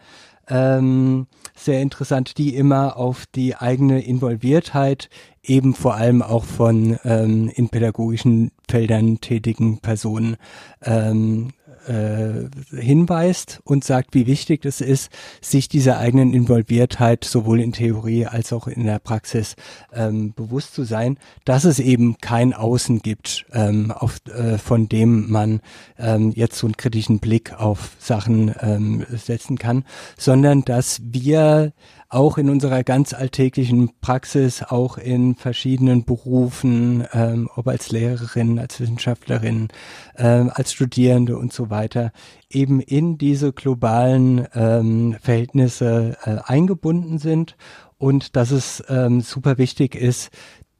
ähm, 0.48 1.26
sehr 1.54 1.80
interessant, 1.80 2.38
die 2.38 2.54
immer 2.54 2.96
auf 2.96 3.26
die 3.34 3.56
eigene 3.56 4.04
Involviertheit 4.04 5.08
eben 5.42 5.74
vor 5.74 5.94
allem 5.94 6.22
auch 6.22 6.44
von 6.44 6.98
ähm, 7.04 7.50
in 7.54 7.68
pädagogischen 7.68 8.52
Feldern 8.68 9.20
tätigen 9.20 9.78
Personen 9.78 10.36
ähm, 10.82 11.50
äh, 11.86 12.48
hinweist 12.76 13.60
und 13.64 13.84
sagt, 13.84 14.14
wie 14.14 14.26
wichtig 14.26 14.64
es 14.64 14.80
ist, 14.80 15.10
sich 15.40 15.68
dieser 15.68 15.98
eigenen 15.98 16.34
Involviertheit 16.34 17.24
sowohl 17.24 17.60
in 17.60 17.72
Theorie 17.72 18.26
als 18.26 18.52
auch 18.52 18.66
in 18.66 18.84
der 18.84 18.98
Praxis 18.98 19.56
ähm, 19.92 20.32
bewusst 20.34 20.74
zu 20.74 20.84
sein, 20.84 21.18
dass 21.44 21.64
es 21.64 21.78
eben 21.78 22.18
kein 22.18 22.52
Außen 22.52 23.00
gibt, 23.00 23.46
ähm, 23.52 23.90
auf, 23.90 24.18
äh, 24.26 24.58
von 24.58 24.88
dem 24.88 25.30
man 25.30 25.60
ähm, 25.98 26.32
jetzt 26.34 26.58
so 26.58 26.66
einen 26.66 26.76
kritischen 26.76 27.18
Blick 27.18 27.54
auf 27.54 27.96
Sachen 27.98 28.54
ähm, 28.60 29.06
setzen 29.10 29.58
kann, 29.58 29.84
sondern 30.16 30.62
dass 30.62 31.00
wir 31.02 31.72
auch 32.08 32.38
in 32.38 32.50
unserer 32.50 32.84
ganz 32.84 33.12
alltäglichen 33.12 33.90
Praxis, 34.00 34.62
auch 34.62 34.98
in 34.98 35.34
verschiedenen 35.34 36.04
Berufen, 36.04 37.06
ähm, 37.12 37.48
ob 37.54 37.68
als 37.68 37.90
Lehrerin, 37.90 38.58
als 38.58 38.80
Wissenschaftlerin, 38.80 39.68
ähm, 40.16 40.50
als 40.54 40.72
Studierende 40.72 41.36
und 41.36 41.52
so 41.52 41.70
weiter, 41.70 42.12
eben 42.50 42.80
in 42.80 43.18
diese 43.18 43.52
globalen 43.52 44.46
ähm, 44.54 45.16
Verhältnisse 45.20 46.16
äh, 46.24 46.36
eingebunden 46.44 47.18
sind. 47.18 47.56
Und 47.98 48.36
dass 48.36 48.50
es 48.50 48.84
ähm, 48.88 49.22
super 49.22 49.56
wichtig 49.56 49.94
ist, 49.94 50.30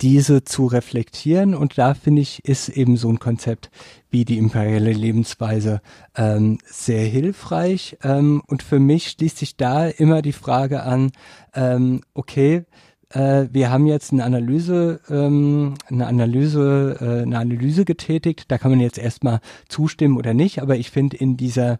diese 0.00 0.44
zu 0.44 0.66
reflektieren. 0.66 1.54
Und 1.54 1.78
da 1.78 1.94
finde 1.94 2.22
ich, 2.22 2.44
ist 2.44 2.68
eben 2.68 2.96
so 2.96 3.08
ein 3.08 3.18
Konzept 3.18 3.70
wie 4.10 4.24
die 4.24 4.38
imperiale 4.38 4.92
Lebensweise 4.92 5.80
ähm, 6.16 6.58
sehr 6.64 7.04
hilfreich. 7.04 7.96
Ähm, 8.02 8.42
und 8.46 8.62
für 8.62 8.78
mich 8.78 9.08
schließt 9.10 9.38
sich 9.38 9.56
da 9.56 9.86
immer 9.86 10.22
die 10.22 10.32
Frage 10.32 10.82
an, 10.82 11.12
ähm, 11.54 12.02
okay, 12.14 12.64
äh, 13.10 13.46
wir 13.52 13.70
haben 13.70 13.86
jetzt 13.86 14.12
eine 14.12 14.24
Analyse, 14.24 15.00
ähm, 15.08 15.74
eine 15.86 16.06
Analyse, 16.06 16.96
äh, 17.00 17.22
eine 17.22 17.38
Analyse 17.38 17.84
getätigt. 17.84 18.50
Da 18.50 18.58
kann 18.58 18.70
man 18.70 18.80
jetzt 18.80 18.98
erstmal 18.98 19.40
zustimmen 19.68 20.16
oder 20.16 20.34
nicht. 20.34 20.60
Aber 20.60 20.76
ich 20.76 20.90
finde 20.90 21.16
in 21.16 21.36
dieser 21.36 21.78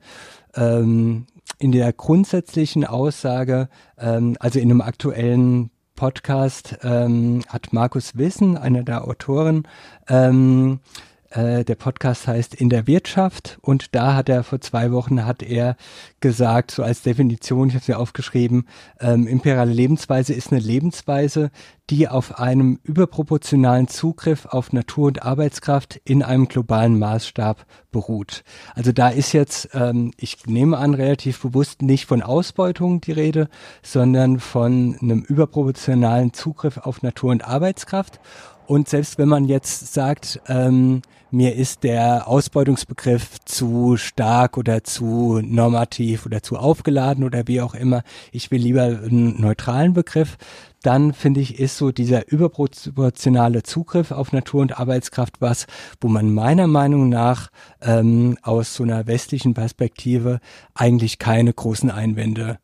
ähm, 0.55 1.27
in 1.59 1.73
der 1.73 1.93
grundsätzlichen 1.93 2.85
Aussage, 2.85 3.69
ähm, 3.99 4.37
also 4.41 4.59
in 4.59 4.71
einem 4.71 4.81
aktuellen 4.81 5.71
Podcast 5.97 6.79
ähm, 6.83 7.43
hat 7.49 7.73
Markus 7.73 8.17
Wissen, 8.17 8.57
einer 8.57 8.85
der 8.85 9.05
Autoren, 9.09 9.67
ähm, 10.09 10.79
äh, 11.37 11.65
der 11.65 11.75
Podcast 11.75 12.27
heißt 12.27 12.55
In 12.55 12.71
der 12.71 12.87
Wirtschaft 12.87 13.59
und 13.61 13.95
da 13.95 14.15
hat 14.15 14.29
er 14.29 14.43
vor 14.43 14.61
zwei 14.61 14.91
Wochen 14.93 15.27
hat 15.27 15.43
er 15.43 15.77
gesagt, 16.21 16.71
so 16.71 16.83
als 16.83 17.03
Definition, 17.03 17.69
ich 17.69 17.75
habe 17.75 17.83
es 17.83 17.89
mir 17.89 17.99
aufgeschrieben, 17.99 18.67
ähm, 19.01 19.27
imperiale 19.27 19.73
Lebensweise 19.73 20.33
ist 20.33 20.51
eine 20.51 20.61
Lebensweise, 20.61 21.51
die 21.91 22.09
auf 22.09 22.39
einem 22.39 22.81
überproportionalen 22.83 23.87
Zugriff 23.87 24.47
auf 24.47 24.73
Natur 24.73 25.07
und 25.07 25.23
Arbeitskraft 25.23 26.01
in 26.05 26.23
einem 26.23 26.49
globalen 26.49 26.99
Maßstab 26.99 27.65
beruht. 27.93 28.43
Also 28.75 28.93
da 28.93 29.09
ist 29.09 29.33
jetzt, 29.33 29.69
ähm, 29.73 30.13
ich 30.17 30.47
nehme 30.47 30.79
an, 30.79 30.95
relativ 30.95 31.41
bewusst 31.43 31.83
nicht 31.83 32.07
von 32.07 32.23
Ausbeutung 32.23 33.01
die 33.01 33.13
Rede, 33.13 33.49
sondern 33.83 34.41
von 34.41 34.97
einem 35.01 35.21
überproportionalen 35.23 36.33
Zugriff 36.33 36.79
auf 36.79 37.03
Natur 37.03 37.31
und 37.31 37.47
Arbeitskraft. 37.47 38.21
Und 38.67 38.89
selbst 38.89 39.19
wenn 39.19 39.29
man 39.29 39.45
jetzt 39.45 39.95
sagt, 39.95 40.41
ähm, 40.49 41.03
mir 41.31 41.55
ist 41.55 41.83
der 41.83 42.29
Ausbeutungsbegriff 42.29 43.41
zu 43.45 43.97
stark 43.97 44.57
oder 44.57 44.85
zu 44.85 45.41
normativ 45.43 46.25
oder 46.25 46.43
zu 46.43 46.57
aufgeladen 46.57 47.25
oder 47.25 47.47
wie 47.47 47.61
auch 47.61 47.75
immer, 47.75 48.03
ich 48.33 48.51
will 48.51 48.61
lieber 48.61 48.85
einen 48.85 49.41
neutralen 49.41 49.93
Begriff, 49.93 50.37
dann 50.83 51.13
finde 51.13 51.41
ich, 51.41 51.59
ist 51.59 51.79
so 51.79 51.91
dieser 51.91 52.31
überproportionale 52.31 53.65
Zugriff 53.65 54.13
auf 54.13 54.33
Natur 54.33 54.63
und 54.63 54.79
Arbeitskraft 54.79 55.41
was, 55.41 55.67
wo 56.01 56.09
man 56.09 56.33
meiner 56.33 56.69
Meinung 56.69 57.09
nach 57.09 57.51
ähm, 57.83 58.39
aus 58.43 58.75
so 58.75 58.85
einer 58.85 59.07
westlichen 59.07 59.53
Perspektive 59.53 60.41
eigentlich 60.75 61.19
keine 61.19 61.53
großen 61.53 61.91
Einwände 61.91 62.59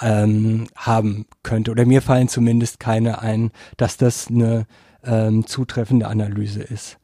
ähm, 0.00 0.68
haben 0.74 1.26
könnte. 1.42 1.70
Oder 1.70 1.84
mir 1.84 2.02
fallen 2.02 2.28
zumindest 2.28 2.80
keine 2.80 3.20
ein, 3.20 3.50
dass 3.76 3.98
das 3.98 4.28
eine 4.28 4.66
ähm, 5.04 5.46
zutreffende 5.46 6.06
Analyse 6.06 6.62
ist. 6.62 6.98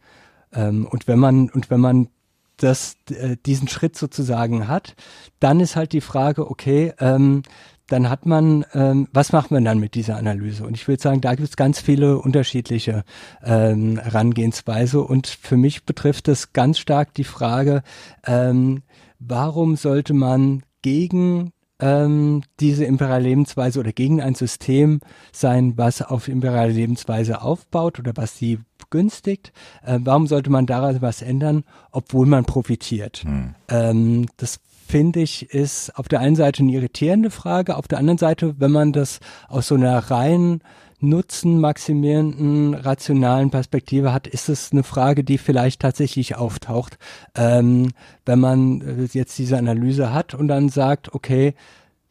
Ähm, 0.52 0.86
und 0.86 1.06
wenn 1.08 1.18
man, 1.18 1.50
und 1.50 1.70
wenn 1.70 1.80
man 1.80 2.08
das, 2.56 2.96
äh, 3.10 3.36
diesen 3.44 3.68
Schritt 3.68 3.96
sozusagen 3.96 4.68
hat, 4.68 4.94
dann 5.40 5.60
ist 5.60 5.76
halt 5.76 5.92
die 5.92 6.00
Frage, 6.00 6.50
okay, 6.50 6.92
ähm, 7.00 7.42
dann 7.88 8.08
hat 8.08 8.24
man, 8.24 8.64
ähm, 8.72 9.08
was 9.12 9.32
macht 9.32 9.50
man 9.50 9.64
dann 9.64 9.78
mit 9.78 9.94
dieser 9.94 10.16
Analyse? 10.16 10.64
Und 10.64 10.74
ich 10.74 10.88
würde 10.88 11.02
sagen, 11.02 11.20
da 11.20 11.34
gibt 11.34 11.48
es 11.48 11.56
ganz 11.56 11.80
viele 11.80 12.18
unterschiedliche 12.18 13.04
ähm, 13.42 13.98
Herangehensweise. 13.98 15.02
Und 15.02 15.26
für 15.26 15.56
mich 15.56 15.84
betrifft 15.84 16.28
es 16.28 16.52
ganz 16.52 16.78
stark 16.78 17.12
die 17.14 17.24
Frage, 17.24 17.82
ähm, 18.26 18.82
warum 19.18 19.76
sollte 19.76 20.14
man 20.14 20.62
gegen 20.80 21.52
ähm, 21.80 22.42
diese 22.60 22.84
imperiale 22.84 23.24
Lebensweise 23.24 23.80
oder 23.80 23.92
gegen 23.92 24.20
ein 24.20 24.34
System 24.34 25.00
sein, 25.32 25.74
was 25.76 26.02
auf 26.02 26.28
imperiale 26.28 26.72
Lebensweise 26.72 27.42
aufbaut 27.42 27.98
oder 27.98 28.12
was 28.14 28.38
sie 28.38 28.60
begünstigt. 28.78 29.52
Äh, 29.84 29.98
warum 30.02 30.26
sollte 30.26 30.50
man 30.50 30.66
daran 30.66 31.02
was 31.02 31.22
ändern, 31.22 31.64
obwohl 31.90 32.26
man 32.26 32.44
profitiert? 32.44 33.24
Hm. 33.24 33.54
Ähm, 33.68 34.26
das 34.36 34.60
finde 34.86 35.20
ich, 35.20 35.50
ist 35.50 35.96
auf 35.98 36.08
der 36.08 36.20
einen 36.20 36.36
Seite 36.36 36.62
eine 36.62 36.72
irritierende 36.72 37.30
Frage, 37.30 37.76
auf 37.76 37.88
der 37.88 37.98
anderen 37.98 38.18
Seite, 38.18 38.54
wenn 38.58 38.70
man 38.70 38.92
das 38.92 39.18
aus 39.48 39.68
so 39.68 39.74
einer 39.74 39.98
rein 39.98 40.60
Nutzen 41.08 41.60
maximierenden, 41.60 42.74
rationalen 42.74 43.50
Perspektive 43.50 44.12
hat, 44.12 44.26
ist 44.26 44.48
es 44.48 44.72
eine 44.72 44.82
Frage, 44.82 45.24
die 45.24 45.38
vielleicht 45.38 45.80
tatsächlich 45.80 46.36
auftaucht. 46.36 46.98
Ähm, 47.34 47.90
wenn 48.26 48.40
man 48.40 48.80
äh, 48.80 49.08
jetzt 49.12 49.38
diese 49.38 49.58
Analyse 49.58 50.12
hat 50.12 50.34
und 50.34 50.48
dann 50.48 50.68
sagt, 50.68 51.14
okay, 51.14 51.54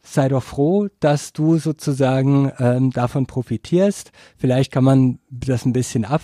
sei 0.04 0.28
doch 0.28 0.42
froh, 0.42 0.88
dass 1.00 1.32
du 1.32 1.56
sozusagen 1.56 2.52
ähm, 2.58 2.90
davon 2.90 3.26
profitierst. 3.26 4.12
Vielleicht 4.36 4.70
kann 4.70 4.84
man 4.84 5.18
das 5.30 5.64
ein 5.64 5.72
bisschen 5.72 6.04
ab, 6.04 6.22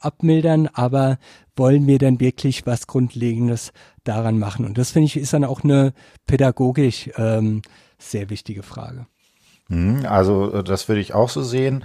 abmildern, 0.00 0.66
aber 0.66 1.18
wollen 1.56 1.86
wir 1.86 1.98
denn 1.98 2.20
wirklich 2.20 2.66
was 2.66 2.86
Grundlegendes 2.86 3.72
daran 4.04 4.38
machen? 4.38 4.64
Und 4.66 4.78
das 4.78 4.90
finde 4.90 5.06
ich 5.06 5.16
ist 5.16 5.32
dann 5.32 5.44
auch 5.44 5.62
eine 5.62 5.92
pädagogisch 6.26 7.10
ähm, 7.16 7.62
sehr 7.98 8.30
wichtige 8.30 8.62
Frage. 8.62 9.06
Hm, 9.70 10.04
also 10.04 10.52
äh, 10.52 10.64
das 10.64 10.88
würde 10.88 11.00
ich 11.00 11.14
auch 11.14 11.28
so 11.28 11.42
sehen. 11.42 11.84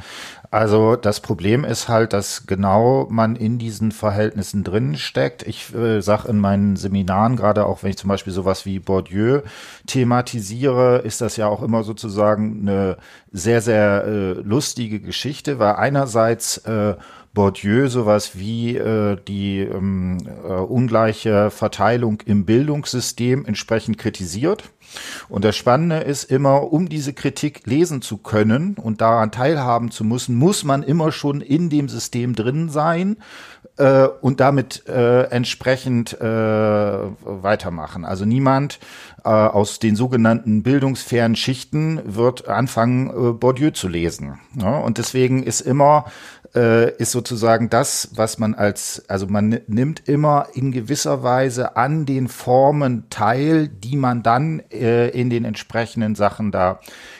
Also 0.49 0.95
das 0.95 1.19
Problem 1.19 1.63
ist 1.63 1.87
halt, 1.87 2.13
dass 2.13 2.47
genau 2.47 3.07
man 3.09 3.35
in 3.35 3.59
diesen 3.59 3.91
Verhältnissen 3.91 4.63
drin 4.63 4.95
steckt. 4.95 5.43
Ich 5.43 5.73
äh, 5.75 6.01
sage 6.01 6.27
in 6.29 6.39
meinen 6.39 6.77
Seminaren, 6.77 7.35
gerade 7.35 7.65
auch 7.65 7.83
wenn 7.83 7.91
ich 7.91 7.97
zum 7.97 8.07
Beispiel 8.07 8.33
sowas 8.33 8.65
wie 8.65 8.79
Bourdieu 8.79 9.41
thematisiere, 9.85 10.99
ist 10.99 11.21
das 11.21 11.37
ja 11.37 11.47
auch 11.47 11.61
immer 11.61 11.83
sozusagen 11.83 12.61
eine 12.61 12.97
sehr, 13.31 13.61
sehr 13.61 14.05
äh, 14.05 14.31
lustige 14.33 14.99
Geschichte, 14.99 15.59
weil 15.59 15.75
einerseits 15.75 16.57
äh, 16.59 16.95
Bourdieu 17.35 17.87
sowas 17.87 18.31
wie 18.33 18.75
äh, 18.75 19.17
die 19.27 19.59
ähm, 19.59 20.17
äh, 20.43 20.47
ungleiche 20.53 21.51
Verteilung 21.51 22.21
im 22.25 22.45
Bildungssystem 22.45 23.45
entsprechend 23.45 23.99
kritisiert. 23.99 24.63
Und 25.29 25.45
das 25.45 25.55
Spannende 25.55 25.97
ist 25.97 26.23
immer, 26.23 26.71
um 26.71 26.89
diese 26.89 27.13
Kritik 27.13 27.61
lesen 27.65 28.01
zu 28.01 28.17
können 28.17 28.75
und 28.81 29.01
daran 29.01 29.31
teilhaben 29.31 29.91
zu 29.91 30.03
müssen, 30.03 30.35
muss 30.35 30.63
man 30.63 30.81
immer 30.81 31.11
schon 31.11 31.41
in 31.41 31.69
dem 31.69 31.89
System 31.89 32.33
drin 32.33 32.69
sein 32.69 33.17
äh, 33.77 34.07
und 34.21 34.39
damit 34.39 34.87
äh, 34.87 35.23
entsprechend 35.23 36.19
äh, 36.19 36.23
weitermachen. 36.23 38.05
Also 38.05 38.25
niemand 38.25 38.79
äh, 39.23 39.29
aus 39.29 39.79
den 39.79 39.95
sogenannten 39.95 40.63
bildungsfernen 40.63 41.35
Schichten 41.35 42.01
wird 42.05 42.47
anfangen, 42.47 43.09
äh, 43.09 43.33
Bourdieu 43.33 43.71
zu 43.71 43.87
lesen. 43.87 44.39
Ja? 44.55 44.77
Und 44.77 44.97
deswegen 44.97 45.43
ist 45.43 45.61
immer 45.61 46.05
äh, 46.55 46.95
ist 46.97 47.11
sozusagen 47.11 47.69
das, 47.69 48.09
was 48.15 48.37
man 48.37 48.55
als, 48.55 49.03
also 49.07 49.27
man 49.27 49.59
nimmt 49.67 50.07
immer 50.07 50.47
in 50.53 50.71
gewisser 50.71 51.21
Weise 51.21 51.75
an 51.75 52.05
den 52.05 52.27
Formen 52.27 53.09
teil, 53.09 53.67
die 53.67 53.97
man 53.97 54.23
dann 54.23 54.61
äh, 54.71 55.09
in 55.09 55.29
den 55.29 55.45
entsprechenden 55.45 56.15
Sachen 56.15 56.51
da 56.51 56.79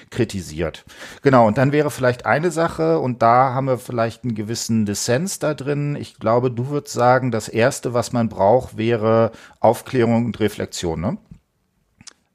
kritisiert. 0.10 0.86
Genau, 1.22 1.48
und 1.48 1.58
dann 1.58 1.72
wäre 1.72 1.92
vielleicht 1.92 2.26
eine 2.26 2.52
Sache, 2.52 3.00
und 3.00 3.22
da 3.22 3.54
haben 3.54 3.68
wir 3.68 3.78
vielleicht 3.78 4.24
einen 4.24 4.36
gewissen 4.36 4.86
Dissens 4.86 5.40
da 5.40 5.54
drin. 5.54 5.96
Ich 6.00 6.20
glaube, 6.20 6.52
du 6.52 6.70
würdest 6.70 6.94
sagen, 6.94 7.32
das 7.32 7.50
Erste, 7.50 7.94
was 7.94 8.14
man 8.14 8.30
braucht, 8.30 8.78
wäre 8.78 9.32
Aufklärung 9.60 10.26
und 10.26 10.40
Reflexion, 10.40 11.02
ne? 11.02 11.18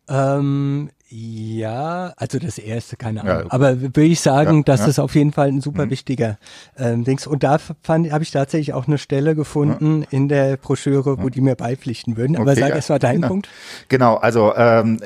Ähm, 0.09 0.90
ja, 1.13 2.13
also 2.17 2.39
das 2.39 2.57
erste, 2.59 2.97
keine 2.97 3.23
Ahnung. 3.23 3.45
Ja. 3.45 3.47
Aber 3.49 3.81
würde 3.81 4.03
ich 4.05 4.21
sagen, 4.21 4.59
ja, 4.59 4.63
dass 4.63 4.81
ja. 4.81 4.87
das 4.87 5.01
auf 5.01 5.17
jeden 5.17 5.33
Fall 5.33 5.49
ein 5.49 5.61
super 5.61 5.87
mhm. 5.87 5.91
wichtiger 5.91 6.39
ähm, 6.79 7.03
Dings. 7.03 7.27
Und 7.27 7.43
da 7.43 7.59
fand 7.59 8.13
habe 8.13 8.23
ich 8.23 8.31
tatsächlich 8.31 8.75
auch 8.75 8.87
eine 8.87 8.97
Stelle 8.97 9.35
gefunden 9.35 10.07
in 10.11 10.29
der 10.29 10.57
Broschüre, 10.57 11.21
wo 11.21 11.29
die 11.29 11.41
mir 11.41 11.57
beipflichten 11.57 12.17
würden. 12.17 12.37
Aber 12.37 12.53
okay, 12.53 12.61
sag 12.61 12.75
erst 12.77 12.91
mal 12.91 13.01
deinen 13.01 13.17
genau. 13.17 13.29
Punkt. 13.29 13.49
Genau, 13.89 14.17
also 14.19 14.55
ähm, 14.55 15.01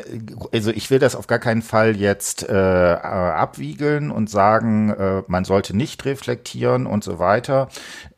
also 0.52 0.72
ich 0.72 0.90
will 0.90 0.98
das 0.98 1.16
auf 1.16 1.26
gar 1.26 1.38
keinen 1.38 1.62
Fall 1.62 1.96
jetzt 1.96 2.46
äh, 2.46 2.52
abwiegeln 2.52 4.10
und 4.10 4.28
sagen, 4.28 4.90
äh, 4.90 5.22
man 5.26 5.46
sollte 5.46 5.74
nicht 5.74 6.04
reflektieren 6.04 6.86
und 6.86 7.02
so 7.02 7.18
weiter. 7.18 7.68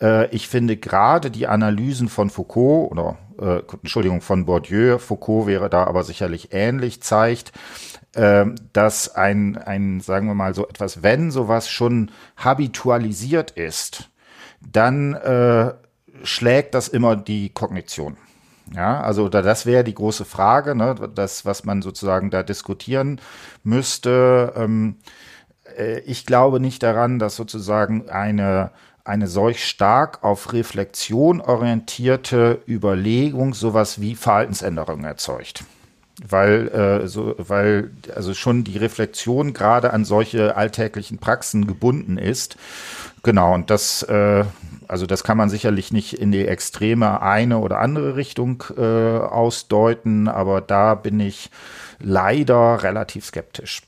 Äh, 0.03 0.27
ich 0.35 0.49
finde 0.49 0.77
gerade 0.77 1.31
die 1.31 1.47
Analysen 1.47 2.09
von 2.09 2.31
Foucault 2.31 2.91
oder 2.91 3.17
äh, 3.41 3.63
Entschuldigung, 3.83 4.21
von 4.21 4.47
Bourdieu, 4.47 4.99
Foucault 4.99 5.47
wäre 5.47 5.71
da 5.71 5.85
aber 5.85 6.05
sicherlich 6.05 6.53
ähnlich, 6.53 7.03
zeigt, 7.03 7.53
äh, 8.15 8.47
dass 8.73 9.15
ein, 9.15 9.57
ein, 9.57 10.01
sagen 10.01 10.27
wir 10.27 10.35
mal 10.35 10.55
so 10.55 10.67
etwas, 10.69 11.03
wenn 11.03 11.31
sowas 11.31 11.69
schon 11.69 12.11
habitualisiert 12.37 13.51
ist, 13.53 14.11
dann 14.61 15.15
äh, 15.15 15.75
schlägt 16.23 16.75
das 16.75 16.89
immer 16.89 17.17
die 17.17 17.51
Kognition. 17.51 18.17
Ja, 18.75 19.01
also 19.01 19.29
da, 19.29 19.43
das 19.43 19.65
wäre 19.65 19.85
die 19.85 19.95
große 19.95 20.25
Frage, 20.25 20.75
ne, 20.75 20.97
das, 21.15 21.45
was 21.45 21.65
man 21.65 21.83
sozusagen 21.83 22.31
da 22.31 22.43
diskutieren 22.43 23.21
müsste. 23.63 24.53
Ähm, 24.57 24.97
äh, 25.77 26.01
ich 26.01 26.27
glaube 26.27 26.59
nicht 26.59 26.83
daran, 26.83 27.19
dass 27.19 27.37
sozusagen 27.37 28.09
eine 28.09 28.73
eine 29.07 29.29
solch 29.29 29.65
stark 29.65 30.25
auf 30.25 30.53
Reflexion 30.53 31.41
orientierte 31.41 32.61
Überlegung 32.69 33.55
sowas 33.55 34.01
wie 34.01 34.15
Verhaltensänderungen 34.15 35.05
erzeugt. 35.05 35.65
Weil, 36.27 36.69
äh, 36.69 37.09
so, 37.09 37.35
weil 37.37 37.91
also 38.15 38.33
schon 38.33 38.65
die 38.65 38.79
Reflexion 38.79 39.53
gerade 39.53 39.93
an 39.93 40.07
solche 40.07 40.57
alltäglichen 40.57 41.19
Praxen 41.19 41.67
gebunden 41.67 42.17
ist. 42.17 42.57
Genau, 43.23 43.55
und 43.55 43.69
das, 43.69 44.03
äh, 44.05 44.45
also 44.89 45.05
das 45.05 45.25
kann 45.25 45.37
man 45.37 45.51
sicherlich 45.51 45.93
nicht 45.93 46.15
in 46.15 46.33
die 46.33 46.47
extreme 46.47 47.21
eine 47.21 47.59
oder 47.59 47.81
andere 47.81 48.17
Richtung 48.17 48.65
äh, 48.79 48.81
ausdeuten, 48.81 50.29
aber 50.29 50.63
da 50.63 50.95
bin 50.95 51.21
ich 51.21 51.51
leider 51.99 52.83
relativ 52.83 53.27
skeptisch. 53.27 53.83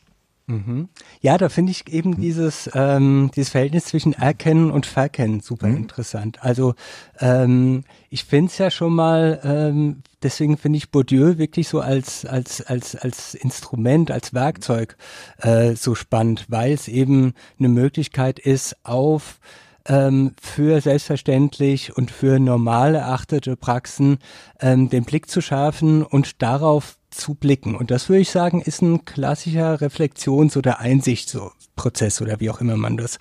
Mhm. 0.48 0.88
Ja, 1.20 1.36
da 1.36 1.50
finde 1.50 1.72
ich 1.72 1.92
eben 1.92 2.10
mhm. 2.10 2.20
dieses, 2.20 2.70
ähm, 2.74 3.30
dieses 3.36 3.50
Verhältnis 3.50 3.84
zwischen 3.84 4.14
Erkennen 4.14 4.70
und 4.70 4.86
Verkennen 4.86 5.40
super 5.40 5.68
mhm. 5.68 5.76
interessant. 5.76 6.42
Also 6.42 6.74
ähm, 7.20 7.84
ich 8.08 8.24
finde 8.24 8.50
es 8.50 8.56
ja 8.56 8.70
schon 8.70 8.94
mal, 8.94 9.40
ähm, 9.44 10.02
deswegen 10.22 10.56
finde 10.56 10.78
ich 10.78 10.90
Bourdieu 10.90 11.36
wirklich 11.36 11.68
so 11.68 11.80
als, 11.80 12.24
als, 12.24 12.62
als, 12.62 12.96
als 12.96 13.34
Instrument, 13.34 14.10
als 14.10 14.32
Werkzeug 14.32 14.96
äh, 15.42 15.74
so 15.74 15.94
spannend, 15.94 16.46
weil 16.48 16.72
es 16.72 16.88
eben 16.88 17.34
eine 17.58 17.68
Möglichkeit 17.68 18.38
ist, 18.38 18.74
auf 18.84 19.40
ähm, 19.84 20.32
für 20.40 20.80
selbstverständlich 20.80 21.94
und 21.94 22.10
für 22.10 22.38
normal 22.38 22.94
erachtete 22.94 23.54
Praxen 23.56 24.18
ähm, 24.60 24.88
den 24.88 25.04
Blick 25.04 25.28
zu 25.28 25.42
schärfen 25.42 26.02
und 26.02 26.40
darauf 26.40 26.97
zu 27.18 27.34
blicken. 27.34 27.74
Und 27.74 27.90
das 27.90 28.08
würde 28.08 28.22
ich 28.22 28.30
sagen, 28.30 28.62
ist 28.62 28.82
ein 28.82 29.04
klassischer 29.04 29.80
Reflexions- 29.80 30.56
oder 30.56 30.78
Einsichtsprozess 30.78 32.22
oder 32.22 32.40
wie 32.40 32.50
auch 32.50 32.60
immer 32.60 32.76
man 32.76 32.96
das 32.96 33.18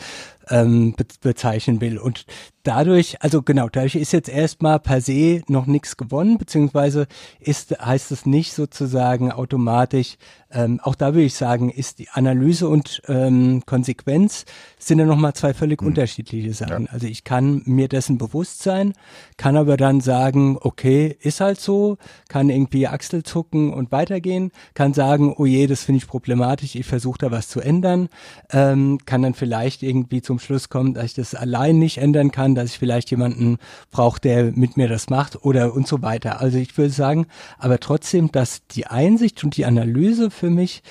ähm, 0.50 0.94
be 0.94 1.06
bezeichnen 1.22 1.82
will. 1.82 1.98
Und 1.98 2.26
dadurch, 2.68 3.22
also 3.22 3.42
genau, 3.42 3.70
dadurch 3.70 3.96
ist 3.96 4.12
jetzt 4.12 4.30
erstmal 4.30 4.80
per 4.80 5.02
se 5.02 5.42
noch 5.48 5.66
nichts 5.66 5.96
gewonnen, 5.96 6.38
beziehungsweise 6.38 7.08
ist, 7.40 7.80
heißt 7.80 8.12
es 8.12 8.26
nicht 8.26 8.54
sozusagen 8.54 9.32
automatisch, 9.32 10.18
ähm, 10.50 10.80
auch 10.82 10.96
da 10.96 11.14
würde 11.14 11.26
ich 11.26 11.34
sagen, 11.34 11.70
ist 11.70 12.00
die 12.00 12.08
Analyse 12.10 12.70
und 12.70 13.02
ähm, 13.08 13.64
Konsequenz 13.66 14.46
sind 14.80 15.00
ja 15.00 15.06
nochmal 15.06 15.34
zwei 15.34 15.54
völlig 15.54 15.82
mhm. 15.82 15.90
unterschiedliche 15.90 16.54
Sachen. 16.54 16.86
Ja. 16.86 16.92
Also 16.92 17.08
ich 17.08 17.26
kann 17.26 17.64
mir 17.66 17.90
dessen 17.90 18.18
bewusst 18.18 18.64
sein, 18.64 18.94
kann 19.36 19.58
aber 19.58 19.76
dann 19.76 20.00
sagen, 20.00 20.58
okay, 20.62 21.18
ist 21.20 21.42
halt 21.42 21.60
so, 21.60 21.98
kann 22.30 22.50
irgendwie 22.50 22.88
Achsel 22.88 23.24
zucken 23.24 23.74
und 23.74 23.92
weitergehen, 23.92 24.52
kann 24.74 24.94
sagen, 24.94 25.34
oh 25.38 25.46
je, 25.46 25.68
das 25.68 25.84
finde 25.84 25.98
ich 25.98 26.08
problematisch, 26.08 26.76
ich 26.76 26.86
versuche 26.86 27.18
da 27.20 27.32
was 27.32 27.50
zu 27.50 27.60
ändern, 27.60 28.08
ähm, 28.52 29.00
kann 29.06 29.24
dann 29.24 29.34
vielleicht 29.34 29.84
irgendwie 29.84 30.22
zum 30.22 30.40
Schluss 30.40 30.70
kommen, 30.70 30.94
dass 30.94 31.06
ich 31.06 31.14
das 31.14 31.36
allein 31.36 31.78
nicht 31.78 31.98
ändern 31.98 32.32
kann, 32.32 32.56
dass 32.58 32.72
ich 32.72 32.80
vielleicht 32.80 33.12
jemanden 33.12 33.58
brauche, 33.92 34.20
der 34.20 34.52
mit 34.52 34.78
mir 34.78 34.88
das 34.88 35.10
macht 35.10 35.44
oder 35.46 35.74
und 35.74 35.88
so 35.88 36.02
weiter. 36.02 36.42
Also 36.42 36.58
ich 36.58 36.78
würde 36.78 36.92
sagen, 36.92 37.28
aber 37.58 37.80
trotzdem, 37.80 38.32
dass 38.32 38.66
die 38.68 38.88
Einsicht 38.88 39.44
und 39.44 39.56
die 39.56 39.66
Analyse 39.66 40.30
für 40.30 40.50
mich 40.50 40.82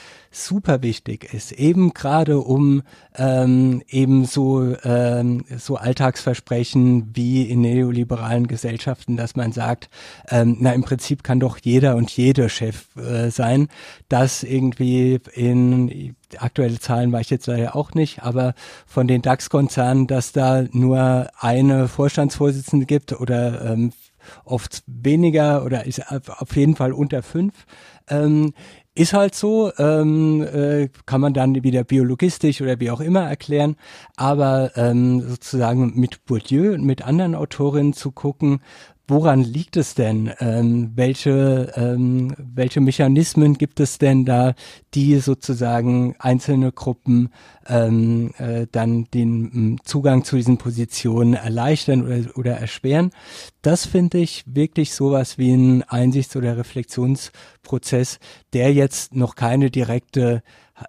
super 0.44 0.82
wichtig 0.82 1.32
ist, 1.32 1.52
eben 1.52 1.94
gerade 1.94 2.38
um 2.38 2.82
ähm, 3.16 3.82
eben 3.88 4.24
so, 4.24 4.76
ähm, 4.84 5.44
so 5.56 5.76
Alltagsversprechen 5.76 7.10
wie 7.14 7.42
in 7.44 7.62
neoliberalen 7.62 8.46
Gesellschaften, 8.46 9.16
dass 9.16 9.36
man 9.36 9.52
sagt, 9.52 9.88
ähm, 10.28 10.56
na 10.60 10.72
im 10.72 10.82
Prinzip 10.82 11.22
kann 11.22 11.40
doch 11.40 11.58
jeder 11.58 11.96
und 11.96 12.10
jede 12.10 12.48
Chef 12.48 12.96
äh, 12.96 13.30
sein, 13.30 13.68
dass 14.08 14.42
irgendwie 14.42 15.20
in 15.32 16.14
aktuelle 16.38 16.78
Zahlen 16.78 17.12
weiß 17.12 17.26
ich 17.26 17.30
jetzt 17.30 17.46
leider 17.46 17.74
auch 17.74 17.94
nicht, 17.94 18.22
aber 18.22 18.54
von 18.86 19.06
den 19.06 19.22
DAX-Konzernen, 19.22 20.06
dass 20.06 20.32
da 20.32 20.64
nur 20.72 21.28
eine 21.38 21.88
Vorstandsvorsitzende 21.88 22.86
gibt 22.86 23.18
oder 23.18 23.64
ähm, 23.64 23.92
oft 24.44 24.82
weniger 24.86 25.64
oder 25.64 25.86
ist 25.86 26.02
auf 26.10 26.56
jeden 26.56 26.76
Fall 26.76 26.92
unter 26.92 27.22
fünf. 27.22 27.66
Ähm, 28.08 28.52
ist 28.96 29.12
halt 29.12 29.34
so, 29.34 29.70
ähm, 29.78 30.42
äh, 30.42 30.88
kann 31.04 31.20
man 31.20 31.34
dann 31.34 31.62
wieder 31.62 31.84
biologistisch 31.84 32.60
oder 32.62 32.80
wie 32.80 32.90
auch 32.90 33.00
immer 33.00 33.22
erklären, 33.22 33.76
aber 34.16 34.72
ähm, 34.76 35.20
sozusagen 35.20 35.92
mit 36.00 36.24
Bourdieu 36.24 36.72
und 36.72 36.84
mit 36.84 37.02
anderen 37.02 37.34
Autorinnen 37.34 37.92
zu 37.92 38.10
gucken, 38.10 38.60
woran 39.08 39.42
liegt 39.42 39.76
es 39.76 39.94
denn? 39.94 40.32
Ähm, 40.40 40.92
welche, 40.94 41.72
ähm, 41.76 42.34
welche 42.38 42.80
Mechanismen 42.80 43.54
gibt 43.54 43.80
es 43.80 43.98
denn 43.98 44.24
da, 44.24 44.54
die 44.94 45.18
sozusagen 45.18 46.16
einzelne 46.18 46.72
Gruppen 46.72 47.30
ähm, 47.68 48.32
äh, 48.38 48.66
dann 48.70 49.04
den 49.12 49.50
ähm, 49.54 49.78
Zugang 49.84 50.24
zu 50.24 50.36
diesen 50.36 50.58
Positionen 50.58 51.34
erleichtern 51.34 52.04
oder, 52.04 52.36
oder 52.36 52.52
erschweren? 52.56 53.10
Das 53.62 53.86
finde 53.86 54.18
ich 54.18 54.44
wirklich 54.46 54.92
sowas 54.92 55.38
wie 55.38 55.52
ein 55.52 55.82
Einsichts- 55.82 56.36
oder 56.36 56.56
Reflexionsprozess, 56.56 58.18
der 58.52 58.72
jetzt 58.72 59.14
noch 59.14 59.34
keine 59.34 59.70
direkte 59.70 60.42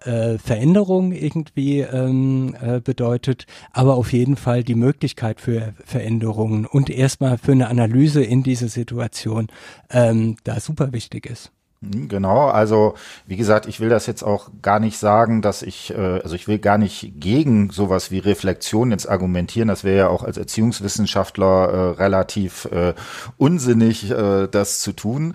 äh, 0.04 0.38
Veränderung 0.38 1.12
irgendwie 1.12 1.80
ähm, 1.80 2.54
äh, 2.60 2.80
bedeutet, 2.80 3.46
aber 3.72 3.94
auf 3.94 4.12
jeden 4.12 4.36
Fall 4.36 4.64
die 4.64 4.74
Möglichkeit 4.74 5.40
für 5.40 5.74
Veränderungen 5.84 6.66
und 6.66 6.90
erstmal 6.90 7.38
für 7.38 7.52
eine 7.52 7.68
Analyse 7.68 8.22
in 8.22 8.42
dieser 8.42 8.68
Situation 8.68 9.48
ähm, 9.90 10.36
da 10.44 10.60
super 10.60 10.92
wichtig 10.92 11.26
ist. 11.26 11.52
Hm, 11.80 12.08
genau, 12.08 12.48
also 12.48 12.94
wie 13.26 13.36
gesagt, 13.36 13.66
ich 13.66 13.78
will 13.78 13.88
das 13.88 14.06
jetzt 14.06 14.24
auch 14.24 14.50
gar 14.62 14.80
nicht 14.80 14.98
sagen, 14.98 15.42
dass 15.42 15.62
ich, 15.62 15.94
äh, 15.94 16.20
also 16.22 16.34
ich 16.34 16.48
will 16.48 16.58
gar 16.58 16.76
nicht 16.76 17.12
gegen 17.20 17.70
sowas 17.70 18.10
wie 18.10 18.18
Reflexion 18.18 18.90
jetzt 18.90 19.08
argumentieren. 19.08 19.68
Das 19.68 19.84
wäre 19.84 19.96
ja 19.98 20.08
auch 20.08 20.24
als 20.24 20.38
Erziehungswissenschaftler 20.38 21.46
äh, 21.46 21.90
relativ 22.00 22.64
äh, 22.72 22.94
unsinnig, 23.36 24.10
äh, 24.10 24.48
das 24.48 24.80
zu 24.80 24.92
tun. 24.92 25.34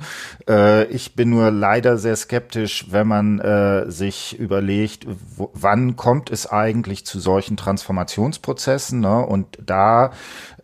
Äh, 0.50 0.84
ich 0.88 1.16
bin 1.16 1.30
nur 1.30 1.50
leider 1.50 1.98
sehr 1.98 2.18
skeptisch, 2.18 2.88
wenn 2.90 3.08
man 3.08 3.40
äh, 3.40 3.90
sich 3.90 4.38
überlegt, 4.38 5.08
wo, 5.38 5.50
wann 5.54 5.96
kommt 5.96 6.30
es 6.30 6.46
eigentlich 6.46 7.06
zu 7.06 7.22
solchen 7.22 7.56
Transformationsprozessen. 7.56 9.00
Ne? 9.00 9.26
Und 9.26 9.60
da 9.66 10.12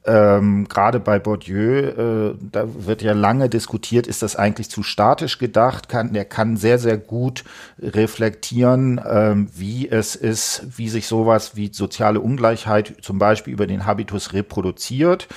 ähm, 0.06 0.68
Gerade 0.70 1.00
bei 1.00 1.20
Bourdieu, 1.20 2.32
äh, 2.32 2.36
da 2.40 2.66
wird 2.86 3.02
ja 3.02 3.12
lange 3.12 3.50
diskutiert, 3.50 4.08
ist 4.08 4.22
das 4.22 4.38
eigentlich 4.38 4.70
zu 4.70 4.82
statisch 4.82 5.40
gedacht? 5.40 5.90
Kann, 5.90 6.14
der 6.14 6.26
kann 6.26 6.56
sehr, 6.56 6.80
sehr 6.80 6.98
gut 6.98 7.44
reflektieren, 7.80 9.02
ähm, 9.06 9.50
wie 9.54 9.90
es 9.90 10.16
ist, 10.16 10.66
wie 10.78 10.88
sich 10.88 11.06
sowas 11.06 11.56
wie 11.56 11.72
soziale 11.74 12.22
Ungleichheit 12.22 12.96
zum 13.02 13.20
Beispiel 13.20 13.54
über 13.54 13.68
den 13.68 13.86
Habitus 13.86 14.32
reproduziert. 14.32 15.28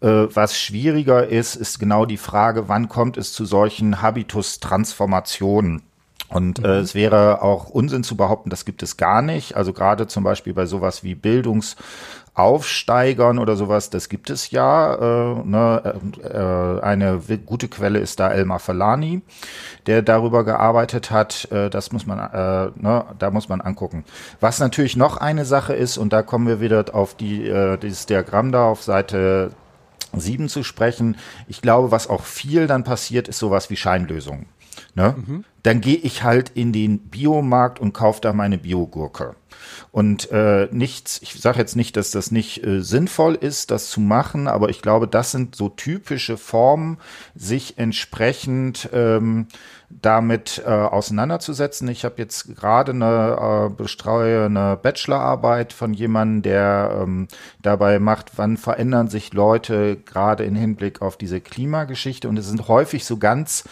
Äh, 0.00 0.08
was 0.32 0.58
schwieriger 0.58 1.28
ist, 1.28 1.54
ist 1.54 1.78
genau 1.78 2.06
die 2.06 2.16
Frage, 2.16 2.68
wann 2.68 2.88
kommt 2.88 3.18
es 3.18 3.34
zu 3.34 3.44
solchen 3.44 4.00
Habitus-Transformationen? 4.00 5.82
Und 6.28 6.58
äh, 6.58 6.62
mhm. 6.62 6.84
es 6.84 6.94
wäre 6.94 7.42
auch 7.42 7.68
Unsinn 7.68 8.02
zu 8.02 8.16
behaupten, 8.16 8.50
das 8.50 8.64
gibt 8.64 8.82
es 8.82 8.96
gar 8.96 9.22
nicht. 9.22 9.56
Also 9.56 9.72
gerade 9.72 10.06
zum 10.06 10.24
Beispiel 10.24 10.54
bei 10.54 10.66
sowas 10.66 11.04
wie 11.04 11.14
Bildungs- 11.14 11.76
Aufsteigern 12.36 13.38
oder 13.38 13.56
sowas, 13.56 13.88
das 13.88 14.10
gibt 14.10 14.28
es 14.28 14.50
ja. 14.50 14.94
Äh, 14.94 15.42
ne, 15.44 15.94
äh, 16.22 16.84
eine 16.84 17.18
gute 17.46 17.66
Quelle 17.68 17.98
ist 17.98 18.20
da 18.20 18.28
Elmar 18.28 18.58
Falani, 18.58 19.22
der 19.86 20.02
darüber 20.02 20.44
gearbeitet 20.44 21.10
hat. 21.10 21.50
Äh, 21.50 21.70
das 21.70 21.92
muss 21.92 22.06
man, 22.06 22.18
äh, 22.18 22.70
ne, 22.76 23.06
da 23.18 23.30
muss 23.30 23.48
man 23.48 23.62
angucken. 23.62 24.04
Was 24.38 24.58
natürlich 24.60 24.96
noch 24.96 25.16
eine 25.16 25.46
Sache 25.46 25.72
ist, 25.72 25.96
und 25.96 26.12
da 26.12 26.22
kommen 26.22 26.46
wir 26.46 26.60
wieder 26.60 26.84
auf 26.92 27.14
die, 27.14 27.48
äh, 27.48 27.78
dieses 27.78 28.04
Diagramm 28.04 28.52
da 28.52 28.66
auf 28.66 28.82
Seite 28.82 29.52
7 30.12 30.50
zu 30.50 30.62
sprechen. 30.62 31.16
Ich 31.48 31.62
glaube, 31.62 31.90
was 31.90 32.08
auch 32.08 32.22
viel 32.22 32.66
dann 32.66 32.84
passiert, 32.84 33.28
ist 33.28 33.38
sowas 33.38 33.70
wie 33.70 33.76
Scheinlösungen. 33.76 34.46
Ne? 34.96 35.14
Mhm. 35.16 35.44
Dann 35.62 35.80
gehe 35.82 35.96
ich 35.96 36.22
halt 36.22 36.50
in 36.54 36.72
den 36.72 36.98
Biomarkt 36.98 37.78
und 37.78 37.92
kaufe 37.92 38.20
da 38.22 38.32
meine 38.32 38.56
Biogurke. 38.56 39.36
Und 39.92 40.30
äh, 40.30 40.68
nichts, 40.70 41.20
ich 41.22 41.34
sage 41.34 41.58
jetzt 41.58 41.76
nicht, 41.76 41.96
dass 41.96 42.10
das 42.10 42.30
nicht 42.30 42.64
äh, 42.64 42.82
sinnvoll 42.82 43.34
ist, 43.34 43.70
das 43.70 43.90
zu 43.90 44.00
machen, 44.00 44.48
aber 44.48 44.70
ich 44.70 44.80
glaube, 44.80 45.06
das 45.06 45.32
sind 45.32 45.54
so 45.54 45.68
typische 45.68 46.38
Formen, 46.38 46.98
sich 47.34 47.78
entsprechend 47.78 48.88
ähm, 48.92 49.48
damit 49.88 50.62
äh, 50.66 50.70
auseinanderzusetzen. 50.70 51.88
Ich 51.88 52.04
habe 52.04 52.14
jetzt 52.18 52.56
gerade 52.56 52.92
eine 52.92 53.66
äh, 53.66 53.74
bestreue 53.74 54.46
eine 54.46 54.78
Bachelorarbeit 54.80 55.72
von 55.72 55.92
jemandem, 55.92 56.42
der 56.42 56.98
ähm, 57.02 57.28
dabei 57.62 57.98
macht, 57.98 58.32
wann 58.36 58.56
verändern 58.56 59.08
sich 59.08 59.32
Leute 59.32 59.96
gerade 59.96 60.44
in 60.44 60.54
Hinblick 60.54 61.02
auf 61.02 61.16
diese 61.16 61.40
Klimageschichte. 61.40 62.28
Und 62.28 62.38
es 62.38 62.46
sind 62.46 62.68
häufig 62.68 63.04
so 63.04 63.18
ganz 63.18 63.64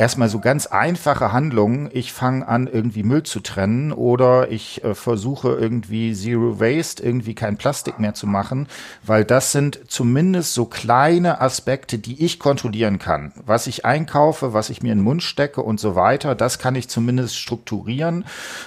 erstmal 0.00 0.30
so 0.30 0.40
ganz 0.40 0.66
einfache 0.66 1.30
Handlungen. 1.30 1.90
Ich 1.92 2.14
fange 2.14 2.48
an, 2.48 2.66
irgendwie 2.66 3.02
Müll 3.02 3.22
zu 3.22 3.40
trennen 3.40 3.92
oder 3.92 4.50
ich 4.50 4.82
äh, 4.82 4.94
versuche 4.94 5.50
irgendwie 5.50 6.14
Zero 6.14 6.58
Waste, 6.58 7.02
irgendwie 7.02 7.34
kein 7.34 7.58
Plastik 7.58 7.98
mehr 7.98 8.14
zu 8.14 8.26
machen, 8.26 8.66
weil 9.04 9.26
das 9.26 9.52
sind 9.52 9.78
zumindest 9.88 10.54
so 10.54 10.64
kleine 10.64 11.42
Aspekte, 11.42 11.98
die 11.98 12.24
ich 12.24 12.38
kontrollieren 12.38 12.98
kann. 12.98 13.32
Was 13.44 13.66
ich 13.66 13.84
einkaufe, 13.84 14.54
was 14.54 14.70
ich 14.70 14.82
mir 14.82 14.92
in 14.92 15.00
den 15.00 15.04
Mund 15.04 15.22
stecke 15.22 15.62
und 15.62 15.78
so 15.78 15.94
weiter, 15.94 16.34
das 16.34 16.58
kann 16.58 16.74
ich 16.76 16.88
zumindest 16.88 17.36
strukturieren. 17.36 18.24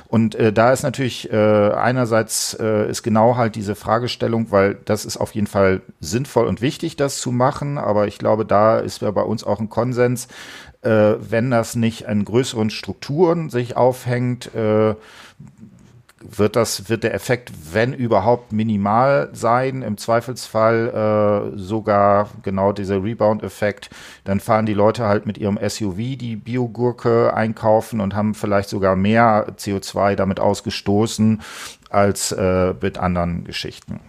Und 0.07 0.35
äh, 0.35 0.53
da 0.53 0.71
ist 0.71 0.83
natürlich 0.83 1.33
äh, 1.33 1.71
einerseits 1.71 2.55
äh, 2.59 2.87
ist 2.87 3.01
genau 3.01 3.37
halt 3.37 3.55
diese 3.55 3.73
Fragestellung, 3.73 4.51
weil 4.51 4.75
das 4.85 5.03
ist 5.03 5.17
auf 5.17 5.33
jeden 5.33 5.47
Fall 5.47 5.81
sinnvoll 5.99 6.45
und 6.45 6.61
wichtig, 6.61 6.95
das 6.95 7.17
zu 7.17 7.31
machen. 7.31 7.79
Aber 7.79 8.05
ich 8.05 8.19
glaube, 8.19 8.45
da 8.45 8.77
ist 8.77 9.01
ja 9.01 9.09
bei 9.09 9.23
uns 9.23 9.43
auch 9.43 9.59
ein 9.59 9.69
Konsens, 9.69 10.27
äh, 10.83 11.15
wenn 11.19 11.51
das 11.51 11.75
nicht 11.75 12.07
an 12.07 12.25
größeren 12.25 12.69
Strukturen 12.69 13.49
sich 13.49 13.77
aufhängt, 13.77 14.53
äh, 14.53 14.95
wird 16.25 16.55
das, 16.55 16.89
wird 16.89 17.03
der 17.03 17.13
Effekt, 17.13 17.51
wenn 17.73 17.93
überhaupt, 17.93 18.51
minimal 18.53 19.29
sein. 19.33 19.81
Im 19.81 19.97
Zweifelsfall 19.97 21.53
äh, 21.53 21.57
sogar 21.57 22.29
genau 22.43 22.71
dieser 22.71 23.03
Rebound-Effekt. 23.03 23.89
Dann 24.23 24.39
fahren 24.39 24.65
die 24.65 24.73
Leute 24.73 25.05
halt 25.05 25.25
mit 25.25 25.37
ihrem 25.37 25.57
SUV 25.57 25.97
die 26.17 26.35
Biogurke 26.35 27.33
einkaufen 27.33 27.99
und 27.99 28.15
haben 28.15 28.35
vielleicht 28.35 28.69
sogar 28.69 28.95
mehr 28.95 29.47
CO2 29.57 30.15
damit 30.15 30.39
ausgestoßen 30.39 31.41
als 31.89 32.31
äh, 32.31 32.73
mit 32.81 32.97
anderen 32.97 33.43
Geschichten. 33.43 33.99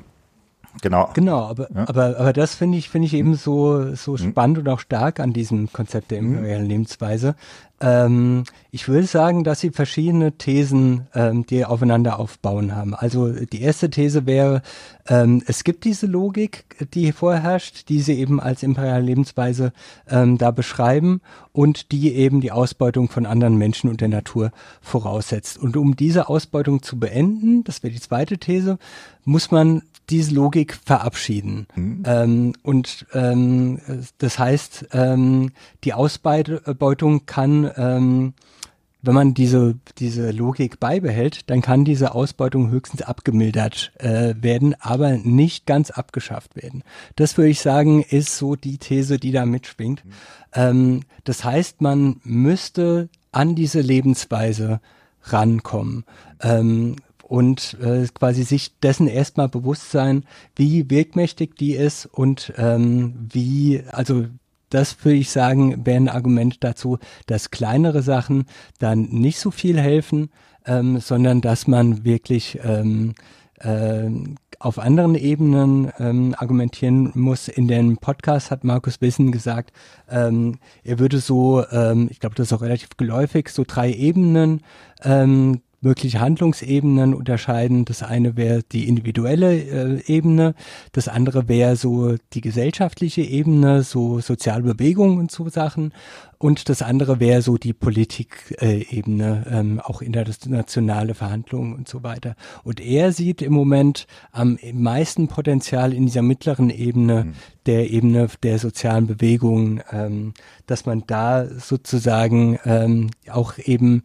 Genau. 0.82 1.10
Genau, 1.14 1.40
aber, 1.44 1.68
ja? 1.74 1.88
aber, 1.88 2.18
aber 2.18 2.32
das 2.32 2.54
finde 2.54 2.78
ich, 2.78 2.88
finde 2.88 3.06
ich 3.06 3.14
eben 3.14 3.34
so, 3.34 3.94
so 3.94 4.12
mhm. 4.12 4.18
spannend 4.18 4.58
und 4.58 4.68
auch 4.68 4.80
stark 4.80 5.20
an 5.20 5.32
diesem 5.32 5.72
Konzept 5.72 6.10
der 6.10 6.22
mhm. 6.22 6.34
imperialen 6.34 6.66
Lebensweise. 6.66 7.36
Ähm, 7.80 8.44
ich 8.70 8.88
würde 8.88 9.06
sagen, 9.06 9.44
dass 9.44 9.60
sie 9.60 9.70
verschiedene 9.70 10.32
Thesen, 10.32 11.08
ähm, 11.14 11.44
die 11.44 11.64
aufeinander 11.64 12.18
aufbauen 12.18 12.74
haben. 12.74 12.94
Also 12.94 13.30
die 13.30 13.62
erste 13.62 13.90
These 13.90 14.26
wäre, 14.26 14.62
ähm, 15.08 15.42
es 15.46 15.64
gibt 15.64 15.84
diese 15.84 16.06
Logik, 16.06 16.64
die 16.94 17.12
vorherrscht, 17.12 17.88
die 17.88 18.00
sie 18.00 18.14
eben 18.14 18.40
als 18.40 18.62
imperiale 18.62 19.04
Lebensweise 19.04 19.72
ähm, 20.08 20.38
da 20.38 20.50
beschreiben 20.50 21.20
und 21.52 21.92
die 21.92 22.14
eben 22.14 22.40
die 22.40 22.52
Ausbeutung 22.52 23.08
von 23.08 23.26
anderen 23.26 23.56
Menschen 23.56 23.90
und 23.90 24.00
der 24.00 24.08
Natur 24.08 24.50
voraussetzt. 24.80 25.58
Und 25.58 25.76
um 25.76 25.96
diese 25.96 26.28
Ausbeutung 26.28 26.82
zu 26.82 26.98
beenden, 26.98 27.64
das 27.64 27.82
wäre 27.82 27.92
die 27.92 28.00
zweite 28.00 28.38
These, 28.38 28.78
muss 29.24 29.50
man 29.50 29.82
diese 30.10 30.34
Logik 30.34 30.78
verabschieden. 30.84 31.66
Mhm. 31.74 32.02
Ähm, 32.06 32.52
und 32.62 33.06
ähm, 33.12 33.80
das 34.18 34.38
heißt, 34.38 34.88
ähm, 34.92 35.52
die 35.84 35.94
Ausbeutung 35.94 37.26
kann, 37.26 37.70
ähm, 37.76 38.34
wenn 39.02 39.14
man 39.14 39.34
diese, 39.34 39.76
diese 39.98 40.30
Logik 40.30 40.80
beibehält, 40.80 41.50
dann 41.50 41.60
kann 41.60 41.84
diese 41.84 42.14
Ausbeutung 42.14 42.70
höchstens 42.70 43.02
abgemildert 43.02 43.92
äh, 43.98 44.34
werden, 44.40 44.74
aber 44.80 45.18
nicht 45.18 45.66
ganz 45.66 45.90
abgeschafft 45.90 46.56
werden. 46.56 46.82
Das 47.16 47.36
würde 47.36 47.50
ich 47.50 47.60
sagen, 47.60 48.02
ist 48.02 48.38
so 48.38 48.56
die 48.56 48.78
These, 48.78 49.18
die 49.18 49.32
da 49.32 49.44
mitschwingt. 49.44 50.04
Mhm. 50.04 50.10
Ähm, 50.54 51.00
das 51.24 51.44
heißt, 51.44 51.82
man 51.82 52.20
müsste 52.24 53.08
an 53.30 53.54
diese 53.54 53.80
Lebensweise 53.80 54.80
rankommen. 55.24 56.04
Ähm, 56.40 56.96
und 57.28 57.76
äh, 57.80 58.06
quasi 58.12 58.44
sich 58.44 58.78
dessen 58.80 59.08
erstmal 59.08 59.48
bewusst 59.48 59.90
sein, 59.90 60.24
wie 60.56 60.90
wirkmächtig 60.90 61.56
die 61.56 61.72
ist 61.72 62.06
und 62.06 62.52
ähm, 62.56 63.28
wie, 63.32 63.82
also 63.90 64.26
das 64.70 65.04
würde 65.04 65.18
ich 65.18 65.30
sagen, 65.30 65.86
wäre 65.86 65.96
ein 65.96 66.08
Argument 66.08 66.62
dazu, 66.62 66.98
dass 67.26 67.50
kleinere 67.50 68.02
Sachen 68.02 68.46
dann 68.78 69.02
nicht 69.02 69.38
so 69.38 69.50
viel 69.50 69.78
helfen, 69.78 70.30
ähm, 70.66 70.98
sondern 71.00 71.40
dass 71.40 71.66
man 71.66 72.04
wirklich 72.04 72.58
ähm, 72.64 73.14
äh, 73.60 74.10
auf 74.58 74.78
anderen 74.78 75.14
Ebenen 75.14 75.92
ähm, 75.98 76.34
argumentieren 76.38 77.12
muss. 77.14 77.48
In 77.48 77.68
dem 77.68 77.98
Podcast 77.98 78.50
hat 78.50 78.64
Markus 78.64 79.00
Wissen 79.00 79.30
gesagt, 79.30 79.72
ähm, 80.10 80.58
er 80.82 80.98
würde 80.98 81.18
so, 81.18 81.64
ähm, 81.70 82.08
ich 82.10 82.18
glaube, 82.18 82.34
das 82.34 82.48
ist 82.48 82.52
auch 82.52 82.62
relativ 82.62 82.96
geläufig, 82.96 83.50
so 83.50 83.64
drei 83.66 83.92
Ebenen 83.92 84.62
ähm, 85.02 85.60
mögliche 85.84 86.20
Handlungsebenen 86.20 87.14
unterscheiden. 87.14 87.84
Das 87.84 88.02
eine 88.02 88.36
wäre 88.36 88.62
die 88.62 88.88
individuelle 88.88 89.54
äh, 89.54 90.02
Ebene, 90.06 90.54
das 90.92 91.08
andere 91.08 91.48
wäre 91.48 91.76
so 91.76 92.16
die 92.32 92.40
gesellschaftliche 92.40 93.22
Ebene, 93.22 93.82
so 93.82 94.20
soziale 94.20 94.62
Bewegungen 94.62 95.18
und 95.18 95.30
so 95.30 95.48
Sachen. 95.48 95.92
Und 96.38 96.68
das 96.68 96.82
andere 96.82 97.20
wäre 97.20 97.40
so 97.40 97.56
die 97.56 97.72
Politikebene, 97.72 99.46
äh, 99.46 99.58
ähm, 99.60 99.80
auch 99.80 100.02
internationale 100.02 101.14
Verhandlungen 101.14 101.74
und 101.74 101.88
so 101.88 102.02
weiter. 102.02 102.34
Und 102.64 102.80
er 102.80 103.12
sieht 103.12 103.40
im 103.40 103.52
Moment 103.52 104.06
am 104.30 104.58
meisten 104.72 105.28
Potenzial 105.28 105.94
in 105.94 106.06
dieser 106.06 106.22
mittleren 106.22 106.70
Ebene, 106.70 107.24
mhm. 107.24 107.32
der 107.66 107.90
Ebene 107.90 108.28
der 108.42 108.58
sozialen 108.58 109.06
Bewegungen, 109.06 109.82
ähm, 109.90 110.34
dass 110.66 110.84
man 110.86 111.04
da 111.06 111.46
sozusagen 111.46 112.58
ähm, 112.66 113.10
auch 113.30 113.56
eben 113.58 114.02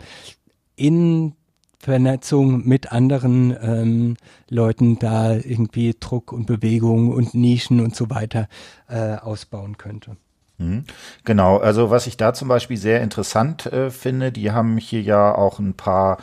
in 0.76 1.34
Vernetzung 1.80 2.68
mit 2.68 2.92
anderen 2.92 3.56
ähm, 3.62 4.18
Leuten 4.50 5.00
da 5.00 5.34
irgendwie 5.34 5.96
Druck 6.00 6.34
und 6.34 6.46
Bewegung 6.46 7.10
und 7.12 7.34
Nischen 7.34 7.80
und 7.80 7.96
so 7.96 8.10
weiter 8.10 8.48
äh, 8.90 9.16
ausbauen 9.16 9.78
könnte. 9.78 10.18
Hm. 10.60 10.84
Genau, 11.24 11.58
also 11.58 11.90
was 11.90 12.06
ich 12.06 12.18
da 12.18 12.34
zum 12.34 12.50
Beispiel 12.50 12.76
sehr 12.76 13.02
interessant 13.02 13.66
äh, 13.68 13.90
finde, 13.90 14.34
die 14.34 14.52
haben 14.52 14.78
hier 14.78 15.02
ja 15.02 15.34
auch 15.34 15.58
ein 15.60 15.74
paar 15.74 16.18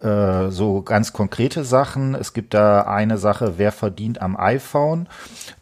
äh, 0.00 0.50
so 0.50 0.82
ganz 0.82 1.14
konkrete 1.14 1.64
Sachen. 1.64 2.14
Es 2.14 2.34
gibt 2.34 2.52
da 2.52 2.82
eine 2.82 3.16
Sache, 3.16 3.54
wer 3.56 3.72
verdient 3.72 4.20
am 4.20 4.36
iPhone. 4.36 5.08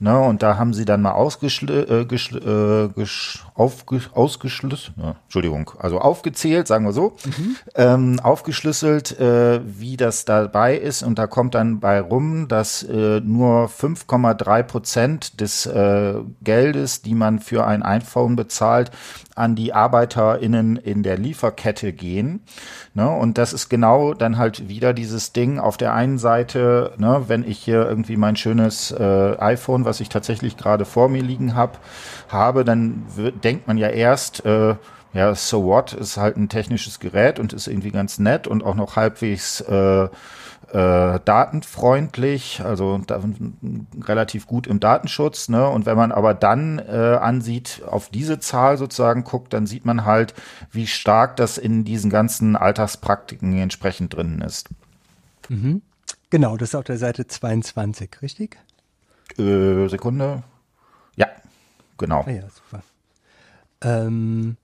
Ne, 0.00 0.18
und 0.18 0.42
da 0.42 0.58
haben 0.58 0.74
sie 0.74 0.84
dann 0.84 1.02
mal 1.02 1.12
ausgeschl 1.12 1.70
äh, 1.70 2.00
äh, 2.02 3.04
ausgeschlüsselt, 3.56 4.92
ja, 4.96 5.16
Entschuldigung, 5.24 5.70
also 5.78 5.98
aufgezählt, 5.98 6.66
sagen 6.68 6.84
wir 6.84 6.92
so, 6.92 7.16
mhm. 7.24 7.56
ähm, 7.74 8.20
aufgeschlüsselt, 8.22 9.18
äh, 9.18 9.60
wie 9.64 9.96
das 9.96 10.24
dabei 10.24 10.76
ist. 10.76 11.02
Und 11.02 11.18
da 11.18 11.26
kommt 11.26 11.54
dann 11.54 11.80
bei 11.80 12.00
rum, 12.00 12.48
dass 12.48 12.82
äh, 12.82 13.20
nur 13.20 13.68
5,3 13.68 14.62
Prozent 14.62 15.40
des 15.40 15.66
äh, 15.66 16.14
Geldes, 16.42 17.02
die 17.02 17.14
man 17.14 17.38
für 17.38 17.66
ein 17.66 17.82
iPhone 17.82 18.36
bezahlt, 18.36 18.90
an 19.36 19.54
die 19.54 19.74
ArbeiterInnen 19.74 20.76
in 20.76 21.02
der 21.02 21.18
Lieferkette 21.18 21.92
gehen. 21.92 22.40
Ne? 22.94 23.08
Und 23.08 23.36
das 23.36 23.52
ist 23.52 23.68
genau 23.68 24.14
dann 24.14 24.38
halt 24.38 24.68
wieder 24.68 24.94
dieses 24.94 25.32
Ding 25.32 25.58
auf 25.58 25.76
der 25.76 25.92
einen 25.92 26.18
Seite, 26.18 26.92
ne, 26.96 27.24
wenn 27.26 27.44
ich 27.44 27.58
hier 27.58 27.86
irgendwie 27.86 28.16
mein 28.16 28.36
schönes 28.36 28.90
äh, 28.92 29.36
iPhone, 29.38 29.84
was 29.84 30.00
ich 30.00 30.08
tatsächlich 30.08 30.56
gerade 30.56 30.86
vor 30.86 31.10
mir 31.10 31.22
liegen 31.22 31.54
hab, 31.54 31.78
habe, 32.32 32.64
dann 32.64 33.04
denkt 33.42 33.66
man 33.66 33.78
ja 33.78 33.88
erst, 33.88 34.44
äh, 34.44 34.76
ja, 35.12 35.34
so 35.34 35.64
what, 35.64 35.92
ist 35.94 36.16
halt 36.16 36.36
ein 36.36 36.48
technisches 36.48 37.00
Gerät 37.00 37.38
und 37.38 37.52
ist 37.52 37.68
irgendwie 37.68 37.90
ganz 37.90 38.18
nett 38.18 38.46
und 38.46 38.62
auch 38.62 38.74
noch 38.74 38.96
halbwegs 38.96 39.62
äh, 39.62 40.08
äh, 40.72 41.20
datenfreundlich, 41.24 42.60
also 42.64 42.98
da, 42.98 43.22
relativ 44.02 44.46
gut 44.46 44.66
im 44.66 44.80
Datenschutz. 44.80 45.48
Ne? 45.48 45.68
Und 45.68 45.86
wenn 45.86 45.96
man 45.96 46.12
aber 46.12 46.34
dann 46.34 46.78
äh, 46.78 47.18
ansieht, 47.20 47.82
auf 47.86 48.08
diese 48.08 48.40
Zahl 48.40 48.76
sozusagen 48.76 49.24
guckt, 49.24 49.52
dann 49.52 49.66
sieht 49.66 49.84
man 49.84 50.04
halt, 50.04 50.34
wie 50.70 50.86
stark 50.86 51.36
das 51.36 51.56
in 51.56 51.84
diesen 51.84 52.10
ganzen 52.10 52.56
Alltagspraktiken 52.56 53.56
entsprechend 53.56 54.14
drin 54.14 54.42
ist. 54.44 54.68
Mhm. 55.48 55.82
Genau, 56.30 56.56
das 56.56 56.70
ist 56.70 56.74
auf 56.74 56.84
der 56.84 56.98
Seite 56.98 57.26
22, 57.26 58.20
richtig? 58.20 58.58
Äh, 59.38 59.88
Sekunde. 59.88 60.42
Genau. 61.98 62.24
Ah 62.26 62.30
ja, 62.30 62.42
super. 62.50 62.82
Ähm, 63.82 64.56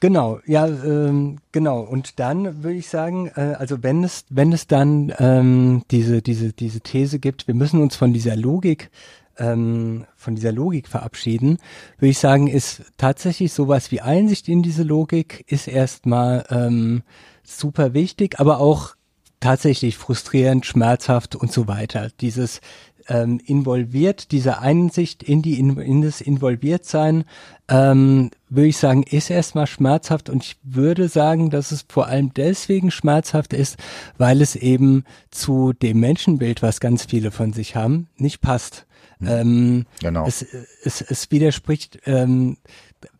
Genau, 0.00 0.40
ja, 0.46 0.66
ähm, 0.66 1.38
genau. 1.52 1.80
Und 1.80 2.20
dann 2.20 2.62
würde 2.62 2.76
ich 2.76 2.88
sagen, 2.88 3.30
äh, 3.34 3.54
also 3.58 3.82
wenn 3.82 4.04
es, 4.04 4.26
wenn 4.28 4.52
es 4.52 4.66
dann 4.66 5.12
ähm, 5.18 5.82
diese, 5.90 6.20
diese, 6.20 6.52
diese 6.52 6.80
These 6.80 7.18
gibt, 7.18 7.46
wir 7.46 7.54
müssen 7.54 7.80
uns 7.80 7.96
von 7.96 8.12
dieser 8.12 8.36
Logik, 8.36 8.90
ähm, 9.38 10.04
von 10.14 10.34
dieser 10.34 10.52
Logik 10.52 10.88
verabschieden, 10.88 11.58
würde 11.98 12.10
ich 12.10 12.18
sagen, 12.18 12.46
ist 12.46 12.82
tatsächlich 12.98 13.54
sowas 13.54 13.90
wie 13.90 14.02
Einsicht 14.02 14.48
in 14.48 14.62
diese 14.62 14.82
Logik 14.82 15.44
ist 15.46 15.66
erstmal 15.66 16.44
ähm, 16.50 17.02
super 17.42 17.94
wichtig, 17.94 18.38
aber 18.38 18.60
auch 18.60 18.96
tatsächlich 19.40 19.96
frustrierend, 19.96 20.66
schmerzhaft 20.66 21.36
und 21.36 21.52
so 21.52 21.68
weiter. 21.68 22.10
Dieses 22.20 22.60
ähm, 23.08 23.40
involviert, 23.44 24.32
diese 24.32 24.58
Einsicht 24.60 25.22
in 25.22 25.42
die 25.42 25.58
in, 25.58 26.02
das 26.02 26.20
Involviertsein, 26.20 27.24
ähm, 27.68 28.30
würde 28.48 28.68
ich 28.68 28.76
sagen, 28.76 29.02
ist 29.02 29.30
erstmal 29.30 29.66
schmerzhaft 29.66 30.30
und 30.30 30.44
ich 30.44 30.56
würde 30.62 31.08
sagen, 31.08 31.50
dass 31.50 31.72
es 31.72 31.84
vor 31.88 32.06
allem 32.06 32.32
deswegen 32.34 32.90
schmerzhaft 32.90 33.52
ist, 33.52 33.76
weil 34.18 34.40
es 34.40 34.56
eben 34.56 35.04
zu 35.30 35.72
dem 35.72 36.00
Menschenbild, 36.00 36.62
was 36.62 36.80
ganz 36.80 37.04
viele 37.04 37.30
von 37.30 37.52
sich 37.52 37.76
haben, 37.76 38.08
nicht 38.16 38.40
passt. 38.40 38.86
Mhm. 39.18 39.28
Ähm, 39.28 39.86
genau. 40.00 40.26
Es, 40.26 40.42
es, 40.82 41.00
es 41.00 41.30
widerspricht 41.30 42.00
ähm, 42.04 42.58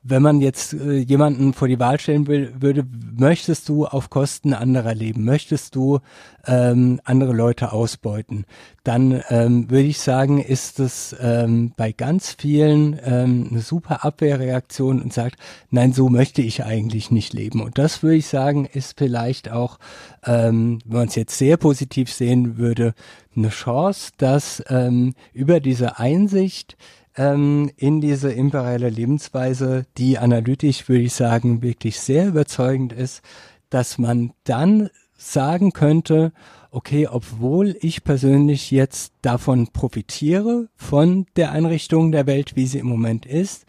wenn 0.03 0.23
man 0.23 0.41
jetzt 0.41 0.73
äh, 0.73 0.99
jemanden 0.99 1.53
vor 1.53 1.69
die 1.69 1.81
Wahl 1.81 1.99
stellen 1.99 2.27
will, 2.27 2.55
würde, 2.59 2.87
möchtest 3.17 3.69
du 3.69 3.87
auf 3.87 4.09
Kosten 4.09 4.55
anderer 4.55 4.95
leben? 4.95 5.25
Möchtest 5.25 5.75
du 5.75 5.99
ähm, 6.47 7.01
andere 7.05 7.33
Leute 7.33 7.73
ausbeuten? 7.73 8.45
Dann 8.85 9.23
ähm, 9.31 9.69
würde 9.69 9.89
ich 9.89 9.99
sagen, 9.99 10.41
ist 10.41 10.79
es 10.79 11.15
ähm, 11.21 11.73
bei 11.77 11.93
ganz 11.93 12.37
vielen 12.39 12.99
ähm, 13.05 13.49
eine 13.51 13.61
super 13.61 14.05
Abwehrreaktion 14.05 15.03
und 15.03 15.13
sagt, 15.13 15.39
nein, 15.71 15.93
so 15.93 16.09
möchte 16.09 16.41
ich 16.41 16.65
eigentlich 16.65 17.11
nicht 17.11 17.33
leben. 17.33 17.61
Und 17.61 17.79
das 17.79 18.03
würde 18.03 18.17
ich 18.17 18.29
sagen, 18.29 18.65
ist 18.65 18.97
vielleicht 18.97 19.51
auch, 19.51 19.79
ähm, 20.25 20.79
wenn 20.85 20.99
man 20.99 21.09
es 21.09 21.17
jetzt 21.17 21.37
sehr 21.37 21.57
positiv 21.57 22.13
sehen 22.13 22.59
würde, 22.59 22.95
eine 23.37 23.49
Chance, 23.51 24.13
dass 24.17 24.63
ähm, 24.69 25.15
über 25.33 25.61
diese 25.61 25.99
Einsicht 25.99 26.77
ähm, 27.17 27.71
in 27.77 28.01
diese 28.01 28.33
imperiale 28.33 28.91
Lebensweise, 28.91 29.87
die 29.97 30.19
analytisch, 30.19 30.89
würde 30.89 31.05
ich 31.05 31.15
sagen, 31.15 31.63
wirklich 31.63 31.99
sehr 31.99 32.29
überzeugend 32.29 32.93
ist, 32.93 33.23
dass 33.71 33.99
man 33.99 34.33
dann 34.45 34.91
sagen 35.17 35.73
könnte, 35.73 36.33
okay, 36.71 37.09
obwohl 37.09 37.77
ich 37.81 38.05
persönlich 38.05 38.71
jetzt 38.71 39.15
davon 39.23 39.69
profitiere, 39.69 40.69
von 40.77 41.27
der 41.37 41.53
Einrichtung 41.53 42.13
der 42.13 42.27
Welt, 42.27 42.55
wie 42.55 42.67
sie 42.67 42.79
im 42.79 42.87
Moment 42.87 43.25
ist, 43.25 43.65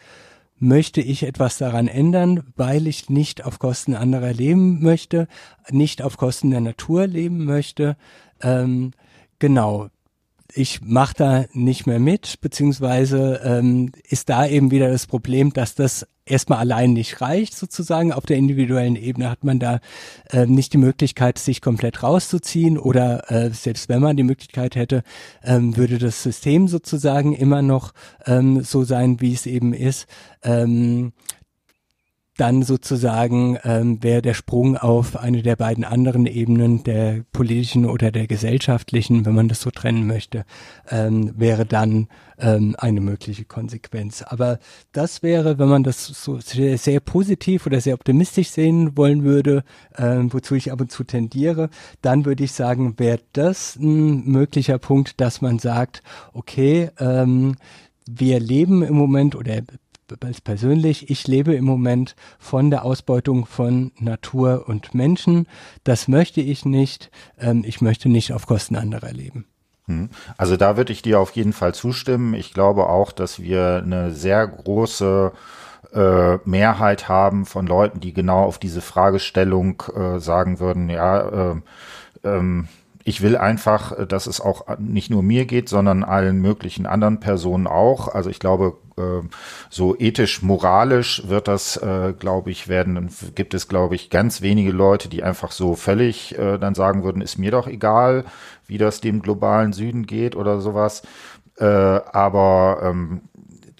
möchte 0.60 1.02
ich 1.02 1.24
etwas 1.24 1.58
daran 1.58 1.88
ändern, 1.88 2.44
weil 2.56 2.88
ich 2.88 3.10
nicht 3.10 3.46
auf 3.46 3.60
Kosten 3.60 3.96
anderer 3.96 4.34
leben 4.34 4.82
möchte, 4.82 5.28
nicht 5.70 6.02
auf 6.02 6.18
Kosten 6.18 6.52
der 6.52 6.62
Natur 6.62 7.08
leben 7.08 7.46
möchte. 7.46 7.96
Ähm, 8.42 8.92
genau, 9.40 9.88
ich 10.54 10.82
mache 10.82 11.14
da 11.18 11.46
nicht 11.54 11.86
mehr 11.88 12.00
mit, 12.00 12.40
beziehungsweise 12.42 13.42
ähm, 13.44 13.92
ist 14.08 14.30
da 14.30 14.46
eben 14.48 14.72
wieder 14.72 14.90
das 14.90 15.06
Problem, 15.06 15.54
dass 15.54 15.76
das 15.76 16.08
erstmal 16.26 16.60
allein 16.60 16.94
nicht 16.94 17.22
reicht, 17.22 17.56
sozusagen. 17.56 18.12
Auf 18.12 18.26
der 18.26 18.38
individuellen 18.38 18.96
Ebene 18.96 19.30
hat 19.30 19.44
man 19.44 19.60
da 19.60 19.80
äh, 20.32 20.46
nicht 20.46 20.74
die 20.74 20.78
Möglichkeit, 20.78 21.38
sich 21.38 21.62
komplett 21.62 22.04
rauszuziehen 22.04 22.78
oder 22.78 23.32
äh, 23.32 23.50
selbst 23.52 23.90
wenn 23.90 24.02
man 24.02 24.18
die 24.18 24.24
Möglichkeit 24.24 24.76
hätte, 24.76 25.04
ähm, 25.44 25.78
würde 25.78 25.98
das 25.98 26.24
System 26.24 26.68
sozusagen 26.68 27.34
immer 27.34 27.62
noch 27.62 27.94
ähm, 28.26 28.62
so 28.62 28.84
sein, 28.84 29.22
wie 29.22 29.34
es 29.34 29.46
eben 29.46 29.74
ist. 29.74 30.08
Ähm, 30.44 31.14
dann 32.38 32.64
sozusagen 32.64 33.58
ähm, 33.64 34.02
wäre 34.04 34.22
der 34.22 34.34
Sprung 34.34 34.78
auf 34.78 35.18
eine 35.18 35.42
der 35.42 35.56
beiden 35.56 35.84
anderen 35.84 36.26
Ebenen, 36.26 36.84
der 36.84 37.24
politischen 37.32 37.86
oder 37.86 38.12
der 38.12 38.28
gesellschaftlichen, 38.28 39.26
wenn 39.26 39.36
man 39.36 39.48
das 39.48 39.62
so 39.62 39.72
trennen 39.72 40.08
möchte, 40.08 40.46
ähm, 40.90 41.34
wäre 41.36 41.66
dann 41.66 42.08
ähm, 42.40 42.76
eine 42.78 43.02
mögliche 43.02 43.46
Konsequenz. 43.46 44.22
Aber 44.22 44.60
das 44.92 45.24
wäre, 45.24 45.58
wenn 45.58 45.68
man 45.68 45.84
das 45.84 46.06
so 46.06 46.40
sehr, 46.40 46.78
sehr 46.78 47.00
positiv 47.00 47.66
oder 47.66 47.82
sehr 47.82 47.96
optimistisch 47.96 48.50
sehen 48.50 48.96
wollen 48.96 49.24
würde, 49.24 49.64
ähm, 49.98 50.32
wozu 50.32 50.56
ich 50.56 50.72
ab 50.72 50.82
und 50.82 50.92
zu 50.92 51.04
tendiere, 51.04 51.70
dann 52.02 52.26
würde 52.26 52.44
ich 52.44 52.52
sagen, 52.52 52.94
wäre 52.98 53.20
das 53.34 53.76
ein 53.76 54.26
möglicher 54.26 54.78
Punkt, 54.78 55.20
dass 55.20 55.42
man 55.42 55.60
sagt, 55.60 56.04
okay, 56.34 56.92
ähm, 57.00 57.56
wir 58.10 58.40
leben 58.40 58.84
im 58.84 58.96
Moment 58.96 59.36
oder 59.36 59.62
persönlich, 60.44 61.10
ich 61.10 61.28
lebe 61.28 61.54
im 61.54 61.66
Moment 61.66 62.16
von 62.40 62.70
der 62.70 62.86
Ausbeutung 62.86 63.46
von 63.46 63.92
Natur 64.00 64.66
und 64.68 64.94
Menschen. 64.94 65.48
Das 65.84 66.08
möchte 66.08 66.42
ich 66.42 66.66
nicht. 66.66 67.12
Ähm, 67.40 67.64
ich 67.66 67.82
möchte 67.82 68.10
nicht 68.10 68.34
auf 68.34 68.48
Kosten 68.48 68.76
anderer 68.76 69.12
leben. 69.12 69.46
Hm. 69.88 70.10
Also 70.38 70.58
da 70.58 70.78
würde 70.78 70.94
ich 70.94 71.02
dir 71.02 71.20
auf 71.20 71.32
jeden 71.32 71.54
Fall 71.54 71.74
zustimmen. 71.74 72.34
Ich 72.34 72.54
glaube 72.54 72.88
auch, 72.90 73.12
dass 73.12 73.42
wir 73.42 73.82
eine 73.84 74.12
sehr 74.12 74.46
große 74.48 75.32
äh, 75.94 76.38
Mehrheit 76.46 77.08
haben 77.08 77.46
von 77.46 77.66
Leuten, 77.66 78.00
die 78.00 78.14
genau 78.14 78.44
auf 78.44 78.58
diese 78.58 78.82
Fragestellung 78.82 79.84
äh, 79.96 80.20
sagen 80.20 80.60
würden, 80.60 80.90
ja, 80.90 81.52
äh, 81.52 81.56
ähm, 82.24 82.68
ich 83.08 83.22
will 83.22 83.38
einfach, 83.38 84.06
dass 84.06 84.28
es 84.28 84.42
auch 84.42 84.66
nicht 84.80 85.10
nur 85.10 85.24
mir 85.24 85.46
geht, 85.46 85.70
sondern 85.70 86.04
allen 86.04 86.42
möglichen 86.42 86.86
anderen 86.86 87.22
Personen 87.22 87.66
auch. 87.66 88.14
Also 88.14 88.30
ich 88.30 88.38
glaube, 88.38 88.76
äh, 88.98 89.26
so 89.70 89.96
ethisch, 89.98 90.42
moralisch 90.42 91.24
wird 91.26 91.48
das, 91.48 91.78
äh, 91.78 92.14
glaube 92.20 92.52
ich, 92.52 92.68
werden, 92.68 93.10
gibt 93.34 93.54
es, 93.54 93.70
glaube 93.70 93.96
ich, 93.96 94.10
ganz 94.10 94.42
wenige 94.42 94.72
Leute, 94.72 95.08
die 95.08 95.24
einfach 95.24 95.54
so 95.54 95.76
völlig 95.76 96.38
äh, 96.38 96.58
dann 96.58 96.76
sagen 96.76 97.06
würden, 97.06 97.22
ist 97.22 97.38
mir 97.38 97.52
doch 97.52 97.68
egal, 97.68 98.26
wie 98.66 98.78
das 98.78 99.00
dem 99.00 99.22
globalen 99.22 99.72
Süden 99.72 100.06
geht 100.06 100.36
oder 100.36 100.60
sowas. 100.60 101.04
aber 101.60 102.80
ähm, 102.84 103.22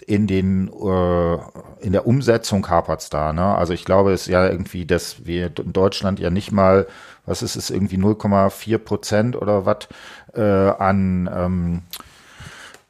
in 0.08 0.26
den 0.26 0.68
äh, 0.68 1.38
in 1.84 1.92
der 1.92 2.06
Umsetzung 2.06 2.68
hapert's 2.68 3.10
da. 3.10 3.34
Ne? 3.34 3.44
Also 3.44 3.74
ich 3.74 3.84
glaube, 3.84 4.12
es 4.12 4.22
ist 4.22 4.28
ja 4.28 4.48
irgendwie, 4.48 4.86
dass 4.86 5.26
wir 5.26 5.52
in 5.58 5.74
Deutschland 5.74 6.18
ja 6.18 6.30
nicht 6.30 6.50
mal, 6.50 6.86
was 7.28 7.42
ist 7.42 7.56
es 7.56 7.70
irgendwie 7.70 7.96
0,4 7.96 8.78
Prozent 8.78 9.36
oder 9.36 9.66
was 9.66 9.88
äh, 10.34 10.40
an 10.42 11.30
ähm, 11.32 11.82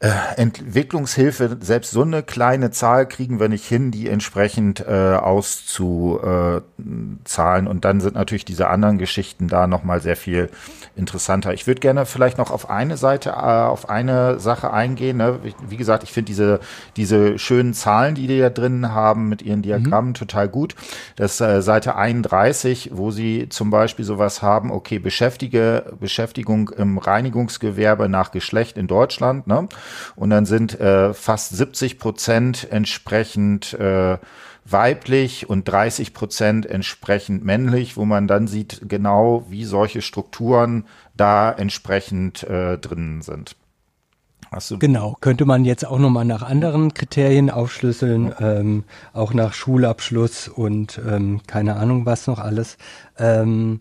Äh, 0.01 0.11
Entwicklungshilfe, 0.36 1.57
selbst 1.61 1.90
so 1.90 2.03
eine 2.03 2.22
kleine 2.22 2.70
Zahl 2.70 3.09
kriegen 3.09 3.40
wir 3.40 3.49
nicht 3.49 3.64
hin, 3.64 3.90
die 3.90 4.09
entsprechend 4.09 4.78
äh, 4.86 5.16
auszuzahlen. 5.16 6.62
Und 7.66 7.84
dann 7.84 8.01
sind 8.01 8.14
natürlich 8.14 8.44
diese 8.44 8.68
anderen 8.68 8.99
Geschichten 8.99 9.49
da 9.49 9.66
nochmal 9.66 10.01
sehr 10.01 10.14
viel 10.14 10.51
interessanter. 10.94 11.53
Ich 11.53 11.66
würde 11.66 11.80
gerne 11.80 12.07
vielleicht 12.07 12.38
noch 12.38 12.53
auf 12.53 12.70
eine 12.70 12.96
Seite, 12.96 13.30
äh, 13.30 13.32
auf 13.32 13.90
eine 13.90 14.38
Sache 14.38 14.72
eingehen. 14.72 15.16
Ne? 15.16 15.40
Wie 15.68 15.76
gesagt, 15.76 16.05
ich 16.05 16.12
finde 16.12 16.26
diese, 16.26 16.61
diese 16.94 17.36
schönen 17.40 17.74
Zahlen, 17.74 18.14
die 18.14 18.28
die 18.28 18.38
da 18.38 18.51
drin 18.51 18.92
haben 18.92 19.28
mit 19.28 19.42
ihren 19.42 19.62
Diagrammen 19.62 20.11
mhm. 20.11 20.14
total 20.14 20.49
gut. 20.49 20.76
Das 21.16 21.40
äh, 21.40 21.61
Seite 21.61 21.96
31, 21.96 22.90
wo 22.92 23.11
sie 23.11 23.49
zum 23.49 23.70
Beispiel 23.70 24.05
sowas 24.05 24.42
haben, 24.42 24.70
okay, 24.70 25.01
Beschäftige, 25.01 25.96
Beschäftigung 25.99 26.68
im 26.68 26.99
Reinigungsgewerbe 26.99 28.09
nach 28.09 28.30
Geschlecht 28.30 28.78
in 28.78 28.86
Deutschland. 28.86 29.49
Ne? 29.49 29.66
Und 30.16 30.30
dann 30.30 30.47
sind 30.47 30.78
äh, 30.80 31.14
fast 31.14 31.57
70 31.57 31.99
Prozent 31.99 32.68
entsprechend 32.70 33.74
äh, 33.74 34.18
weiblich 34.64 35.49
und 35.49 35.66
30 35.66 36.12
Prozent 36.14 36.66
entsprechend 36.66 37.45
männlich, 37.45 37.97
wo 37.97 38.05
man 38.05 38.26
dann 38.26 38.47
sieht 38.47 38.82
genau, 38.89 39.47
wie 39.49 39.64
solche 39.64 40.03
Strukturen 40.03 40.84
da 41.16 41.51
entsprechend 41.51 42.43
äh, 42.45 42.78
drin 42.78 43.22
sind. 43.22 43.57
Genau, 44.78 45.14
könnte 45.20 45.45
man 45.45 45.66
jetzt 45.66 45.86
auch 45.86 45.99
nochmal 45.99 46.24
nach 46.24 46.43
anderen 46.43 46.95
Kriterien 46.95 47.51
aufschlüsseln, 47.51 48.32
ähm, 48.41 48.84
auch 49.12 49.34
nach 49.34 49.53
Schulabschluss 49.53 50.49
und 50.49 50.99
ähm, 51.07 51.43
keine 51.47 51.76
Ahnung 51.76 52.07
was 52.07 52.26
noch 52.26 52.39
alles. 52.39 52.78
Ähm, 53.18 53.80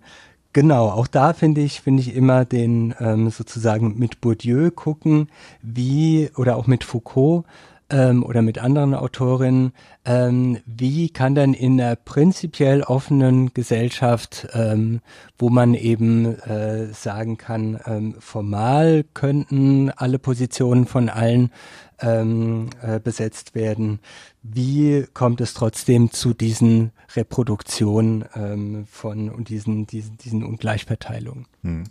Genau, 0.58 0.88
auch 0.90 1.06
da 1.06 1.34
finde 1.34 1.62
ich, 1.62 1.82
finde 1.82 2.02
ich 2.02 2.16
immer 2.16 2.44
den 2.44 2.96
ähm, 3.00 3.30
sozusagen 3.30 4.00
mit 4.00 4.22
Bourdieu 4.22 4.72
gucken, 4.72 5.30
wie 5.62 6.32
oder 6.36 6.56
auch 6.58 6.66
mit 6.66 6.84
Foucault 6.84 7.46
ähm, 7.90 8.24
oder 8.24 8.42
mit 8.42 8.58
anderen 8.58 8.94
Autorinnen, 8.94 9.72
ähm, 10.06 10.60
wie 10.66 11.10
kann 11.10 11.36
dann 11.36 11.54
in 11.54 11.80
einer 11.80 11.96
prinzipiell 11.96 12.84
offenen 12.84 13.54
Gesellschaft, 13.54 14.48
ähm, 14.54 15.02
wo 15.38 15.50
man 15.50 15.74
eben 15.74 16.40
äh, 16.40 16.94
sagen 16.94 17.38
kann, 17.38 17.80
ähm, 17.86 18.16
formal 18.20 19.06
könnten 19.14 19.92
alle 19.92 20.20
Positionen 20.20 20.86
von 20.86 21.10
allen 21.10 21.52
ähm, 22.00 22.70
äh, 22.82 23.00
besetzt 23.00 23.56
werden, 23.56 24.00
wie 24.44 25.06
kommt 25.14 25.42
es 25.42 25.54
trotzdem 25.54 26.12
zu 26.12 26.34
diesen 26.34 26.92
Reproduktionen 27.16 28.26
ähm, 28.36 28.86
von 28.90 29.30
und 29.30 29.50
diesen, 29.50 29.88
diesen, 29.88 30.18
diesen 30.18 30.44
Ungleichverteilungen? 30.44 31.48
Hm. 31.64 31.86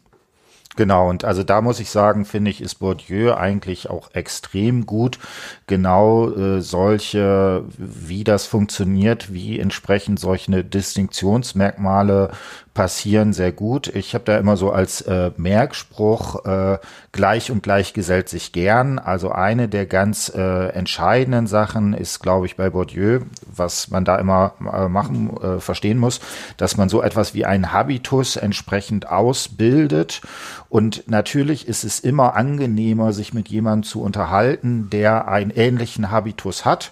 Genau, 0.77 1.09
und 1.09 1.25
also 1.25 1.43
da 1.43 1.63
muss 1.63 1.81
ich 1.81 1.89
sagen, 1.89 2.27
finde 2.27 2.51
ich, 2.51 2.61
ist 2.61 2.75
Bourdieu 2.77 3.35
eigentlich 3.35 3.89
auch 3.89 4.11
extrem 4.13 4.85
gut, 4.85 5.19
genau 5.67 6.31
äh, 6.33 6.61
solche, 6.61 7.65
wie 7.79 8.25
das 8.25 8.45
funktioniert, 8.45 9.33
wie 9.33 9.59
entsprechend 9.59 10.21
solche 10.21 10.63
Distinktionsmerkmale 10.63 12.31
passieren, 12.77 13.33
sehr 13.33 13.53
gut. 13.53 13.89
Ich 13.89 14.15
habe 14.15 14.25
da 14.25 14.37
immer 14.37 14.59
so 14.59 14.71
als 14.71 15.01
äh, 15.01 15.31
Merkspruch, 15.39 16.45
äh, 16.45 16.79
gleich 17.11 17.51
und 17.51 17.63
gleich 17.63 17.95
gesellt 17.95 18.29
sich 18.29 18.53
gern. 18.53 18.99
Also 18.99 19.33
eine 19.33 19.67
der 19.67 19.87
ganz 19.87 20.31
äh, 20.37 20.69
entscheidenden 20.69 21.47
Sachen 21.47 21.95
ist, 21.95 22.21
glaube 22.21 22.45
ich, 22.45 22.57
bei 22.57 22.69
Bourdieu, 22.69 23.21
was 23.47 23.89
man 23.89 24.05
da 24.05 24.17
immer 24.17 24.53
äh, 24.61 24.89
machen, 24.89 25.35
äh, 25.39 25.59
verstehen 25.59 25.97
muss, 25.97 26.21
dass 26.59 26.77
man 26.77 26.91
so 26.91 27.01
etwas 27.01 27.33
wie 27.33 27.47
einen 27.47 27.73
Habitus 27.73 28.37
entsprechend 28.37 29.09
ausbildet. 29.09 30.21
Und 30.69 31.09
natürlich 31.09 31.69
ist 31.69 31.85
es 31.85 32.01
immer 32.01 32.37
angenehmer, 32.37 33.15
sich 33.15 33.33
mit 33.33 33.49
jemandem 33.49 33.85
zu 33.85 34.03
unterhalten, 34.03 34.91
der 34.91 35.29
einen 35.29 35.51
ähnlichen 35.51 36.11
Habitus 36.11 36.67
hat. 36.67 36.91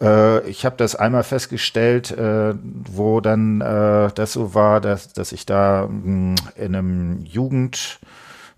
Äh, 0.00 0.48
ich 0.48 0.64
habe 0.64 0.76
das 0.78 0.96
einmal 0.96 1.24
festgestellt, 1.24 2.10
äh, 2.12 2.54
wo 2.62 3.20
dann 3.20 3.60
äh, 3.60 4.10
das 4.14 4.32
so 4.32 4.54
war, 4.54 4.80
dass 4.80 5.12
dass 5.18 5.32
ich 5.32 5.46
da 5.46 5.86
hm, 5.88 6.36
in 6.56 6.74
einem 6.74 7.24
Jugend, 7.24 7.98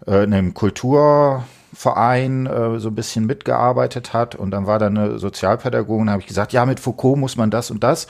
äh, 0.06 0.24
in 0.24 0.34
einem 0.34 0.54
Kulturverein 0.54 2.46
äh, 2.46 2.78
so 2.78 2.88
ein 2.88 2.94
bisschen 2.94 3.26
mitgearbeitet 3.26 4.12
hat 4.12 4.34
und 4.34 4.50
dann 4.50 4.66
war 4.66 4.78
da 4.78 4.86
eine 4.86 5.18
Sozialpädagogin, 5.18 6.10
habe 6.10 6.20
ich 6.20 6.28
gesagt, 6.28 6.52
ja, 6.52 6.66
mit 6.66 6.80
Foucault 6.80 7.18
muss 7.18 7.36
man 7.36 7.50
das 7.50 7.70
und 7.70 7.82
das. 7.82 8.06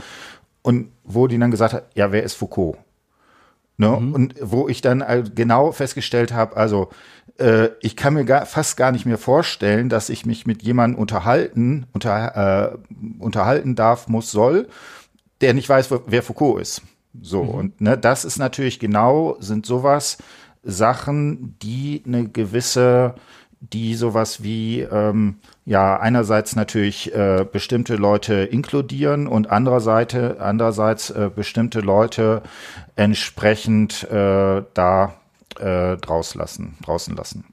Und 0.62 0.90
wo 1.05 1.26
die 1.26 1.38
dann 1.38 1.51
gesagt 1.51 1.72
hat, 1.72 1.84
ja, 1.94 2.12
wer 2.12 2.22
ist 2.22 2.34
Foucault? 2.34 2.76
Ne? 3.78 3.88
Mhm. 3.88 4.14
Und 4.14 4.34
wo 4.42 4.68
ich 4.68 4.82
dann 4.82 5.01
äh, 5.01 5.24
genau 5.34 5.72
festgestellt 5.72 6.34
habe, 6.34 6.55
also 6.57 6.90
äh, 7.38 7.70
ich 7.80 7.96
kann 7.96 8.12
mir 8.12 8.24
gar, 8.24 8.44
fast 8.44 8.76
gar 8.76 8.92
nicht 8.92 9.07
mehr 9.07 9.16
vorstellen, 9.16 9.88
dass 9.88 10.11
ich 10.11 10.26
mich 10.26 10.46
mit 10.46 10.62
jemandem 10.62 11.01
unterhalten, 11.01 11.86
unter, 11.92 12.74
äh, 12.74 12.78
unterhalten 13.18 13.76
darf, 13.76 14.07
muss, 14.07 14.30
soll, 14.30 14.68
der 15.40 15.55
nicht 15.55 15.68
weiß, 15.68 15.88
wer 16.07 16.22
Foucault 16.22 16.61
ist. 16.61 16.82
So, 17.20 17.42
mhm. 17.44 17.50
und 17.50 17.80
ne, 17.80 17.98
das 17.98 18.24
ist 18.24 18.38
natürlich 18.38 18.78
genau, 18.78 19.36
sind 19.40 19.66
sowas 19.66 20.18
Sachen, 20.62 21.56
die 21.62 22.02
eine 22.06 22.28
gewisse, 22.28 23.14
die 23.61 23.94
sowas 23.94 24.42
wie, 24.42 24.80
ähm, 24.80 25.36
ja, 25.64 25.98
einerseits 25.98 26.56
natürlich 26.56 27.14
äh, 27.14 27.46
bestimmte 27.50 27.96
Leute 27.96 28.34
inkludieren 28.34 29.26
und 29.26 29.50
andererseits, 29.50 30.14
andererseits 30.14 31.11
äh, 31.11 31.30
bestimmte 31.34 31.80
Leute 31.80 32.42
entsprechend 32.96 34.04
äh, 34.11 34.62
da 34.74 35.14
äh, 35.58 35.96
draus 35.96 36.34
lassen, 36.34 36.76
draußen 36.82 37.16
lassen. 37.16 37.49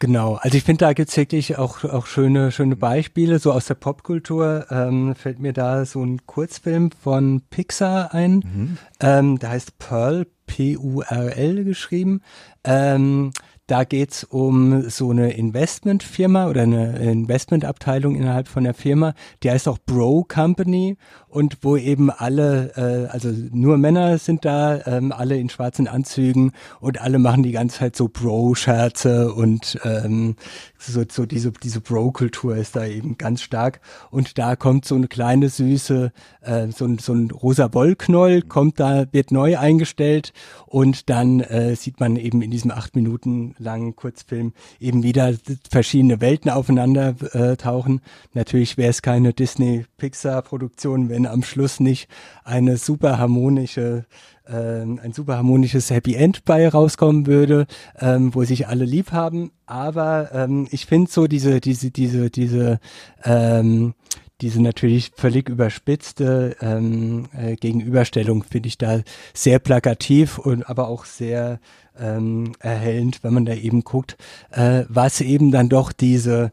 Genau, 0.00 0.34
also 0.34 0.56
ich 0.56 0.62
finde, 0.62 0.84
da 0.84 0.92
gibt's 0.92 1.16
wirklich 1.16 1.58
auch, 1.58 1.82
auch 1.84 2.06
schöne, 2.06 2.52
schöne 2.52 2.76
Beispiele. 2.76 3.38
So 3.38 3.52
aus 3.52 3.66
der 3.66 3.74
Popkultur 3.74 4.66
ähm, 4.70 5.14
fällt 5.16 5.40
mir 5.40 5.52
da 5.52 5.84
so 5.84 6.04
ein 6.04 6.24
Kurzfilm 6.26 6.90
von 6.92 7.42
Pixar 7.50 8.14
ein. 8.14 8.34
Mhm. 8.34 8.78
Ähm, 9.00 9.38
der 9.38 9.50
heißt 9.50 9.78
Pearl, 9.78 10.26
P-U-R-L 10.46 11.64
geschrieben. 11.64 12.20
Ähm, 12.62 13.32
da 13.68 13.84
geht's 13.84 14.24
um 14.24 14.88
so 14.88 15.10
eine 15.10 15.32
Investmentfirma 15.32 16.48
oder 16.48 16.62
eine 16.62 16.98
Investmentabteilung 17.00 18.16
innerhalb 18.16 18.48
von 18.48 18.64
der 18.64 18.72
Firma, 18.72 19.12
die 19.42 19.50
heißt 19.50 19.68
auch 19.68 19.76
Bro 19.84 20.24
Company 20.26 20.96
und 21.28 21.58
wo 21.62 21.76
eben 21.76 22.10
alle, 22.10 22.72
äh, 22.76 23.10
also 23.10 23.28
nur 23.52 23.78
Männer 23.78 24.18
sind 24.18 24.44
da, 24.44 24.80
ähm, 24.86 25.12
alle 25.12 25.36
in 25.36 25.50
schwarzen 25.50 25.88
Anzügen 25.88 26.52
und 26.80 27.00
alle 27.00 27.18
machen 27.18 27.42
die 27.42 27.52
ganze 27.52 27.78
Zeit 27.78 27.96
so 27.96 28.08
Bro-Scherze 28.08 29.32
und 29.32 29.78
ähm, 29.84 30.36
so, 30.78 31.02
so 31.08 31.26
diese, 31.26 31.52
diese 31.52 31.80
Bro-Kultur 31.80 32.56
ist 32.56 32.76
da 32.76 32.86
eben 32.86 33.18
ganz 33.18 33.42
stark. 33.42 33.80
Und 34.10 34.38
da 34.38 34.56
kommt 34.56 34.84
so 34.84 34.94
eine 34.94 35.08
kleine 35.08 35.48
süße, 35.48 36.12
äh, 36.40 36.68
so, 36.68 36.84
ein 36.86 36.98
so 36.98 37.12
ein 37.12 37.30
rosa 37.30 37.72
Wollknoll, 37.74 38.42
kommt 38.42 38.80
da, 38.80 39.04
wird 39.12 39.32
neu 39.32 39.58
eingestellt 39.58 40.32
und 40.66 41.10
dann 41.10 41.40
äh, 41.40 41.74
sieht 41.76 42.00
man 42.00 42.16
eben 42.16 42.42
in 42.42 42.50
diesem 42.50 42.70
acht 42.70 42.94
Minuten 42.94 43.54
langen 43.58 43.96
Kurzfilm 43.96 44.52
eben 44.80 45.02
wieder 45.02 45.34
verschiedene 45.70 46.20
Welten 46.20 46.50
aufeinander 46.50 47.14
äh, 47.32 47.56
tauchen. 47.56 48.00
Natürlich 48.34 48.76
wäre 48.76 48.90
es 48.90 49.02
keine 49.02 49.32
Disney-Pixar-Produktion, 49.32 51.08
wenn 51.18 51.26
am 51.26 51.42
Schluss 51.42 51.80
nicht 51.80 52.08
eine 52.44 52.76
super 52.76 53.18
harmonische 53.18 54.06
ähm, 54.48 55.00
ein 55.02 55.12
super 55.12 55.36
harmonisches 55.36 55.90
Happy 55.90 56.14
End 56.14 56.44
bei 56.44 56.66
rauskommen 56.68 57.26
würde, 57.26 57.66
ähm, 57.98 58.34
wo 58.34 58.44
sich 58.44 58.68
alle 58.68 58.84
lieb 58.86 59.12
haben. 59.12 59.50
Aber 59.66 60.30
ähm, 60.32 60.68
ich 60.70 60.86
finde 60.86 61.10
so 61.10 61.26
diese, 61.26 61.60
diese, 61.60 61.90
diese, 61.90 62.30
diese, 62.30 62.78
ähm, 63.24 63.94
diese 64.40 64.62
natürlich 64.62 65.10
völlig 65.16 65.50
überspitzte 65.50 66.56
ähm, 66.62 67.26
äh, 67.36 67.56
Gegenüberstellung 67.56 68.42
finde 68.42 68.68
ich 68.68 68.78
da 68.78 69.02
sehr 69.34 69.58
plakativ 69.58 70.38
und 70.38 70.70
aber 70.70 70.88
auch 70.88 71.04
sehr 71.04 71.58
ähm, 72.00 72.52
erhellend, 72.60 73.22
wenn 73.22 73.34
man 73.34 73.44
da 73.44 73.52
eben 73.52 73.82
guckt, 73.82 74.16
äh, 74.52 74.84
was 74.88 75.20
eben 75.20 75.50
dann 75.50 75.68
doch 75.68 75.92
diese 75.92 76.52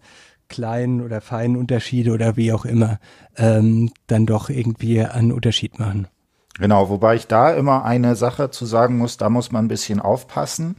kleinen 0.56 1.02
oder 1.02 1.20
feinen 1.20 1.58
Unterschiede 1.58 2.12
oder 2.12 2.38
wie 2.38 2.54
auch 2.54 2.66
immer 2.66 3.00
ähm, 3.38 3.92
dann 4.08 4.26
doch 4.26 4.50
irgendwie 4.50 5.02
einen 5.02 5.34
Unterschied 5.34 5.80
machen. 5.80 6.08
Genau, 6.58 6.88
wobei 6.88 7.16
ich 7.16 7.28
da 7.28 7.52
immer 7.52 7.84
eine 7.84 8.16
Sache 8.16 8.50
zu 8.50 8.66
sagen 8.66 8.98
muss, 8.98 9.18
da 9.18 9.30
muss 9.30 9.52
man 9.52 9.66
ein 9.66 9.68
bisschen 9.68 10.00
aufpassen, 10.00 10.78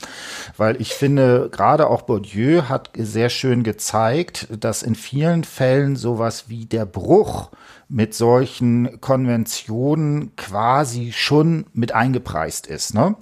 weil 0.56 0.80
ich 0.80 0.94
finde, 0.94 1.50
gerade 1.52 1.90
auch 1.90 2.02
Bourdieu 2.02 2.62
hat 2.62 2.90
sehr 2.96 3.28
schön 3.28 3.62
gezeigt, 3.62 4.48
dass 4.58 4.82
in 4.82 4.94
vielen 4.94 5.44
Fällen 5.44 5.94
sowas 5.94 6.48
wie 6.48 6.64
der 6.64 6.86
Bruch 6.86 7.50
mit 7.88 8.14
solchen 8.14 9.00
Konventionen 9.00 10.34
quasi 10.34 11.12
schon 11.12 11.66
mit 11.72 11.92
eingepreist 11.92 12.66
ist. 12.66 12.94
Ne? 12.94 13.14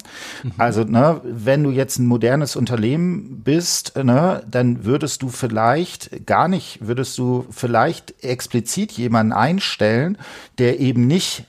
Mhm. 0.43 0.51
Also, 0.57 0.83
ne, 0.83 1.21
wenn 1.23 1.63
du 1.63 1.69
jetzt 1.69 1.99
ein 1.99 2.07
modernes 2.07 2.55
Unternehmen 2.55 3.41
bist, 3.43 3.95
ne, 3.95 4.43
dann 4.49 4.83
würdest 4.83 5.21
du 5.21 5.29
vielleicht 5.29 6.25
gar 6.25 6.47
nicht, 6.47 6.79
würdest 6.87 7.17
du 7.17 7.45
vielleicht 7.51 8.23
explizit 8.23 8.91
jemanden 8.93 9.33
einstellen, 9.33 10.17
der 10.57 10.79
eben 10.79 11.05
nicht 11.05 11.45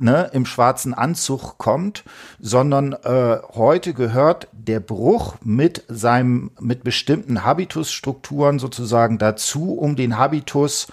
ne, 0.00 0.30
im 0.32 0.46
schwarzen 0.46 0.94
Anzug 0.94 1.58
kommt, 1.58 2.04
sondern 2.40 2.92
äh, 2.92 3.38
heute 3.54 3.94
gehört 3.94 4.48
der 4.52 4.80
Bruch 4.80 5.36
mit 5.42 5.84
seinem, 5.88 6.50
mit 6.60 6.82
bestimmten 6.84 7.44
Habitusstrukturen 7.44 8.58
sozusagen 8.58 9.18
dazu, 9.18 9.74
um 9.74 9.96
den 9.96 10.16
Habitus 10.16 10.88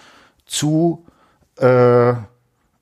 zu, 0.46 1.06
äh, 1.60 2.14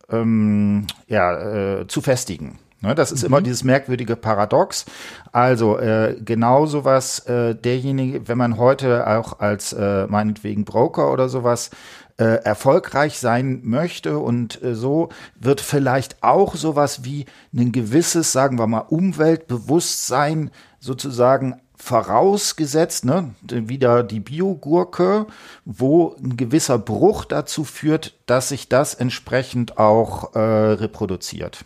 ähm, 0.10 0.88
ja, 1.08 1.80
äh, 1.80 1.88
zu 1.88 2.02
festigen. 2.02 2.60
Ne, 2.82 2.94
das 2.94 3.12
ist 3.12 3.24
mhm. 3.24 3.28
immer 3.28 3.42
dieses 3.42 3.64
merkwürdige 3.64 4.16
Paradox. 4.16 4.86
Also 5.32 5.80
äh, 5.80 6.18
genau 6.24 6.66
sowas, 6.66 7.20
äh, 7.28 7.56
derjenige, 7.56 8.28
wenn 8.28 8.38
man 8.38 8.58
heute 8.58 9.08
auch 9.08 9.40
als 9.40 9.74
äh, 9.74 10.06
meinetwegen 10.08 10.66
Broker 10.66 11.12
oder 11.12 11.28
sowas 11.28 11.72
äh, 12.18 12.44
erfolgreich 12.44 13.18
sein 13.18 13.62
möchte 13.64 14.20
und 14.20 14.62
äh, 14.64 14.76
so 14.76 15.10
wird 15.40 15.62
vielleicht 15.62 16.24
auch 16.24 16.56
sowas 16.56 17.04
wie 17.04 17.26
ein 17.54 17.72
gewisses, 17.72 18.32
sagen 18.32 18.60
wir 18.60 18.68
mal, 18.68 18.86
Umweltbewusstsein 18.88 20.52
sozusagen 20.80 21.60
vorausgesetzt, 21.78 23.06
ne, 23.06 23.34
wieder 23.42 24.04
die 24.04 24.20
Biogurke, 24.20 25.28
wo 25.66 26.16
ein 26.22 26.38
gewisser 26.38 26.78
Bruch 26.78 27.26
dazu 27.26 27.64
führt, 27.64 28.16
dass 28.26 28.50
sich 28.50 28.70
das 28.70 28.94
entsprechend 28.94 29.78
auch 29.78 30.36
äh, 30.36 30.40
reproduziert. 30.40 31.66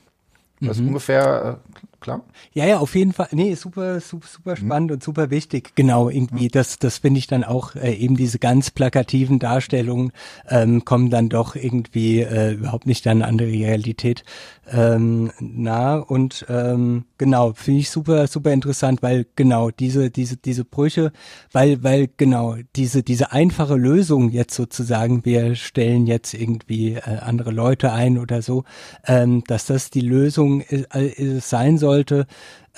Das 0.61 0.77
mhm. 0.77 0.83
ist 0.83 0.87
ungefähr 0.87 1.59
äh, 1.63 1.88
klar? 1.99 2.23
Ja, 2.53 2.65
ja, 2.65 2.79
auf 2.79 2.95
jeden 2.95 3.13
Fall. 3.13 3.27
Nee, 3.31 3.55
super, 3.55 3.99
super, 3.99 4.27
super 4.27 4.51
mhm. 4.51 4.55
spannend 4.55 4.89
mhm. 4.89 4.93
und 4.95 5.03
super 5.03 5.29
wichtig. 5.29 5.75
Genau, 5.75 6.09
irgendwie, 6.09 6.45
mhm. 6.45 6.51
das, 6.51 6.79
das 6.79 6.99
finde 6.99 7.19
ich 7.19 7.27
dann 7.27 7.43
auch, 7.43 7.75
äh, 7.75 7.93
eben 7.93 8.17
diese 8.17 8.39
ganz 8.39 8.71
plakativen 8.71 9.39
Darstellungen 9.39 10.11
ähm, 10.47 10.85
kommen 10.85 11.09
dann 11.09 11.29
doch 11.29 11.55
irgendwie 11.55 12.21
äh, 12.21 12.53
überhaupt 12.53 12.85
nicht 12.85 13.05
dann 13.05 13.21
an 13.21 13.37
die 13.37 13.45
Realität 13.45 14.23
ähm, 14.71 15.31
nah 15.39 15.95
und 15.97 16.45
ähm, 16.49 17.05
genau 17.17 17.53
finde 17.53 17.79
ich 17.81 17.89
super 17.89 18.27
super 18.27 18.51
interessant, 18.51 19.01
weil 19.01 19.25
genau 19.35 19.71
diese 19.71 20.11
diese 20.11 20.37
diese 20.37 20.65
Brüche, 20.65 21.11
weil 21.51 21.83
weil 21.83 22.09
genau 22.17 22.55
diese 22.75 23.03
diese 23.03 23.31
einfache 23.31 23.75
Lösung 23.75 24.29
jetzt 24.29 24.53
sozusagen, 24.53 25.25
wir 25.25 25.55
stellen 25.55 26.07
jetzt 26.07 26.33
irgendwie 26.33 26.93
äh, 26.95 27.19
andere 27.21 27.51
Leute 27.51 27.91
ein 27.91 28.17
oder 28.17 28.41
so, 28.41 28.63
ähm, 29.05 29.43
dass 29.47 29.65
das 29.65 29.89
die 29.89 30.01
Lösung 30.01 30.61
äh, 30.61 30.83
äh, 30.93 31.39
sein 31.39 31.77
sollte, 31.89 32.27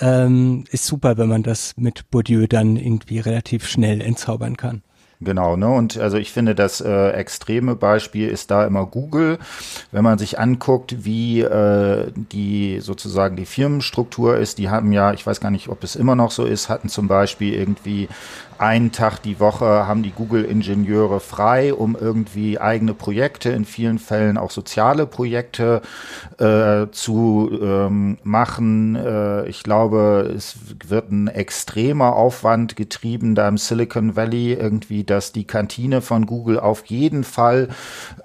ähm, 0.00 0.64
ist 0.70 0.86
super, 0.86 1.18
wenn 1.18 1.28
man 1.28 1.42
das 1.42 1.74
mit 1.76 2.10
Bourdieu 2.10 2.46
dann 2.46 2.76
irgendwie 2.76 3.18
relativ 3.18 3.66
schnell 3.66 4.00
entzaubern 4.00 4.56
kann. 4.56 4.82
Genau, 5.24 5.56
ne? 5.56 5.68
Und 5.68 5.98
also 5.98 6.16
ich 6.16 6.32
finde, 6.32 6.54
das 6.54 6.80
äh, 6.80 7.10
extreme 7.10 7.76
Beispiel 7.76 8.28
ist 8.28 8.50
da 8.50 8.66
immer 8.66 8.86
Google. 8.86 9.38
Wenn 9.92 10.02
man 10.02 10.18
sich 10.18 10.40
anguckt, 10.40 11.04
wie 11.04 11.42
äh, 11.42 12.10
die 12.16 12.80
sozusagen 12.80 13.36
die 13.36 13.46
Firmenstruktur 13.46 14.36
ist, 14.36 14.58
die 14.58 14.68
haben 14.68 14.92
ja, 14.92 15.12
ich 15.12 15.24
weiß 15.24 15.40
gar 15.40 15.52
nicht, 15.52 15.68
ob 15.68 15.84
es 15.84 15.94
immer 15.94 16.16
noch 16.16 16.32
so 16.32 16.44
ist, 16.44 16.68
hatten 16.68 16.88
zum 16.88 17.06
Beispiel 17.06 17.54
irgendwie 17.54 18.08
einen 18.58 18.92
Tag 18.92 19.22
die 19.22 19.40
Woche 19.40 19.86
haben 19.86 20.02
die 20.02 20.10
Google-Ingenieure 20.10 21.20
frei, 21.20 21.74
um 21.74 21.96
irgendwie 21.98 22.58
eigene 22.58 22.94
Projekte, 22.94 23.50
in 23.50 23.64
vielen 23.64 23.98
Fällen 23.98 24.38
auch 24.38 24.50
soziale 24.50 25.06
Projekte 25.06 25.82
äh, 26.38 26.86
zu 26.90 27.50
ähm, 27.60 28.18
machen. 28.22 28.96
Äh, 28.96 29.48
ich 29.48 29.62
glaube, 29.62 30.32
es 30.36 30.56
wird 30.86 31.10
ein 31.10 31.28
extremer 31.28 32.16
Aufwand 32.16 32.76
getrieben 32.76 33.34
da 33.34 33.48
im 33.48 33.58
Silicon 33.58 34.16
Valley 34.16 34.52
irgendwie, 34.52 35.04
dass 35.04 35.32
die 35.32 35.46
Kantine 35.46 36.00
von 36.00 36.26
Google 36.26 36.58
auf 36.58 36.86
jeden 36.86 37.24
Fall 37.24 37.68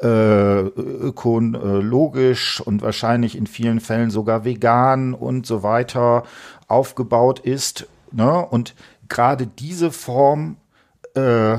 äh, 0.01 0.59
ökologisch 0.59 2.61
und 2.61 2.81
wahrscheinlich 2.81 3.37
in 3.37 3.47
vielen 3.47 3.79
Fällen 3.79 4.09
sogar 4.09 4.45
vegan 4.45 5.13
und 5.13 5.45
so 5.45 5.63
weiter 5.63 6.23
aufgebaut 6.67 7.39
ist. 7.39 7.87
Ne? 8.11 8.45
Und 8.45 8.73
gerade 9.07 9.47
diese 9.47 9.91
Form 9.91 10.57
äh, 11.15 11.57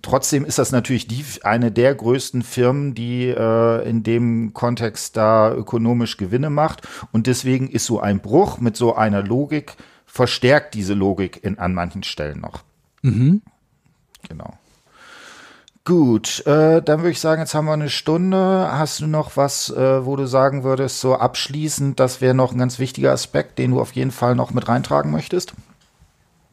Trotzdem 0.00 0.44
ist 0.44 0.58
das 0.58 0.70
natürlich 0.70 1.08
die, 1.08 1.24
eine 1.42 1.72
der 1.72 1.94
größten 1.94 2.42
Firmen, 2.42 2.94
die 2.94 3.26
äh, 3.26 3.88
in 3.88 4.04
dem 4.04 4.54
Kontext 4.54 5.16
da 5.16 5.52
ökonomisch 5.52 6.16
Gewinne 6.16 6.50
macht. 6.50 6.86
Und 7.10 7.26
deswegen 7.26 7.68
ist 7.68 7.84
so 7.84 8.00
ein 8.00 8.20
Bruch 8.20 8.58
mit 8.58 8.76
so 8.76 8.94
einer 8.94 9.22
Logik, 9.22 9.76
verstärkt 10.06 10.74
diese 10.74 10.94
Logik 10.94 11.42
in, 11.42 11.58
an 11.58 11.74
manchen 11.74 12.04
Stellen 12.04 12.40
noch. 12.40 12.62
Mhm. 13.02 13.42
Genau. 14.28 14.56
Gut, 15.88 16.46
äh, 16.46 16.82
dann 16.82 16.98
würde 16.98 17.12
ich 17.12 17.20
sagen, 17.20 17.40
jetzt 17.40 17.54
haben 17.54 17.64
wir 17.64 17.72
eine 17.72 17.88
Stunde. 17.88 18.68
Hast 18.70 19.00
du 19.00 19.06
noch 19.06 19.38
was, 19.38 19.70
äh, 19.70 20.04
wo 20.04 20.16
du 20.16 20.26
sagen 20.26 20.62
würdest, 20.62 21.00
so 21.00 21.14
abschließend, 21.14 21.98
das 21.98 22.20
wäre 22.20 22.34
noch 22.34 22.52
ein 22.52 22.58
ganz 22.58 22.78
wichtiger 22.78 23.10
Aspekt, 23.10 23.58
den 23.58 23.70
du 23.70 23.80
auf 23.80 23.92
jeden 23.92 24.10
Fall 24.10 24.34
noch 24.34 24.50
mit 24.50 24.68
reintragen 24.68 25.10
möchtest? 25.10 25.54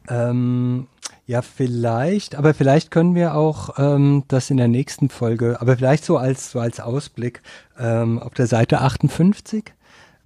Ähm, 0.07 0.87
ja, 1.27 1.41
vielleicht, 1.41 2.35
aber 2.35 2.53
vielleicht 2.53 2.91
können 2.91 3.13
wir 3.13 3.35
auch 3.35 3.77
ähm, 3.77 4.23
das 4.29 4.49
in 4.51 4.55
der 4.55 4.69
nächsten 4.69 5.09
Folge, 5.09 5.59
aber 5.59 5.75
vielleicht 5.75 6.05
so 6.05 6.15
als, 6.15 6.51
so 6.51 6.61
als 6.61 6.79
Ausblick 6.79 7.41
ähm, 7.77 8.19
auf 8.19 8.35
der 8.35 8.47
Seite 8.47 8.79
58. 8.79 9.65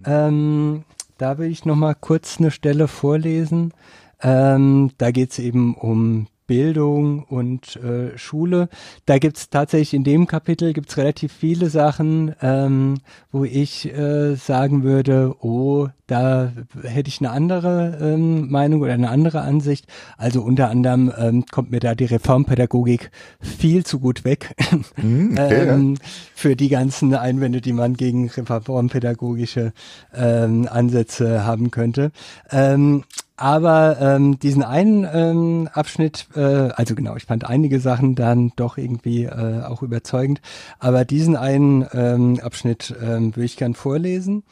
Ähm, 0.05 0.84
da 1.18 1.39
will 1.39 1.49
ich 1.49 1.66
noch 1.66 1.76
mal 1.76 1.95
kurz 1.95 2.38
eine 2.38 2.51
Stelle 2.51 2.88
vorlesen. 2.88 3.74
Ähm, 4.22 4.91
da 4.99 5.10
geht 5.10 5.32
es 5.32 5.39
eben 5.39 5.74
um 5.74 6.28
Bildung 6.50 7.26
und 7.26 7.76
äh, 7.76 8.18
Schule. 8.18 8.70
Da 9.06 9.20
gibt's 9.20 9.52
tatsächlich 9.52 9.93
in 9.93 10.04
dem 10.04 10.26
Kapitel 10.26 10.74
gibt's 10.74 10.97
relativ 10.97 11.32
viele 11.32 11.70
Sachen, 11.70 12.34
ähm, 12.41 12.95
wo 13.32 13.43
ich 13.43 13.86
äh, 13.93 14.34
sagen 14.34 14.82
würde, 14.82 15.36
oh, 15.41 15.89
da 16.08 16.52
hätte 16.82 17.08
ich 17.08 17.20
eine 17.20 17.30
andere 17.30 18.00
ähm, 18.02 18.50
Meinung 18.50 18.82
oder 18.82 18.93
eine 18.93 19.12
andere 19.12 19.41
Ansicht. 19.41 19.86
Also 20.18 20.41
unter 20.41 20.72
anderem 20.72 21.14
ähm, 21.16 21.45
kommt 21.52 21.70
mir 21.70 21.80
da 21.80 21.93
die 21.93 22.06
Reformpädagogik 22.06 23.12
viel 23.39 23.86
zu 23.86 24.00
gut 24.00 24.24
weg 24.26 24.56
mm, 24.97 25.34
okay, 25.34 25.68
ähm, 25.68 25.93
ja. 25.93 26.08
für 26.34 26.56
die 26.56 26.70
ganzen 26.70 27.14
Einwände, 27.14 27.62
die 27.62 27.74
man 27.74 27.93
gegen 27.93 28.28
reformpädagogische 28.28 29.72
ähm, 30.16 30.68
Ansätze 30.68 31.45
haben 31.45 31.70
könnte. 31.70 32.12
Ähm, 32.50 33.04
aber 33.40 33.98
ähm, 34.02 34.38
diesen 34.38 34.64
einen 34.64 35.08
ähm, 35.12 35.70
Abschnitt, 35.72 36.28
äh, 36.36 36.42
also 36.42 36.94
genau, 36.94 37.16
ich 37.16 37.24
fand 37.24 37.46
einige 37.46 37.80
Sachen 37.80 38.16
dann 38.16 38.52
doch 38.58 38.78
irgendwie 38.78 39.24
äh, 39.24 39.64
auch 39.64 39.82
überzeugend, 39.82 40.42
aber 40.78 41.06
diesen 41.06 41.38
einen 41.38 41.88
ähm, 41.94 42.40
Abschnitt 42.44 42.94
ähm, 43.02 43.34
würde 43.36 43.46
ich 43.46 43.56
gern 43.56 43.76
vorlesen. 43.76 44.44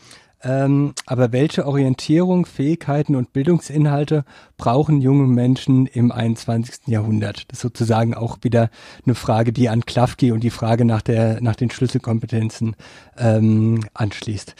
Ähm, 0.43 0.93
aber 1.07 1.31
welche 1.31 1.65
Orientierung, 1.65 2.45
Fähigkeiten 2.45 3.15
und 3.15 3.33
Bildungsinhalte 3.33 4.23
brauchen 4.55 5.01
junge 5.01 5.27
Menschen 5.27 5.87
im 5.87 6.11
21. 6.11 6.87
Jahrhundert? 6.87 7.45
Das 7.47 7.57
ist 7.57 7.63
sozusagen 7.63 8.13
auch 8.13 8.37
wieder 8.43 8.69
eine 9.05 9.15
Frage, 9.15 9.51
die 9.51 9.67
an 9.67 9.85
Klafki 9.85 10.31
und 10.31 10.41
die 10.41 10.51
Frage 10.51 10.85
nach, 10.85 11.01
der, 11.01 11.41
nach 11.41 11.55
den 11.55 11.71
Schlüsselkompetenzen 11.71 12.75
ähm, 13.17 13.81
anschließt. 13.93 14.55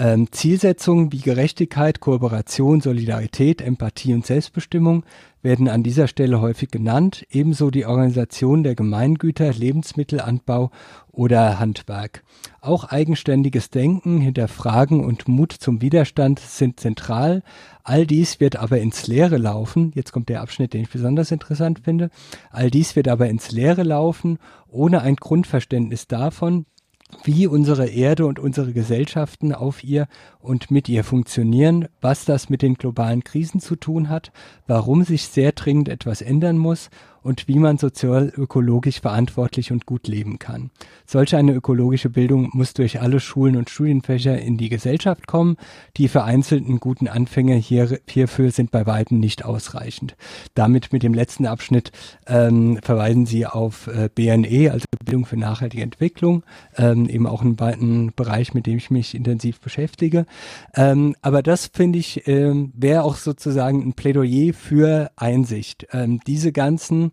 Ähm, 0.00 0.30
Zielsetzungen 0.30 1.12
wie 1.12 1.18
Gerechtigkeit, 1.18 1.98
Kooperation, 1.98 2.80
Solidarität, 2.80 3.60
Empathie 3.60 4.14
und 4.14 4.24
Selbstbestimmung 4.24 5.04
werden 5.42 5.68
an 5.68 5.82
dieser 5.82 6.06
Stelle 6.06 6.40
häufig 6.40 6.70
genannt, 6.70 7.26
ebenso 7.30 7.70
die 7.70 7.84
Organisation 7.84 8.62
der 8.62 8.76
Gemeingüter, 8.76 9.52
Lebensmittelanbau 9.52 10.70
oder 11.10 11.58
Handwerk. 11.58 12.22
Auch 12.60 12.84
eigenständiges 12.84 13.70
Denken, 13.70 14.20
Hinterfragen 14.20 15.04
und 15.04 15.26
Mut 15.26 15.52
zum 15.52 15.80
Widerstand 15.80 16.38
sind 16.38 16.78
zentral. 16.78 17.42
All 17.82 18.06
dies 18.06 18.38
wird 18.38 18.54
aber 18.56 18.78
ins 18.78 19.08
Leere 19.08 19.36
laufen. 19.36 19.92
Jetzt 19.94 20.12
kommt 20.12 20.28
der 20.28 20.42
Abschnitt, 20.42 20.74
den 20.74 20.82
ich 20.82 20.90
besonders 20.90 21.32
interessant 21.32 21.80
finde. 21.80 22.10
All 22.50 22.70
dies 22.70 22.94
wird 22.94 23.08
aber 23.08 23.28
ins 23.28 23.50
Leere 23.50 23.82
laufen, 23.82 24.38
ohne 24.68 25.02
ein 25.02 25.16
Grundverständnis 25.16 26.06
davon, 26.06 26.66
wie 27.24 27.46
unsere 27.46 27.86
Erde 27.86 28.26
und 28.26 28.38
unsere 28.38 28.72
Gesellschaften 28.72 29.54
auf 29.54 29.82
ihr 29.82 30.06
und 30.40 30.70
mit 30.70 30.88
ihr 30.88 31.04
funktionieren, 31.04 31.88
was 32.00 32.24
das 32.24 32.50
mit 32.50 32.62
den 32.62 32.74
globalen 32.74 33.24
Krisen 33.24 33.60
zu 33.60 33.76
tun 33.76 34.08
hat, 34.08 34.30
warum 34.66 35.04
sich 35.04 35.28
sehr 35.28 35.52
dringend 35.52 35.88
etwas 35.88 36.20
ändern 36.20 36.58
muss 36.58 36.90
und 37.28 37.46
wie 37.46 37.58
man 37.58 37.76
sozial-ökologisch 37.76 39.02
verantwortlich 39.02 39.70
und 39.70 39.84
gut 39.84 40.08
leben 40.08 40.38
kann. 40.38 40.70
Solch 41.06 41.36
eine 41.36 41.52
ökologische 41.52 42.08
Bildung 42.08 42.48
muss 42.54 42.72
durch 42.72 43.02
alle 43.02 43.20
Schulen 43.20 43.56
und 43.56 43.68
Studienfächer 43.68 44.40
in 44.40 44.56
die 44.56 44.70
Gesellschaft 44.70 45.26
kommen. 45.26 45.58
Die 45.98 46.08
vereinzelten 46.08 46.80
guten 46.80 47.06
Anfänge 47.06 47.54
hier, 47.56 48.00
hierfür 48.08 48.50
sind 48.50 48.70
bei 48.70 48.86
weitem 48.86 49.20
nicht 49.20 49.44
ausreichend. 49.44 50.16
Damit 50.54 50.90
mit 50.92 51.02
dem 51.02 51.12
letzten 51.12 51.44
Abschnitt 51.44 51.92
ähm, 52.26 52.78
verweisen 52.82 53.26
Sie 53.26 53.44
auf 53.44 53.88
äh, 53.88 54.08
BNE, 54.14 54.72
also 54.72 54.86
Bildung 55.04 55.26
für 55.26 55.36
nachhaltige 55.36 55.82
Entwicklung, 55.82 56.44
ähm, 56.76 57.08
eben 57.08 57.26
auch 57.26 57.42
ein, 57.42 57.56
Bereich, 58.16 58.54
mit 58.54 58.66
dem 58.66 58.78
ich 58.78 58.90
mich 58.90 59.14
intensiv 59.14 59.60
beschäftige. 59.60 60.24
Ähm, 60.74 61.14
aber 61.20 61.42
das 61.42 61.66
finde 61.66 61.98
ich 61.98 62.26
ähm, 62.26 62.72
wäre 62.74 63.02
auch 63.02 63.16
sozusagen 63.16 63.82
ein 63.82 63.92
Plädoyer 63.92 64.54
für 64.54 65.10
Einsicht. 65.16 65.86
Ähm, 65.92 66.20
diese 66.26 66.52
ganzen 66.52 67.12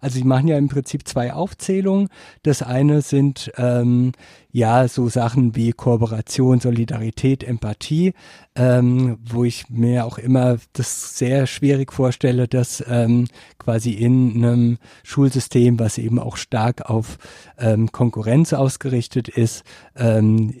Also 0.00 0.18
sie 0.18 0.24
machen 0.24 0.48
ja 0.48 0.58
im 0.58 0.68
Prinzip 0.68 1.06
zwei 1.06 1.32
Aufzählungen. 1.32 2.08
Das 2.42 2.62
eine 2.62 3.02
sind 3.02 3.52
ähm, 3.56 4.12
ja 4.52 4.88
so 4.88 5.08
Sachen 5.08 5.54
wie 5.56 5.72
Kooperation, 5.72 6.60
Solidarität, 6.60 7.44
Empathie, 7.44 8.14
ähm, 8.56 9.18
wo 9.24 9.44
ich 9.44 9.68
mir 9.70 10.04
auch 10.04 10.18
immer 10.18 10.58
das 10.72 11.16
sehr 11.16 11.46
schwierig 11.46 11.92
vorstelle, 11.92 12.48
dass 12.48 12.84
ähm, 12.88 13.28
quasi 13.58 13.92
in 13.92 14.36
einem 14.36 14.78
Schulsystem, 15.04 15.78
was 15.78 15.98
eben 15.98 16.18
auch 16.18 16.36
stark 16.36 16.90
auf 16.90 17.18
ähm, 17.58 17.92
Konkurrenz 17.92 18.52
ausgerichtet 18.52 19.28
ist, 19.28 19.64
ähm, 19.96 20.54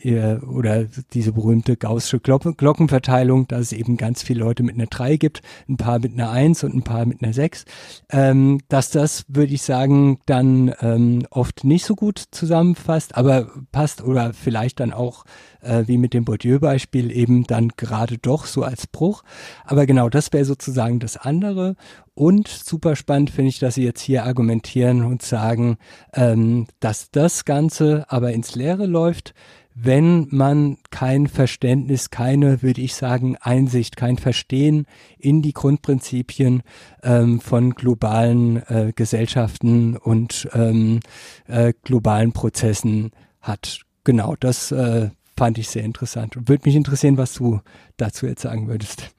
oder 0.46 0.84
diese 1.12 1.32
berühmte 1.32 1.76
gaussische 1.76 2.20
Glockenverteilung, 2.20 3.48
dass 3.48 3.60
es 3.60 3.72
eben 3.72 3.96
ganz 3.96 4.22
viele 4.22 4.40
Leute 4.40 4.62
mit 4.62 4.74
einer 4.74 4.86
3 4.86 5.16
gibt, 5.16 5.42
ein 5.68 5.76
paar 5.76 5.98
mit 5.98 6.12
einer 6.12 6.30
1 6.30 6.64
und 6.64 6.74
ein 6.74 6.82
paar 6.82 7.06
mit 7.06 7.22
einer 7.22 7.32
6, 7.32 7.64
ähm, 8.10 8.60
dass 8.68 8.90
das, 8.90 9.24
würde 9.32 9.54
ich 9.54 9.62
sagen, 9.62 10.18
dann 10.26 10.74
ähm, 10.80 11.26
oft 11.30 11.64
nicht 11.64 11.84
so 11.84 11.94
gut 11.94 12.22
zusammenfasst, 12.30 13.16
aber 13.16 13.48
passt 13.72 14.02
oder 14.02 14.32
vielleicht 14.32 14.80
dann 14.80 14.92
auch 14.92 15.24
äh, 15.60 15.84
wie 15.86 15.98
mit 15.98 16.14
dem 16.14 16.24
Bourdieu-Beispiel 16.24 17.10
eben 17.10 17.44
dann 17.44 17.70
gerade 17.76 18.18
doch 18.18 18.46
so 18.46 18.62
als 18.62 18.86
Bruch. 18.86 19.22
Aber 19.64 19.86
genau, 19.86 20.08
das 20.08 20.32
wäre 20.32 20.44
sozusagen 20.44 20.98
das 20.98 21.16
andere. 21.16 21.76
Und 22.14 22.48
super 22.48 22.96
spannend 22.96 23.30
finde 23.30 23.50
ich, 23.50 23.58
dass 23.60 23.76
Sie 23.76 23.84
jetzt 23.84 24.00
hier 24.00 24.24
argumentieren 24.24 25.04
und 25.04 25.22
sagen, 25.22 25.78
ähm, 26.12 26.66
dass 26.80 27.10
das 27.10 27.44
Ganze 27.44 28.04
aber 28.08 28.32
ins 28.32 28.54
Leere 28.54 28.86
läuft, 28.86 29.34
wenn 29.74 30.26
man 30.30 30.78
kein 30.90 31.26
Verständnis, 31.26 32.10
keine, 32.10 32.62
würde 32.62 32.80
ich 32.80 32.94
sagen, 32.94 33.36
Einsicht, 33.40 33.96
kein 33.96 34.18
Verstehen 34.18 34.86
in 35.18 35.42
die 35.42 35.52
Grundprinzipien 35.52 36.62
ähm, 37.02 37.40
von 37.40 37.74
globalen 37.74 38.56
äh, 38.68 38.92
Gesellschaften 38.94 39.96
und 39.96 40.48
ähm, 40.52 41.00
äh, 41.46 41.72
globalen 41.84 42.32
Prozessen 42.32 43.12
hat. 43.40 43.80
Genau, 44.04 44.34
das 44.38 44.72
äh, 44.72 45.10
fand 45.36 45.58
ich 45.58 45.68
sehr 45.68 45.84
interessant 45.84 46.36
und 46.36 46.48
würde 46.48 46.64
mich 46.66 46.76
interessieren, 46.76 47.16
was 47.16 47.34
du 47.34 47.60
dazu 47.96 48.26
jetzt 48.26 48.42
sagen 48.42 48.68
würdest. 48.68 49.10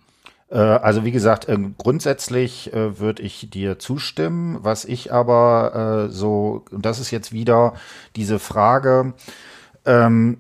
Äh, 0.52 0.58
also 0.58 1.06
wie 1.06 1.12
gesagt, 1.12 1.48
äh, 1.48 1.58
grundsätzlich 1.78 2.72
äh, 2.74 3.00
würde 3.00 3.24
ich 3.24 3.50
dir 3.50 3.80
zustimmen. 3.80 4.60
Was 4.62 4.86
ich 4.86 5.12
aber 5.12 6.10
so, 6.12 6.66
und 6.72 6.86
das 6.86 7.00
ist 7.00 7.12
jetzt 7.12 7.32
wieder 7.32 7.74
diese 8.16 8.38
Frage, 8.38 9.14
ähm, 9.86 10.38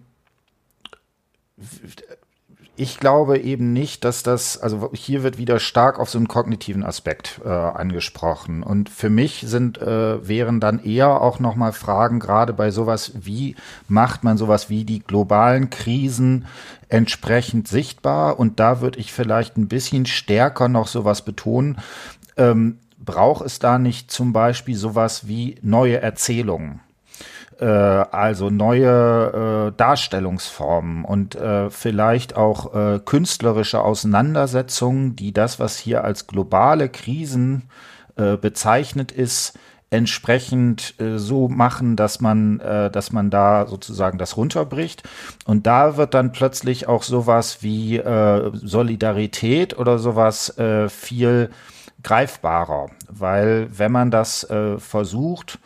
ich 2.81 2.99
glaube 2.99 3.37
eben 3.37 3.73
nicht, 3.73 4.05
dass 4.05 4.23
das, 4.23 4.57
also 4.57 4.89
hier 4.93 5.21
wird 5.21 5.37
wieder 5.37 5.59
stark 5.59 5.99
auf 5.99 6.09
so 6.09 6.17
einen 6.17 6.27
kognitiven 6.27 6.83
Aspekt 6.83 7.39
äh, 7.45 7.47
angesprochen. 7.47 8.63
Und 8.63 8.89
für 8.89 9.11
mich 9.11 9.43
sind, 9.45 9.79
äh, 9.79 10.27
wären 10.27 10.59
dann 10.59 10.83
eher 10.83 11.21
auch 11.21 11.39
nochmal 11.39 11.73
Fragen, 11.73 12.19
gerade 12.19 12.53
bei 12.53 12.71
sowas, 12.71 13.11
wie 13.13 13.55
macht 13.87 14.23
man 14.23 14.37
sowas 14.37 14.69
wie 14.69 14.83
die 14.83 14.99
globalen 14.99 15.69
Krisen 15.69 16.47
entsprechend 16.89 17.67
sichtbar? 17.67 18.39
Und 18.39 18.59
da 18.59 18.81
würde 18.81 18.99
ich 18.99 19.13
vielleicht 19.13 19.57
ein 19.57 19.67
bisschen 19.67 20.07
stärker 20.07 20.67
noch 20.67 20.87
sowas 20.87 21.23
betonen. 21.23 21.77
Ähm, 22.35 22.79
braucht 22.97 23.45
es 23.45 23.59
da 23.59 23.77
nicht 23.77 24.09
zum 24.09 24.33
Beispiel 24.33 24.75
sowas 24.75 25.27
wie 25.27 25.59
neue 25.61 26.01
Erzählungen? 26.01 26.79
Äh, 27.61 27.65
also 27.65 28.49
neue 28.49 29.69
äh, 29.69 29.77
Darstellungsformen 29.77 31.05
und 31.05 31.35
äh, 31.35 31.69
vielleicht 31.69 32.35
auch 32.35 32.73
äh, 32.73 32.99
künstlerische 32.99 33.81
Auseinandersetzungen, 33.81 35.15
die 35.15 35.31
das, 35.31 35.59
was 35.59 35.77
hier 35.77 36.03
als 36.03 36.27
globale 36.27 36.89
Krisen 36.89 37.69
äh, 38.15 38.35
bezeichnet 38.35 39.11
ist, 39.11 39.57
entsprechend 39.91 40.95
äh, 40.99 41.17
so 41.17 41.49
machen, 41.49 41.95
dass 41.95 42.21
man, 42.21 42.59
äh, 42.61 42.89
dass 42.89 43.11
man 43.11 43.29
da 43.29 43.67
sozusagen 43.67 44.17
das 44.17 44.37
runterbricht. 44.37 45.03
Und 45.45 45.67
da 45.67 45.97
wird 45.97 46.13
dann 46.13 46.31
plötzlich 46.31 46.87
auch 46.87 47.03
sowas 47.03 47.61
wie 47.61 47.97
äh, 47.97 48.51
Solidarität 48.53 49.77
oder 49.77 49.99
sowas 49.99 50.57
äh, 50.57 50.89
viel 50.89 51.51
greifbarer, 52.03 52.87
weil 53.09 53.67
wenn 53.77 53.91
man 53.91 54.09
das 54.09 54.49
äh, 54.49 54.79
versucht, 54.79 55.59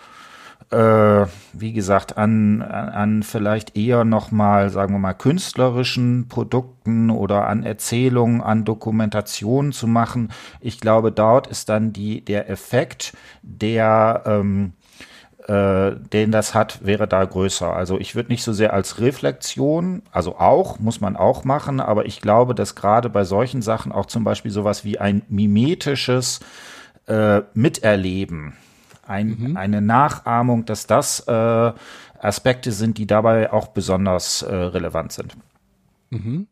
äh, 0.76 1.28
wie 1.53 1.71
gesagt, 1.71 2.17
an, 2.17 2.61
an 2.61 3.23
vielleicht 3.23 3.78
eher 3.78 4.03
nochmal, 4.03 4.69
sagen 4.69 4.93
wir 4.93 4.99
mal, 4.99 5.13
künstlerischen 5.13 6.28
Produkten 6.28 7.09
oder 7.09 7.47
an 7.47 7.63
Erzählungen, 7.63 8.41
an 8.41 8.65
Dokumentationen 8.65 9.71
zu 9.71 9.88
machen. 9.88 10.34
Ich 10.59 10.82
glaube, 10.82 11.13
dort 11.13 11.47
ist 11.47 11.69
dann 11.69 11.93
die, 11.93 12.26
der 12.26 12.49
Effekt, 12.49 13.13
der, 13.41 14.23
ähm, 14.26 14.73
äh, 15.47 15.91
den 16.11 16.32
das 16.32 16.53
hat, 16.53 16.86
wäre 16.86 17.07
da 17.07 17.23
größer. 17.23 17.73
Also 17.73 17.97
ich 17.97 18.15
würde 18.15 18.34
nicht 18.34 18.43
so 18.43 18.51
sehr 18.51 18.73
als 18.73 18.99
Reflexion, 18.99 20.01
also 20.11 20.36
auch, 20.39 20.80
muss 20.80 20.99
man 20.99 21.15
auch 21.15 21.45
machen, 21.45 21.80
aber 21.80 22.05
ich 22.05 22.19
glaube, 22.19 22.53
dass 22.53 22.76
gerade 22.76 23.09
bei 23.09 23.23
solchen 23.23 23.61
Sachen 23.61 23.93
auch 23.93 24.07
zum 24.07 24.26
Beispiel 24.26 24.51
sowas 24.51 24.84
wie 24.84 24.99
ein 24.99 25.21
mimetisches 25.30 26.41
äh, 27.07 27.43
Miterleben 27.53 28.55
ein, 29.06 29.38
mhm. 29.39 29.58
eine 29.58 29.82
Nachahmung, 29.82 30.66
dass 30.66 30.88
das 30.88 31.22
äh, 31.28 31.74
Aspekte 32.20 32.72
sind, 32.72 32.97
die 32.97 33.08
dabei 33.08 33.51
auch 33.51 33.68
besonders 33.68 34.41
äh, 34.41 34.53
relevant 34.53 35.12
sind. 35.12 35.36
Mhm. 36.10 36.47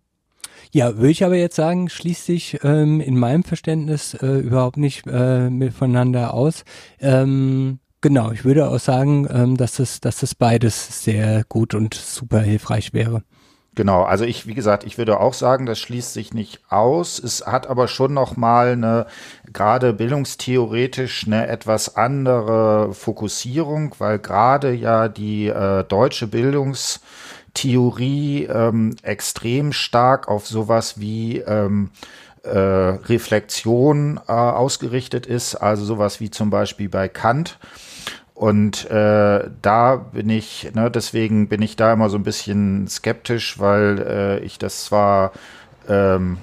Ja, 0.72 0.98
würde 0.98 1.12
ich 1.12 1.24
aber 1.24 1.36
jetzt 1.36 1.56
sagen, 1.56 1.88
schließt 1.88 2.26
sich 2.26 2.60
ähm, 2.64 3.00
in 3.00 3.18
meinem 3.18 3.44
Verständnis 3.44 4.16
äh, 4.16 4.40
überhaupt 4.40 4.78
nicht 4.78 5.06
äh, 5.06 5.52
mit 5.52 5.74
voneinander 5.74 6.34
aus. 6.34 6.64
Ähm, 7.00 7.80
genau, 8.02 8.32
ich 8.32 8.44
würde 8.44 8.68
auch 8.68 8.80
sagen, 8.80 9.28
ähm, 9.30 9.56
dass 9.56 9.76
das, 9.76 10.02
dass 10.02 10.18
das 10.18 10.34
beides 10.34 11.04
sehr 11.04 11.44
gut 11.48 11.76
und 11.76 11.94
super 11.94 12.40
hilfreich 12.40 12.92
wäre. 12.92 13.24
Genau, 13.76 14.04
also 14.04 14.24
ich, 14.24 14.46
wie 14.46 14.54
gesagt, 14.54 14.84
ich 14.84 15.00
würde 15.00 15.20
auch 15.20 15.34
sagen, 15.34 15.66
das 15.66 15.80
schließt 15.80 16.14
sich 16.14 16.32
nicht 16.32 16.60
aus. 16.70 17.18
Es 17.18 17.48
hat 17.48 17.66
aber 17.68 17.88
schon 17.88 18.14
noch 18.14 18.38
mal 18.38 18.74
eine, 18.74 19.08
gerade 19.52 19.94
bildungstheoretisch 19.94 21.26
eine 21.26 21.48
etwas 21.48 21.96
andere 21.96 22.94
Fokussierung, 22.94 23.96
weil 23.98 24.20
gerade 24.20 24.74
ja 24.74 25.08
die 25.08 25.48
äh, 25.48 25.84
deutsche 25.86 26.28
Bildungstheorie 26.28 28.44
ähm, 28.44 28.96
extrem 29.02 29.74
stark 29.74 30.28
auf 30.28 30.46
sowas 30.46 31.00
wie 31.00 31.40
ähm, 31.40 31.90
äh, 32.44 32.60
Reflexion 32.60 34.20
äh, 34.28 34.34
ausgerichtet 34.34 35.26
ist, 35.26 35.56
also 35.56 35.84
sowas 35.84 36.20
wie 36.20 36.30
zum 36.30 36.52
Beispiel 36.52 36.90
bei 36.90 37.08
Kant 37.08 37.58
und 38.44 38.92
äh, 38.92 39.50
da 39.62 39.96
bin 39.96 40.30
ich, 40.30 40.70
ne, 40.74 40.92
deswegen 40.92 41.48
bin 41.48 41.62
ich 41.62 41.78
da 41.78 41.94
immer 41.94 42.10
so 42.10 42.18
ein 42.18 42.24
bisschen 42.24 42.90
skeptisch, 42.90 43.58
weil 43.58 44.00
äh, 44.06 44.40
ich 44.40 44.60
das 44.60 44.84
zwar 44.84 45.32
ähm, 45.88 46.36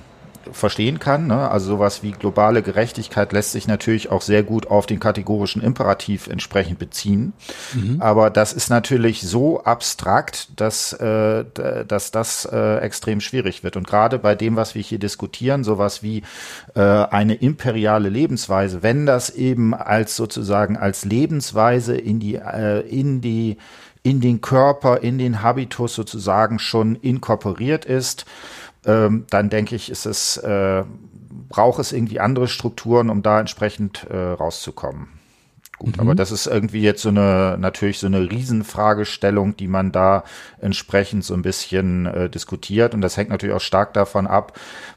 verstehen 0.53 0.99
kann. 0.99 1.26
Ne? 1.26 1.51
Also 1.51 1.72
sowas 1.72 2.03
wie 2.03 2.12
globale 2.12 2.62
Gerechtigkeit 2.62 3.32
lässt 3.32 3.53
sich 3.53 3.66
natürlich 3.66 4.11
auch 4.11 4.22
sehr 4.22 4.43
gut 4.43 4.66
auf 4.68 4.86
den 4.86 5.01
kategorischen 5.01 5.62
Imperativ 5.62 6.26
entsprechend 6.26 6.78
beziehen. 6.78 7.32
Mhm. 7.74 8.01
Aber 8.01 8.30
das 8.30 8.53
ist 8.53 8.70
natürlich 8.70 9.22
so 9.22 9.62
abstrakt, 9.62 10.49
dass, 10.57 10.93
äh, 10.95 11.45
dass 11.86 12.11
das 12.11 12.49
äh, 12.51 12.78
extrem 12.78 13.20
schwierig 13.20 13.62
wird. 13.62 13.76
Und 13.76 13.86
gerade 13.86 14.18
bei 14.18 14.34
dem, 14.34 14.57
was 14.57 14.74
wir 14.74 14.82
hier 14.82 14.99
diskutieren, 14.99 15.64
sowas 15.64 16.03
wie 16.03 16.22
äh, 16.74 16.80
eine 16.80 17.34
imperiale 17.34 18.09
Lebensweise, 18.09 18.82
wenn 18.82 19.07
das 19.07 19.30
eben 19.30 19.74
als 19.74 20.16
sozusagen 20.16 20.76
als 20.76 21.05
Lebensweise 21.05 21.97
in 21.97 22.20
die, 22.20 22.36
äh, 22.36 22.80
in 22.80 23.20
die 23.20 23.59
in 24.03 24.20
den 24.20 24.41
Körper, 24.41 25.03
in 25.03 25.18
den 25.18 25.43
Habitus 25.43 25.95
sozusagen 25.95 26.59
schon 26.59 26.97
inkorporiert 26.97 27.84
ist, 27.84 28.24
ähm, 28.84 29.26
dann 29.30 29.50
denke 29.50 29.76
ich, 29.76 29.90
ist 29.90 30.06
es, 30.06 30.36
äh, 30.38 30.84
braucht 31.48 31.78
es 31.80 31.92
irgendwie 31.92 32.20
andere 32.20 32.48
Strukturen, 32.48 33.10
um 33.10 33.22
da 33.22 33.40
entsprechend 33.40 34.04
äh, 34.04 34.16
rauszukommen. 34.16 35.19
Gut, 35.80 35.96
mhm. 35.96 36.00
aber 36.02 36.14
das 36.14 36.30
ist 36.30 36.46
irgendwie 36.46 36.82
jetzt 36.82 37.00
so 37.00 37.08
eine, 37.08 37.56
natürlich 37.58 37.98
so 37.98 38.06
eine 38.06 38.30
Riesenfragestellung, 38.30 39.56
die 39.56 39.66
man 39.66 39.92
da 39.92 40.24
entsprechend 40.60 41.24
so 41.24 41.32
ein 41.32 41.40
bisschen 41.40 42.04
äh, 42.04 42.28
diskutiert. 42.28 42.92
Und 42.92 43.00
das 43.00 43.16
hängt 43.16 43.30
natürlich 43.30 43.56
auch 43.56 43.62
stark 43.62 43.94
davon 43.94 44.26
ab, 44.26 44.52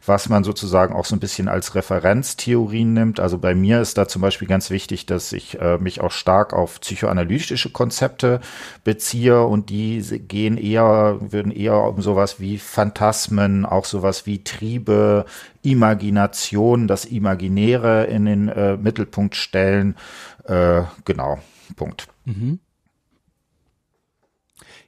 was 0.05 0.27
man 0.27 0.43
sozusagen 0.43 0.93
auch 0.93 1.05
so 1.05 1.15
ein 1.15 1.21
bisschen 1.21 1.47
als 1.47 1.75
Referenztheorien 1.75 2.93
nimmt. 2.93 3.21
Also 3.21 3.37
bei 3.37 3.55
mir 3.55 3.79
ist 3.79 3.97
da 3.97 4.09
zum 4.09 4.21
Beispiel 4.21 4.47
ganz 4.47 4.71
wichtig, 4.71 5.05
dass 5.05 5.31
ich 5.31 5.57
äh, 5.61 5.77
mich 5.77 6.01
auch 6.01 6.11
stark 6.11 6.51
auf 6.51 6.81
psychoanalytische 6.81 7.69
Konzepte 7.69 8.41
beziehe 8.83 9.41
und 9.41 9.69
die 9.69 10.01
gehen 10.27 10.57
eher, 10.57 11.17
würden 11.21 11.53
eher 11.53 11.77
um 11.77 12.01
sowas 12.01 12.41
wie 12.41 12.57
Phantasmen, 12.57 13.65
auch 13.65 13.85
sowas 13.85 14.25
wie 14.25 14.43
Triebe, 14.43 15.23
Imagination, 15.63 16.89
das 16.89 17.05
Imaginäre 17.05 18.03
in 18.05 18.25
den 18.25 18.49
äh, 18.49 18.75
Mittelpunkt 18.75 19.35
stellen. 19.35 19.95
Äh, 20.43 20.83
genau, 21.05 21.39
Punkt. 21.75 22.07
Mhm. 22.25 22.59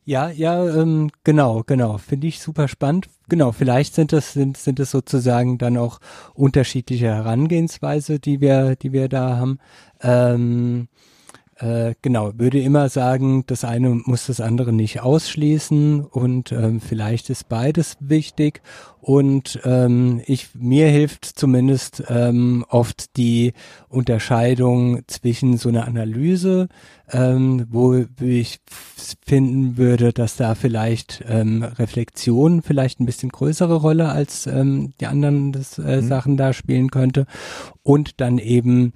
Ja, 0.07 0.29
ja, 0.29 0.63
ähm, 0.63 1.09
genau, 1.23 1.63
genau. 1.65 1.97
Finde 1.97 2.27
ich 2.27 2.39
super 2.39 2.67
spannend. 2.67 3.07
Genau, 3.27 3.51
vielleicht 3.51 3.95
sind 3.95 4.13
das, 4.13 4.33
sind, 4.33 4.55
sind 4.55 4.79
es 4.79 4.91
sozusagen 4.91 5.57
dann 5.57 5.77
auch 5.77 5.99
unterschiedliche 6.35 7.07
Herangehensweise, 7.07 8.19
die 8.19 8.39
wir, 8.39 8.75
die 8.75 8.91
wir 8.91 9.09
da 9.09 9.37
haben. 9.37 9.57
Ähm, 10.01 10.89
äh, 11.57 11.95
genau, 12.01 12.31
würde 12.37 12.59
immer 12.59 12.89
sagen, 12.89 13.45
das 13.47 13.63
eine 13.63 13.89
muss 13.89 14.27
das 14.27 14.41
andere 14.41 14.73
nicht 14.73 14.99
ausschließen 14.99 16.01
und 16.01 16.51
ähm, 16.51 16.81
vielleicht 16.81 17.29
ist 17.29 17.47
beides 17.47 17.95
wichtig. 18.01 18.61
Und 18.99 19.59
ähm, 19.63 20.21
ich 20.25 20.49
mir 20.55 20.87
hilft 20.87 21.25
zumindest 21.25 22.03
ähm, 22.09 22.65
oft 22.67 23.15
die 23.15 23.53
Unterscheidung 23.87 25.03
zwischen 25.07 25.57
so 25.57 25.69
einer 25.69 25.87
Analyse, 25.87 26.67
ähm, 27.09 27.67
wo 27.69 28.03
ich 28.19 28.59
finden 29.25 29.77
würde, 29.77 30.11
dass 30.11 30.35
da 30.35 30.55
vielleicht 30.55 31.23
ähm, 31.27 31.63
Reflexion 31.63 32.63
vielleicht 32.63 32.99
ein 32.99 33.05
bisschen 33.05 33.29
größere 33.29 33.75
Rolle 33.75 34.09
als 34.09 34.47
ähm, 34.47 34.93
die 34.99 35.05
anderen 35.05 35.53
das, 35.53 35.77
äh, 35.77 36.01
mhm. 36.01 36.07
Sachen 36.07 36.35
da 36.35 36.51
spielen 36.51 36.89
könnte 36.89 37.27
und 37.83 38.19
dann 38.19 38.39
eben 38.39 38.91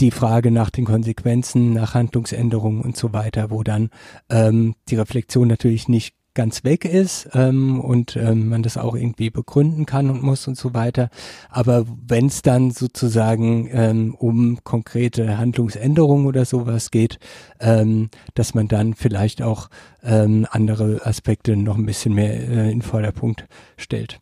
die 0.00 0.10
Frage 0.10 0.50
nach 0.50 0.70
den 0.70 0.86
Konsequenzen, 0.86 1.74
nach 1.74 1.94
Handlungsänderungen 1.94 2.82
und 2.82 2.96
so 2.96 3.12
weiter, 3.12 3.50
wo 3.50 3.62
dann 3.62 3.90
ähm, 4.30 4.74
die 4.88 4.96
Reflexion 4.96 5.48
natürlich 5.48 5.88
nicht 5.88 6.14
ganz 6.34 6.64
weg 6.64 6.84
ist 6.84 7.28
ähm, 7.34 7.80
und 7.80 8.16
ähm, 8.16 8.48
man 8.48 8.62
das 8.62 8.76
auch 8.76 8.94
irgendwie 8.94 9.30
begründen 9.30 9.84
kann 9.84 10.10
und 10.10 10.22
muss 10.22 10.46
und 10.46 10.56
so 10.56 10.74
weiter. 10.74 11.10
Aber 11.48 11.84
wenn 12.06 12.26
es 12.26 12.42
dann 12.42 12.70
sozusagen 12.70 13.68
ähm, 13.72 14.14
um 14.14 14.62
konkrete 14.62 15.38
Handlungsänderungen 15.38 16.26
oder 16.26 16.44
sowas 16.44 16.90
geht, 16.90 17.18
ähm, 17.58 18.10
dass 18.34 18.54
man 18.54 18.68
dann 18.68 18.94
vielleicht 18.94 19.42
auch 19.42 19.68
ähm, 20.02 20.46
andere 20.50 21.04
Aspekte 21.04 21.56
noch 21.56 21.76
ein 21.76 21.86
bisschen 21.86 22.14
mehr 22.14 22.32
äh, 22.32 22.70
in 22.70 22.82
Vordergrund 22.82 23.46
stellt. 23.76 24.20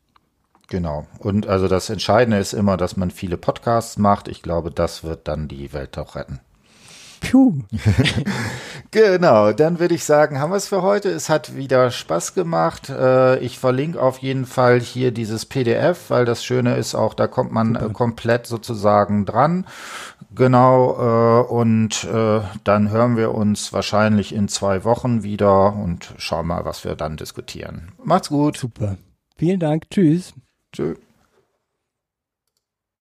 Genau. 0.69 1.07
Und 1.19 1.47
also 1.47 1.67
das 1.67 1.89
Entscheidende 1.89 2.39
ist 2.39 2.53
immer, 2.53 2.77
dass 2.77 2.97
man 2.97 3.11
viele 3.11 3.39
Podcasts 3.39 3.97
macht. 3.99 4.29
Ich 4.29 4.43
glaube, 4.43 4.71
das 4.71 5.03
wird 5.03 5.27
dann 5.27 5.49
die 5.49 5.73
Welt 5.73 5.97
auch 5.99 6.15
retten. 6.15 6.41
Puh. 7.21 7.63
genau, 8.91 9.53
dann 9.53 9.81
würde 9.81 9.95
ich 9.95 10.05
sagen, 10.05 10.39
haben 10.39 10.51
wir 10.53 10.57
es 10.57 10.69
für 10.69 10.83
heute. 10.83 11.09
Es 11.11 11.29
hat 11.29 11.57
wieder 11.57 11.91
Spaß 11.91 12.35
gemacht. 12.35 12.91
Äh, 12.91 13.39
ich 13.41 13.59
verlinke 13.59 14.01
auf 14.01 14.19
jeden 14.19 14.47
Fall 14.47 14.81
hier 14.81 15.11
dieses 15.11 15.47
PDF, 15.47 16.11
weil 16.11 16.25
das 16.25 16.45
Schöne 16.45 16.77
ist 16.77 16.95
auch, 16.95 17.15
da 17.15 17.27
kommt 17.27 17.53
man 17.53 17.75
äh, 17.75 17.89
komplett 17.93 18.47
sozusagen 18.47 19.25
dran. 19.25 19.67
Genau, 20.35 21.43
äh, 21.43 21.49
und 21.49 22.07
dann 22.65 22.91
hören 22.91 23.17
wir 23.17 23.35
uns 23.35 23.73
wahrscheinlich 23.73 24.35
in 24.35 24.49
zwei 24.49 24.85
Wochen 24.85 25.23
wieder 25.23 25.75
und 25.75 26.15
schauen 26.19 26.47
mal, 26.47 26.65
was 26.65 26.85
wir 26.85 26.95
dann 26.95 27.17
diskutieren. 27.17 27.93
Macht's 28.05 28.29
gut. 28.29 28.57
Super. 28.59 28.97
Vielen 29.37 29.61
Dank. 29.61 29.91
Tschüss. 29.91 30.35
Tschüss. 30.73 31.08